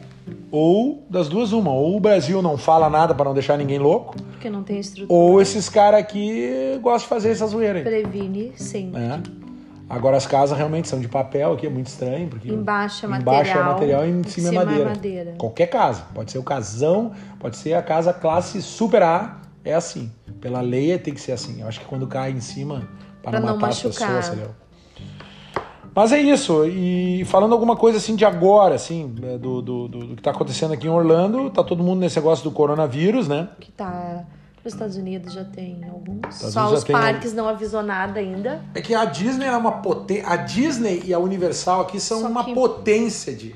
ou 0.50 1.06
das 1.08 1.28
duas, 1.28 1.52
uma. 1.52 1.72
Ou 1.72 1.96
o 1.96 2.00
Brasil 2.00 2.40
não 2.42 2.56
fala 2.56 2.88
nada 2.90 3.14
para 3.14 3.24
não 3.26 3.34
deixar 3.34 3.56
ninguém 3.56 3.78
louco. 3.78 4.14
Porque 4.32 4.50
não 4.50 4.62
tem 4.62 4.78
estrutura. 4.80 5.18
Ou 5.18 5.40
esses 5.40 5.68
caras 5.68 6.00
aqui 6.00 6.78
gostam 6.82 7.00
de 7.00 7.06
fazer 7.08 7.30
essa 7.30 7.46
zoeira 7.46 7.78
aí. 7.78 7.84
Previne 7.84 8.52
sempre. 8.56 9.00
né? 9.00 9.22
Agora 9.88 10.16
as 10.16 10.26
casas 10.26 10.56
realmente 10.56 10.88
são 10.88 10.98
de 10.98 11.06
papel, 11.08 11.52
aqui 11.52 11.66
é 11.66 11.70
muito 11.70 11.88
estranho, 11.88 12.28
porque 12.28 12.48
Embaixo 12.50 13.04
é 13.04 13.08
embaixo 13.18 13.50
material, 13.50 13.62
é 13.62 13.72
material 13.72 14.06
e 14.06 14.10
em 14.10 14.20
em 14.20 14.24
cima, 14.24 14.48
é 14.48 14.50
é 14.50 14.54
madeira. 14.54 14.84
madeira. 14.86 15.34
Qualquer 15.36 15.66
casa, 15.66 16.04
pode 16.14 16.32
ser 16.32 16.38
o 16.38 16.42
casão, 16.42 17.12
pode 17.38 17.58
ser 17.58 17.74
a 17.74 17.82
casa 17.82 18.10
classe 18.12 18.62
super 18.62 19.02
A, 19.02 19.40
é 19.64 19.74
assim. 19.74 20.10
Pela 20.40 20.60
lei 20.60 20.96
tem 20.98 21.14
que 21.14 21.20
ser 21.20 21.32
assim. 21.32 21.60
Eu 21.60 21.68
acho 21.68 21.80
que 21.80 21.86
quando 21.86 22.06
cai 22.06 22.30
em 22.32 22.40
cima, 22.40 22.88
para 23.22 23.40
Pra 23.40 23.52
matar 23.54 23.68
as 23.70 23.82
pessoas, 23.82 24.28
entendeu? 24.28 24.50
Mas 25.94 26.10
é 26.10 26.18
isso, 26.18 26.64
e 26.66 27.24
falando 27.26 27.52
alguma 27.52 27.76
coisa 27.76 27.98
assim 27.98 28.16
de 28.16 28.24
agora, 28.24 28.74
assim, 28.74 29.14
né, 29.20 29.38
do, 29.38 29.62
do, 29.62 29.86
do, 29.86 29.98
do 30.08 30.16
que 30.16 30.22
tá 30.22 30.32
acontecendo 30.32 30.74
aqui 30.74 30.88
em 30.88 30.90
Orlando, 30.90 31.50
tá 31.50 31.62
todo 31.62 31.84
mundo 31.84 32.00
nesse 32.00 32.16
negócio 32.16 32.42
do 32.42 32.50
coronavírus, 32.50 33.28
né? 33.28 33.48
Que 33.60 33.70
tá. 33.70 34.24
Nos 34.64 34.72
Estados 34.72 34.96
Unidos 34.96 35.32
já 35.34 35.44
tem 35.44 35.84
alguns. 35.84 36.34
Estados 36.34 36.52
Só 36.52 36.60
Unidos 36.62 36.78
os 36.78 36.84
tem 36.84 36.96
parques 36.96 37.32
não 37.32 37.46
avisou 37.48 37.82
nada 37.82 38.18
ainda. 38.18 38.60
É 38.74 38.80
que 38.80 38.92
a 38.94 39.04
Disney 39.04 39.44
é 39.46 39.56
uma 39.56 39.70
potência. 39.82 40.26
A 40.26 40.36
Disney 40.36 41.02
e 41.04 41.14
a 41.14 41.18
Universal 41.20 41.82
aqui 41.82 42.00
são 42.00 42.22
Só 42.22 42.28
uma 42.28 42.44
que- 42.44 42.54
potência 42.54 43.32
de, 43.34 43.54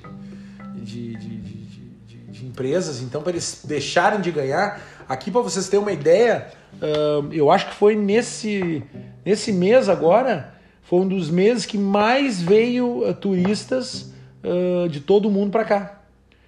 de, 0.76 1.16
de, 1.16 1.16
de, 1.16 1.38
de- 1.38 1.90
de- 2.06 2.24
de 2.30 2.46
empresas. 2.46 3.00
Então, 3.02 3.20
para 3.22 3.32
eles 3.32 3.62
deixarem 3.64 4.20
de 4.20 4.30
ganhar, 4.30 4.80
aqui 5.08 5.30
para 5.30 5.40
vocês 5.40 5.68
terem 5.68 5.84
uma 5.84 5.92
ideia, 5.92 6.48
ahn, 6.82 7.32
eu 7.32 7.50
acho 7.50 7.68
que 7.68 7.74
foi 7.74 7.96
nesse, 7.96 8.82
nesse 9.24 9.52
mês 9.52 9.88
agora, 9.88 10.54
foi 10.82 11.00
um 11.00 11.08
dos 11.08 11.30
meses 11.30 11.64
que 11.66 11.78
mais 11.78 12.40
veio 12.42 13.04
ah, 13.08 13.14
turistas 13.14 14.12
ah, 14.42 14.88
de 14.88 15.00
todo 15.00 15.30
mundo 15.30 15.50
para 15.50 15.64
cá. 15.64 16.00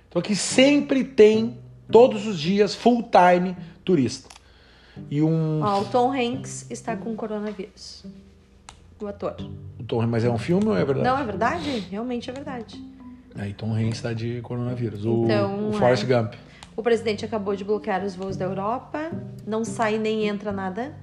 Então 0.09 0.20
aqui 0.20 0.35
sempre 0.35 1.05
tem, 1.05 1.59
todos 1.90 2.27
os 2.27 2.38
dias, 2.38 2.75
full 2.75 3.03
time 3.05 3.57
turista. 3.85 4.29
E 5.11 5.23
um. 5.23 5.61
Ó, 5.62 5.81
o 5.81 5.85
Tom 5.87 6.12
Hanks 6.12 6.70
está 6.70 6.96
com 6.96 7.14
coronavírus. 7.14 8.05
O 9.01 9.07
ator. 9.07 9.35
o 9.79 9.83
Tom- 9.85 10.07
Mas 10.07 10.25
é 10.25 10.31
um 10.31 10.37
filme 10.37 10.66
ou 10.66 10.77
é 10.77 10.85
verdade? 10.85 11.09
Não, 11.09 11.18
é 11.18 11.25
verdade? 11.25 11.79
Realmente 11.90 12.29
é 12.29 12.33
verdade. 12.33 12.85
Aí 13.35 13.55
Tom 13.55 13.73
Hanks 13.73 13.94
está 13.96 14.12
de 14.12 14.40
coronavírus. 14.42 15.07
O, 15.07 15.25
Então, 15.25 15.70
o 15.70 15.73
Forrest 15.73 16.05
é. 16.05 16.07
Gump. 16.07 16.35
O 16.81 16.83
presidente 16.83 17.27
acabou 17.27 17.55
de 17.55 17.62
bloquear 17.62 18.03
os 18.03 18.14
voos 18.16 18.38
da 18.38 18.47
Europa. 18.47 19.11
Não 19.47 19.66
sai 19.66 19.99
nem 19.99 20.27
entra 20.27 20.51
nada. 20.51 20.95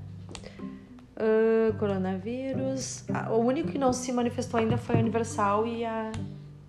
Ah, 1.16 1.72
coronavírus. 1.78 3.04
Ah, 3.13 3.30
o 3.32 3.38
único 3.46 3.70
que 3.70 3.78
não 3.78 3.94
se 3.94 4.12
manifestou 4.12 4.60
ainda 4.60 4.76
foi 4.76 4.96
a 4.96 4.98
Universal 4.98 5.68
e 5.68 5.86
a, 5.86 6.12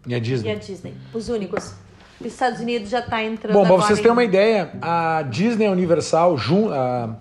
E 0.07 0.13
a 0.13 0.19
e 0.19 0.21
Disney. 0.21 0.51
a 0.53 0.55
Disney. 0.57 0.95
Os 1.15 1.31
únicos. 1.31 1.73
Os 2.21 2.27
Estados 2.27 2.61
Unidos 2.61 2.91
já 2.91 3.01
tá 3.01 3.25
entrando 3.25 3.55
Bom, 3.55 3.65
para 3.67 3.77
vocês 3.77 3.99
em- 3.99 4.03
terem 4.03 4.13
uma 4.13 4.25
ideia, 4.25 4.73
a 4.83 5.23
Disney 5.23 5.65
e 5.65 5.69
a 5.69 5.71
Universal, 5.73 6.37
jun, 6.37 6.69
a- 6.71 7.17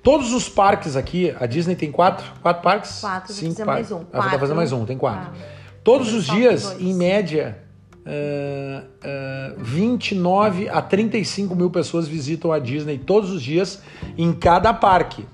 todos 0.00 0.32
os 0.32 0.48
parques 0.48 0.94
aqui, 0.94 1.34
a 1.40 1.46
Disney 1.46 1.74
tem 1.74 1.90
quatro, 1.90 2.24
quatro 2.40 2.62
parques? 2.62 3.00
Quatro, 3.00 3.32
Cinco 3.32 3.66
mais 3.66 3.90
um. 3.90 3.96
Ah, 4.12 4.18
vai 4.18 4.20
Quatro. 4.26 4.38
fazer 4.38 4.54
mais 4.54 4.70
um, 4.70 4.84
tem 4.86 4.96
quatro. 4.96 5.28
Ah. 5.34 5.72
Todos 5.82 6.12
os 6.14 6.24
dias, 6.24 6.76
em 6.80 6.94
média, 6.94 7.58
ah, 8.06 8.82
ah, 9.04 9.54
29 9.58 10.68
a 10.68 10.80
35 10.82 11.54
mil 11.54 11.70
pessoas 11.70 12.06
visitam 12.08 12.52
a 12.52 12.58
Disney 12.58 12.98
todos 12.98 13.30
os 13.30 13.42
dias 13.42 13.82
em 14.16 14.32
cada 14.32 14.72
parque. 14.74 15.24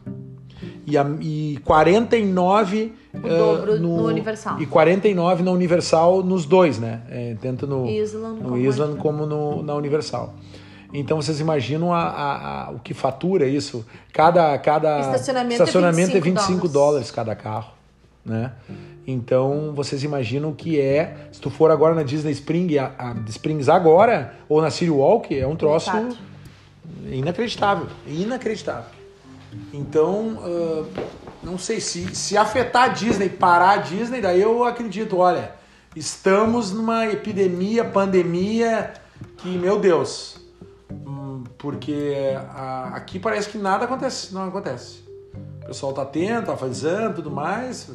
E, 0.87 0.97
a, 0.97 1.05
e 1.21 1.59
49 1.65 2.93
O 3.13 3.19
ah, 3.19 3.29
dobro 3.29 3.79
no 3.79 4.07
Universal. 4.07 4.61
E 4.61 4.67
49 4.67 5.43
na 5.43 5.51
Universal 5.51 6.23
nos 6.23 6.47
dois, 6.47 6.79
né? 6.79 7.03
É, 7.11 7.37
tanto 7.41 7.67
no, 7.67 7.87
Island 7.87 8.41
no 8.41 8.43
como 8.51 8.57
Island 8.57 8.97
como 8.99 9.27
no, 9.27 9.63
na 9.63 9.75
Universal. 9.75 10.35
Então 10.93 11.21
vocês 11.21 11.39
imaginam 11.41 11.93
a, 11.93 12.01
a- 12.03 12.65
a- 12.69 12.71
o 12.71 12.79
que 12.79 12.95
fatura 12.95 13.47
isso? 13.47 13.85
Cada, 14.13 14.57
cada 14.59 15.01
Estacionamento 15.01 15.53
é 15.61 15.65
estacionamento 15.65 16.17
é 16.17 16.21
25 16.21 16.47
25 16.53 16.69
dólares 16.69 17.11
cada 17.11 17.35
carro, 17.35 17.73
né? 18.25 18.53
Então 19.11 19.73
vocês 19.75 20.05
imaginam 20.05 20.53
que 20.53 20.79
é, 20.79 21.17
se 21.33 21.41
tu 21.41 21.49
for 21.49 21.71
agora 21.71 21.95
na 21.95 22.03
Disney 22.03 22.33
Spring, 22.33 22.77
a, 22.77 22.93
a 22.99 23.15
Springs 23.31 23.67
agora, 23.67 24.35
ou 24.47 24.61
na 24.61 24.71
City 24.71 24.91
Walk, 24.91 25.35
é 25.35 25.47
um 25.47 25.57
troço 25.57 25.91
inacreditável, 27.11 27.87
inacreditável. 28.07 28.91
Então, 29.73 30.39
ah, 30.43 30.85
não 31.43 31.57
sei 31.57 31.81
se 31.81 32.15
se 32.15 32.37
afetar 32.37 32.83
a 32.83 32.89
Disney, 32.89 33.31
parar 33.31 33.71
a 33.71 33.77
Disney, 33.79 34.21
daí 34.21 34.43
eu 34.43 34.63
acredito, 34.63 35.17
olha, 35.17 35.53
estamos 35.97 36.71
numa 36.71 37.07
epidemia, 37.07 37.87
pandemia 37.87 38.93
que, 39.39 39.57
meu 39.57 39.81
Deus, 39.81 40.39
hum, 40.91 41.45
porque 41.57 42.15
ah, 42.51 42.91
aqui 42.93 43.19
parece 43.19 43.49
que 43.49 43.57
nada 43.57 43.87
acontece, 43.87 44.35
não 44.35 44.49
acontece. 44.49 45.03
O 45.63 45.67
pessoal 45.69 45.95
tá 45.95 46.03
atento, 46.03 46.49
tá 46.49 46.57
fazendo, 46.59 47.15
tudo 47.15 47.31
mais. 47.31 47.91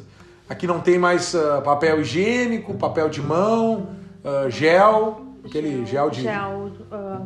Aqui 0.48 0.66
não 0.66 0.80
tem 0.80 0.98
mais 0.98 1.34
ah, 1.34 1.62
papel 1.62 2.00
higiênico, 2.02 2.74
papel 2.74 3.08
de 3.08 3.22
mão, 3.22 3.96
ah, 4.22 4.48
gel, 4.50 5.24
aquele 5.44 5.86
gel 5.86 6.10
de 6.10 6.22
Gel. 6.22 6.70
ah, 6.92 7.22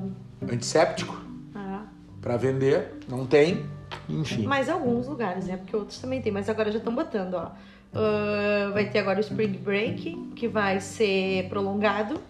antisséptico 0.52 1.20
ah. 1.54 1.82
para 2.20 2.36
vender, 2.36 2.94
não 3.08 3.26
tem, 3.26 3.66
enfim. 4.08 4.46
Mas 4.46 4.68
alguns 4.68 5.08
lugares, 5.08 5.46
né? 5.46 5.56
Porque 5.56 5.74
outros 5.74 5.98
também 5.98 6.22
tem. 6.22 6.30
Mas 6.30 6.48
agora 6.48 6.70
já 6.70 6.78
estão 6.78 6.94
botando, 6.94 7.34
ó. 7.34 7.50
Vai 8.72 8.88
ter 8.90 9.00
agora 9.00 9.18
o 9.18 9.20
Spring 9.20 9.58
Break, 9.58 10.32
que 10.36 10.46
vai 10.46 10.80
ser 10.80 11.48
prolongado. 11.48 12.20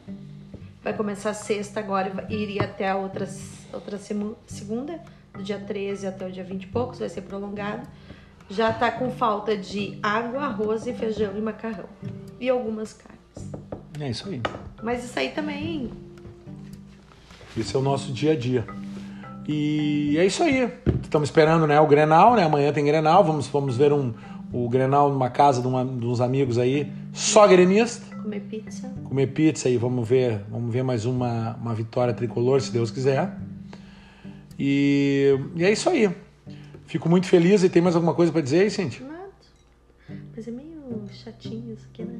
Vai 0.82 0.94
começar 0.94 1.34
sexta 1.34 1.80
agora 1.80 2.24
e 2.30 2.36
iria 2.36 2.62
até 2.62 2.88
a 2.88 2.96
outra, 2.96 3.28
outra 3.74 3.98
segunda, 3.98 5.00
do 5.34 5.42
dia 5.42 5.58
13 5.58 6.06
até 6.06 6.26
o 6.26 6.30
dia 6.30 6.44
20 6.44 6.62
e 6.62 6.66
poucos, 6.68 6.98
vai 7.00 7.08
ser 7.10 7.22
prolongado. 7.22 7.86
Já 8.50 8.72
tá 8.72 8.90
com 8.90 9.10
falta 9.10 9.56
de 9.56 9.98
água, 10.02 10.44
arroz 10.44 10.86
e 10.86 10.92
feijão 10.92 11.36
e 11.36 11.40
macarrão. 11.40 11.88
E 12.40 12.48
algumas 12.48 12.92
carnes. 12.92 13.18
É 14.00 14.10
isso 14.10 14.28
aí. 14.28 14.40
Mas 14.82 15.04
isso 15.04 15.18
aí 15.18 15.30
também. 15.30 15.90
Esse 17.56 17.74
é 17.74 17.78
o 17.78 17.82
nosso 17.82 18.12
dia 18.12 18.32
a 18.32 18.36
dia. 18.36 18.64
E 19.46 20.16
é 20.18 20.24
isso 20.24 20.42
aí. 20.42 20.72
Estamos 21.02 21.28
esperando 21.28 21.66
né, 21.66 21.80
o 21.80 21.86
Grenal, 21.86 22.34
né? 22.34 22.44
Amanhã 22.44 22.72
tem 22.72 22.84
Grenal. 22.84 23.24
Vamos, 23.24 23.48
vamos 23.48 23.76
ver 23.76 23.92
um, 23.92 24.14
o 24.52 24.68
Grenal 24.68 25.10
numa 25.10 25.28
casa 25.30 25.60
de, 25.60 25.66
uma, 25.66 25.84
de 25.84 26.06
uns 26.06 26.20
amigos 26.20 26.58
aí, 26.58 26.90
só 27.12 27.46
gremista. 27.46 28.16
Comer 28.16 28.40
pizza. 28.40 28.88
Comer 29.04 29.26
pizza 29.28 29.68
e 29.68 29.76
vamos 29.76 30.08
ver, 30.08 30.42
vamos 30.50 30.72
ver 30.72 30.82
mais 30.82 31.04
uma, 31.04 31.56
uma 31.60 31.74
vitória 31.74 32.14
tricolor, 32.14 32.60
se 32.60 32.72
Deus 32.72 32.90
quiser. 32.90 33.36
E, 34.58 35.38
e 35.54 35.64
é 35.64 35.70
isso 35.70 35.88
aí. 35.88 36.10
Fico 36.88 37.08
muito 37.08 37.26
feliz. 37.26 37.62
E 37.62 37.68
tem 37.68 37.80
mais 37.80 37.94
alguma 37.94 38.14
coisa 38.14 38.32
para 38.32 38.40
dizer 38.40 38.62
aí, 38.62 38.70
Cintia? 38.70 39.06
Nada. 39.06 39.28
Mas 40.34 40.48
é 40.48 40.50
meio 40.50 41.04
chatinho 41.12 41.74
isso 41.74 41.86
aqui, 41.92 42.02
né? 42.02 42.18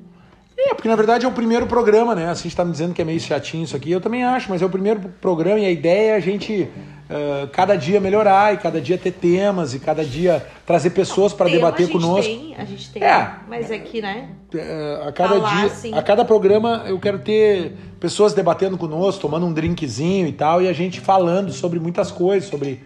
É, 0.57 0.75
porque 0.75 0.89
na 0.89 0.97
verdade 0.97 1.25
é 1.25 1.29
o 1.29 1.33
primeiro 1.33 1.67
programa, 1.67 2.15
né? 2.15 2.29
A 2.29 2.35
gente 2.35 2.55
tá 2.55 2.65
me 2.65 2.73
dizendo 2.73 2.93
que 2.93 3.03
é 3.03 3.05
meio 3.05 3.19
chatinho 3.19 3.65
isso 3.65 3.77
aqui. 3.77 3.91
Eu 3.91 4.01
também 4.01 4.25
acho, 4.25 4.51
mas 4.51 4.63
é 4.63 4.67
o 4.67 4.71
primeiro 4.71 5.01
programa 5.21 5.59
e 5.59 5.67
a 5.67 5.71
ideia 5.71 6.13
é 6.13 6.15
a 6.17 6.21
gente 6.21 6.69
ah, 7.11 7.49
cada 7.53 7.75
dia 7.75 8.01
melhorar 8.01 8.53
e 8.53 8.59
cada 8.59 8.81
dia 8.81 8.99
ter 8.99 9.13
temas 9.13 9.73
e 9.73 9.79
cada 9.79 10.05
dia 10.05 10.47
trazer 10.67 10.91
pessoas 10.91 11.33
para 11.33 11.49
debater 11.49 11.85
a 11.85 11.87
gente 11.87 11.93
conosco. 11.93 12.31
Tem, 12.31 12.55
a 12.57 12.65
gente 12.65 12.91
tem. 12.91 13.03
É. 13.03 13.33
Mas 13.49 13.71
aqui, 13.71 14.03
né? 14.03 14.29
É, 14.55 15.03
a 15.07 15.13
cada 15.13 15.37
Falar, 15.37 15.57
dia, 15.57 15.67
assim. 15.67 15.95
a 15.95 16.03
cada 16.03 16.25
programa 16.25 16.85
eu 16.87 16.99
quero 17.01 17.19
ter 17.19 17.73
pessoas 17.99 18.35
debatendo 18.35 18.77
conosco, 18.77 19.23
tomando 19.23 19.47
um 19.47 19.53
drinkzinho 19.53 20.27
e 20.27 20.33
tal, 20.33 20.61
e 20.61 20.69
a 20.69 20.73
gente 20.73 21.01
falando 21.01 21.51
sobre 21.53 21.81
muitas 21.81 22.11
coisas, 22.11 22.49
sobre 22.49 22.81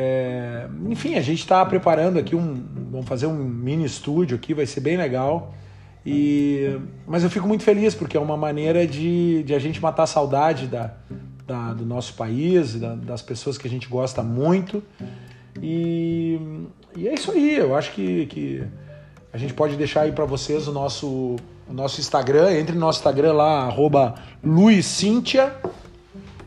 é, 0.00 0.68
enfim, 0.88 1.14
a 1.16 1.20
gente 1.20 1.40
está 1.40 1.64
preparando 1.66 2.18
aqui 2.20 2.36
um, 2.36 2.62
vamos 2.92 3.06
fazer 3.08 3.26
um 3.26 3.34
mini 3.34 3.84
estúdio 3.84 4.36
aqui, 4.36 4.54
vai 4.54 4.64
ser 4.64 4.80
bem 4.80 4.96
legal. 4.96 5.52
E 6.06 6.78
mas 7.06 7.24
eu 7.24 7.30
fico 7.30 7.48
muito 7.48 7.64
feliz 7.64 7.94
porque 7.96 8.16
é 8.16 8.20
uma 8.20 8.36
maneira 8.36 8.86
de, 8.86 9.42
de 9.42 9.52
a 9.54 9.58
gente 9.58 9.82
matar 9.82 10.04
a 10.04 10.06
saudade 10.06 10.66
da, 10.68 10.94
da- 11.46 11.74
do 11.74 11.84
nosso 11.84 12.14
país, 12.14 12.74
da- 12.78 12.94
das 12.94 13.22
pessoas 13.22 13.58
que 13.58 13.66
a 13.66 13.70
gente 13.70 13.88
gosta 13.88 14.22
muito. 14.22 14.82
E, 15.60 16.38
e 16.96 17.08
é 17.08 17.14
isso 17.14 17.32
aí. 17.32 17.56
Eu 17.56 17.74
acho 17.74 17.92
que, 17.92 18.26
que 18.26 18.62
a 19.32 19.36
gente 19.38 19.52
pode 19.52 19.76
deixar 19.76 20.02
aí 20.02 20.12
para 20.12 20.24
vocês 20.24 20.68
o 20.68 20.72
nosso, 20.72 21.36
o 21.68 21.72
nosso 21.72 22.00
Instagram. 22.00 22.52
Entre 22.52 22.74
no 22.74 22.80
nosso 22.80 23.00
Instagram 23.00 23.32
lá, 23.32 23.62
arroba. 23.66 24.14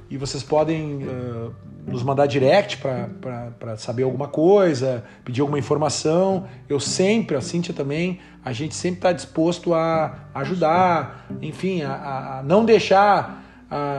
E 0.10 0.18
vocês 0.18 0.42
podem 0.44 1.02
eh, 1.04 1.50
nos 1.88 2.04
mandar 2.04 2.28
direct 2.28 2.78
para 2.78 3.78
saber 3.78 4.04
alguma 4.04 4.28
coisa, 4.28 5.04
pedir 5.26 5.42
alguma 5.42 5.60
informação. 5.60 6.46
Eu 6.70 6.80
sempre, 6.80 7.36
a 7.36 7.42
Cíntia 7.42 7.74
também, 7.74 8.20
a 8.44 8.52
gente 8.54 8.76
sempre 8.76 9.00
está 9.00 9.12
disposto 9.12 9.74
a 9.74 10.26
ajudar, 10.36 11.28
enfim, 11.42 11.82
a- 11.84 12.40
a, 12.40 12.44
não 12.44 12.64
deixar 12.66 13.40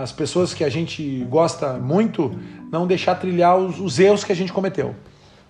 as 0.02 0.12
pessoas 0.12 0.52
que 0.52 0.62
a 0.64 0.68
gente 0.68 1.24
gosta 1.30 1.74
muito, 1.74 2.38
não 2.70 2.86
deixar 2.86 3.14
trilhar 3.14 3.56
os, 3.56 3.80
os 3.80 3.98
erros 3.98 4.22
que 4.22 4.30
a 4.32 4.36
gente 4.36 4.52
cometeu. 4.52 4.94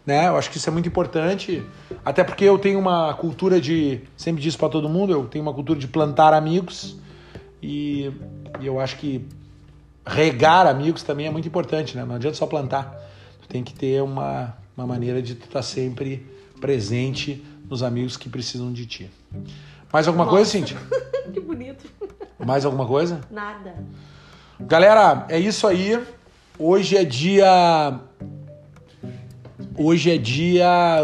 Né? 0.07 0.29
Eu 0.29 0.37
acho 0.37 0.51
que 0.51 0.57
isso 0.57 0.69
é 0.69 0.73
muito 0.73 0.89
importante, 0.89 1.63
até 2.05 2.25
porque 2.25 2.45
eu 2.45 2.59
tenho 2.59 2.79
uma 2.79 3.15
cultura 3.15 3.61
de, 3.61 4.01
sempre 4.17 4.43
disse 4.43 4.57
para 4.59 4.69
todo 4.69 4.89
mundo, 4.89 5.13
eu 5.13 5.27
tenho 5.27 5.45
uma 5.45 5.53
cultura 5.55 5.79
de 5.79 5.87
plantar 5.89 6.33
amigos 6.35 6.97
e, 7.63 8.11
e 8.61 8.67
eu 8.67 8.81
acho 8.81 8.97
que 8.97 9.25
regar 10.07 10.67
amigos 10.67 11.03
também 11.03 11.27
é 11.27 11.31
muito 11.31 11.47
importante, 11.47 11.97
né? 11.97 12.05
Não 12.05 12.15
adianta 12.15 12.37
só 12.37 12.47
plantar. 12.47 12.95
Tu 13.41 13.49
tem 13.49 13.63
que 13.63 13.75
ter 13.75 14.03
uma, 14.03 14.57
uma 14.77 14.87
maneira 14.87 15.23
de 15.23 15.35
tu 15.35 15.47
estar 15.47 15.63
sempre 15.63 16.27
presente 16.61 17.45
nos 17.69 17.83
amigos 17.83 18.17
que 18.17 18.29
precisam 18.29 18.73
de 18.73 18.87
ti. 18.87 19.11
Mais 19.93 20.07
alguma 20.07 20.25
Nossa. 20.25 20.37
coisa, 20.37 20.51
Cintia? 20.51 20.79
que 21.33 21.41
bonito. 21.41 21.85
Mais 22.39 22.65
alguma 22.65 22.87
coisa? 22.87 23.21
Nada. 23.31 23.75
Galera, 24.61 25.27
é 25.29 25.39
isso 25.39 25.67
aí. 25.67 26.01
Hoje 26.59 26.97
é 26.97 27.05
dia. 27.05 28.01
Hoje 29.77 30.11
é 30.11 30.19
dia. 30.19 30.99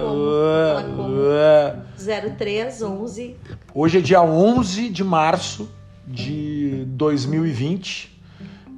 como? 0.00 1.02
uh, 1.02 2.36
03 2.36 2.82
11 2.82 3.36
Hoje 3.74 3.98
é 3.98 4.00
dia 4.00 4.22
11 4.22 4.90
de 4.90 5.02
março 5.02 5.68
de 6.06 6.84
2020 6.88 8.15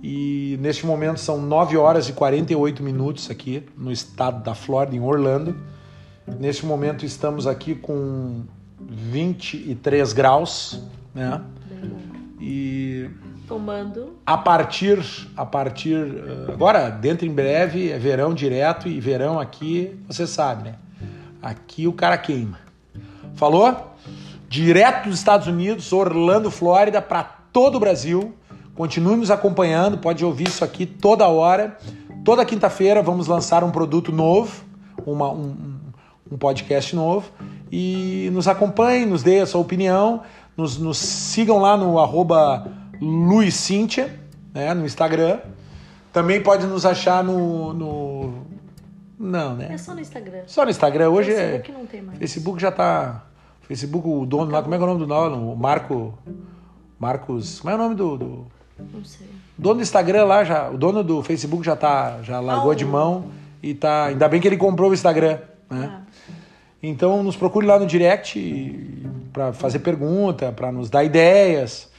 e 0.03 0.57
neste 0.61 0.87
momento 0.87 1.19
são 1.19 1.41
9 1.41 1.77
horas 1.77 2.09
e 2.09 2.13
48 2.13 2.83
minutos 2.83 3.31
aqui 3.31 3.65
no 3.77 3.91
estado 3.91 4.43
da 4.43 4.55
Flórida, 4.55 4.97
em 4.97 5.01
Orlando. 5.01 5.57
Neste 6.39 6.65
momento 6.65 7.05
estamos 7.05 7.47
aqui 7.47 7.75
com 7.75 8.43
23 8.81 10.13
graus, 10.13 10.81
né? 11.15 11.41
E 12.41 13.11
tomando. 13.49 14.17
a 14.25 14.37
partir 14.37 15.03
a 15.37 15.45
partir 15.45 15.97
eh, 15.97 16.53
agora 16.53 16.89
dentro 16.89 17.27
em 17.27 17.33
breve 17.33 17.91
é 17.91 17.99
verão 17.99 18.33
direto 18.33 18.87
e 18.87 19.01
verão 19.01 19.41
aqui 19.41 19.99
você 20.07 20.27
sabe 20.27 20.65
né? 20.65 20.75
Aqui 21.41 21.87
o 21.87 21.93
cara 21.93 22.19
queima. 22.19 22.59
Falou? 23.35 23.95
Direto 24.49 25.09
dos 25.09 25.19
Estados 25.19 25.47
Unidos 25.47 25.93
Orlando 25.93 26.51
Flórida 26.51 27.01
para 27.01 27.23
todo 27.53 27.77
o 27.77 27.81
Brasil 27.81 28.35
continue 28.79 29.17
nos 29.17 29.31
acompanhando 29.31 29.99
pode 29.99 30.25
ouvir 30.25 30.49
isso 30.49 30.65
aqui 30.65 30.87
toda 30.87 31.27
hora 31.27 31.77
toda 32.25 32.45
quinta-feira 32.47 33.03
vamos 33.03 33.27
lançar 33.27 33.63
um 33.65 33.71
produto 33.71 34.11
novo 34.11 34.65
uma, 35.05 35.31
um, 35.33 35.55
um- 36.31 36.39
podcast 36.39 36.95
novo 36.95 37.31
e 37.71 38.31
nos 38.33 38.49
acompanhem, 38.49 39.07
nos 39.07 39.23
dê 39.23 39.41
a 39.41 39.47
sua 39.47 39.61
opinião, 39.61 40.23
nos, 40.57 40.79
nos 40.79 40.99
sigam 40.99 41.59
lá 41.59 41.77
no 41.77 41.99
arroba 41.99 42.67
né, 44.55 44.75
no 44.75 44.87
Instagram. 44.87 45.41
Também 46.13 46.43
pode 46.43 46.67
nos 46.67 46.87
achar 46.87 47.23
no, 47.23 47.73
no- 47.75 48.33
Não, 49.19 49.55
né? 49.55 49.69
é 49.71 49.79
só 49.79 49.95
no 49.95 50.01
Instagram. 50.01 50.43
Só 50.47 50.65
no 50.65 50.71
Instagram. 50.71 51.11
Hoje 51.11 51.33
é. 51.33 51.37
Facebook 51.37 51.73
não 51.73 51.87
tem 51.87 52.03
mais. 52.03 52.19
Facebook 52.19 52.61
já 52.61 52.73
tá. 52.73 53.25
Facebook, 53.63 54.09
o 54.09 54.25
dono 54.25 54.51
lá, 54.51 54.63
como 54.63 54.75
é 54.75 54.79
que 54.79 54.83
é 54.83 54.87
o 54.87 54.89
nome 54.89 55.01
do 55.01 55.07
dono? 55.07 55.53
O 55.53 55.57
Marco. 55.57 56.15
Marcos. 56.99 57.61
Como 57.61 57.71
é 57.71 57.75
o 57.75 57.79
nome 57.79 57.95
do. 57.95 58.17
do... 58.17 58.47
Não 58.93 59.05
sei. 59.05 59.27
O 59.59 59.63
dono 59.63 59.77
do 59.77 59.83
Instagram 59.83 60.25
lá 60.25 60.45
já, 60.45 60.71
o 60.71 60.79
dono 60.79 61.03
do 61.03 61.23
Facebook 61.23 61.65
já 61.65 61.75
tá, 61.77 62.19
já 62.23 62.41
largou 62.41 62.71
Ah, 62.73 62.75
de 62.75 62.85
o- 62.85 62.89
mão 62.89 63.27
e 63.63 63.75
tá, 63.75 64.05
ainda 64.07 64.29
bem 64.29 64.41
que 64.41 64.47
ele 64.47 64.57
comprou 64.57 64.91
o 64.91 64.95
Instagram, 64.95 65.39
né? 65.71 65.91
Ah, 65.93 66.01
Então 66.83 67.23
nos 67.25 67.37
procure 67.37 67.67
lá 67.67 67.79
no 67.79 67.87
direct 67.87 69.03
para 69.33 69.53
fazer 69.53 69.81
pergunta, 69.81 70.53
para 70.53 70.71
nos 70.71 70.89
dar 70.89 71.03
ideias. 71.05 71.91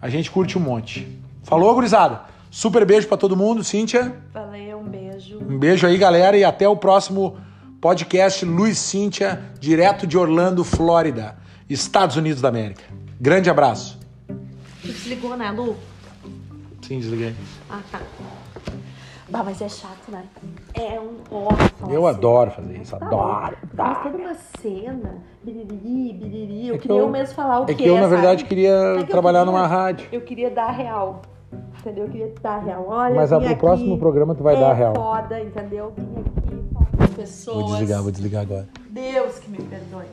A 0.00 0.08
gente 0.08 0.30
curte 0.30 0.56
um 0.56 0.60
monte. 0.62 1.06
Falou, 1.42 1.74
gurizada? 1.74 2.22
Super 2.50 2.86
beijo 2.86 3.06
para 3.08 3.16
todo 3.18 3.36
mundo, 3.36 3.62
Cíntia. 3.64 4.14
valeu, 4.32 4.78
um 4.78 4.84
beijo. 4.84 5.38
Um 5.38 5.58
beijo 5.58 5.86
aí, 5.86 5.98
galera, 5.98 6.36
e 6.38 6.44
até 6.44 6.66
o 6.68 6.76
próximo 6.76 7.36
podcast 7.80 8.44
Luiz 8.46 8.78
Cíntia, 8.78 9.42
direto 9.60 10.06
de 10.06 10.16
Orlando, 10.16 10.64
Flórida, 10.64 11.36
Estados 11.68 12.16
Unidos 12.16 12.40
da 12.40 12.48
América. 12.48 12.82
Grande 13.20 13.50
abraço. 13.50 13.98
Tu 14.80 14.88
desligou, 14.88 15.36
né, 15.36 15.50
Lu? 15.50 15.76
Sim, 16.86 16.98
desliguei. 17.00 17.34
Ah, 17.70 17.80
tá. 17.90 18.00
Bah, 19.30 19.42
mas 19.42 19.60
é 19.62 19.68
chato, 19.70 20.10
né? 20.10 20.22
É 20.74 21.00
um 21.00 21.14
ó, 21.30 21.48
falar 21.78 21.92
Eu 21.94 22.06
assim. 22.06 22.18
adoro 22.18 22.50
fazer 22.50 22.76
isso, 22.76 22.94
Tá 22.96 23.06
adoro. 23.06 23.56
Mas 23.74 24.02
toda 24.02 24.16
uma 24.18 24.34
cena, 24.60 25.14
biriri, 25.42 26.12
biriri. 26.12 26.68
Eu 26.68 26.74
É 26.74 26.78
que 26.78 26.82
queria 26.82 26.98
eu- 27.00 27.06
eu 27.06 27.10
mesmo 27.10 27.34
falar 27.34 27.60
o 27.60 27.62
É 27.64 27.66
que 27.68 27.74
que 27.76 27.88
eu, 27.88 27.94
na 27.94 28.02
sabe? 28.02 28.14
verdade, 28.14 28.44
queria 28.44 28.70
É 28.70 28.94
que 28.96 29.00
eu 29.02 29.06
trabalhar 29.06 29.40
queria- 29.40 29.52
numa 29.52 29.66
rádio. 29.66 30.08
Eu 30.12 30.20
queria 30.20 30.50
dar 30.50 30.66
a 30.66 30.72
real. 30.72 31.22
Entendeu? 31.80 32.04
Eu 32.04 32.10
queria 32.10 32.32
dar 32.42 32.56
a 32.56 32.60
real. 32.60 32.86
Olha, 32.88 33.14
Mas 33.14 33.32
ah, 33.32 33.38
pro 33.40 33.48
aqui, 33.48 33.56
próximo 33.60 33.98
programa 33.98 34.34
tu 34.34 34.42
vai 34.42 34.56
é 34.56 34.60
dar 34.60 34.70
a 34.70 34.74
real. 34.74 34.94
foda, 34.94 35.40
entendeu? 35.40 35.92
Vim 35.96 36.20
aqui 36.20 37.02
as 37.04 37.10
pessoas. 37.10 37.56
Vou 37.56 37.64
desligar, 37.72 38.02
vou 38.02 38.10
desligar 38.12 38.42
agora. 38.42 38.68
Deus 38.90 39.38
que 39.38 39.50
me 39.50 39.58
perdoe. 39.58 40.04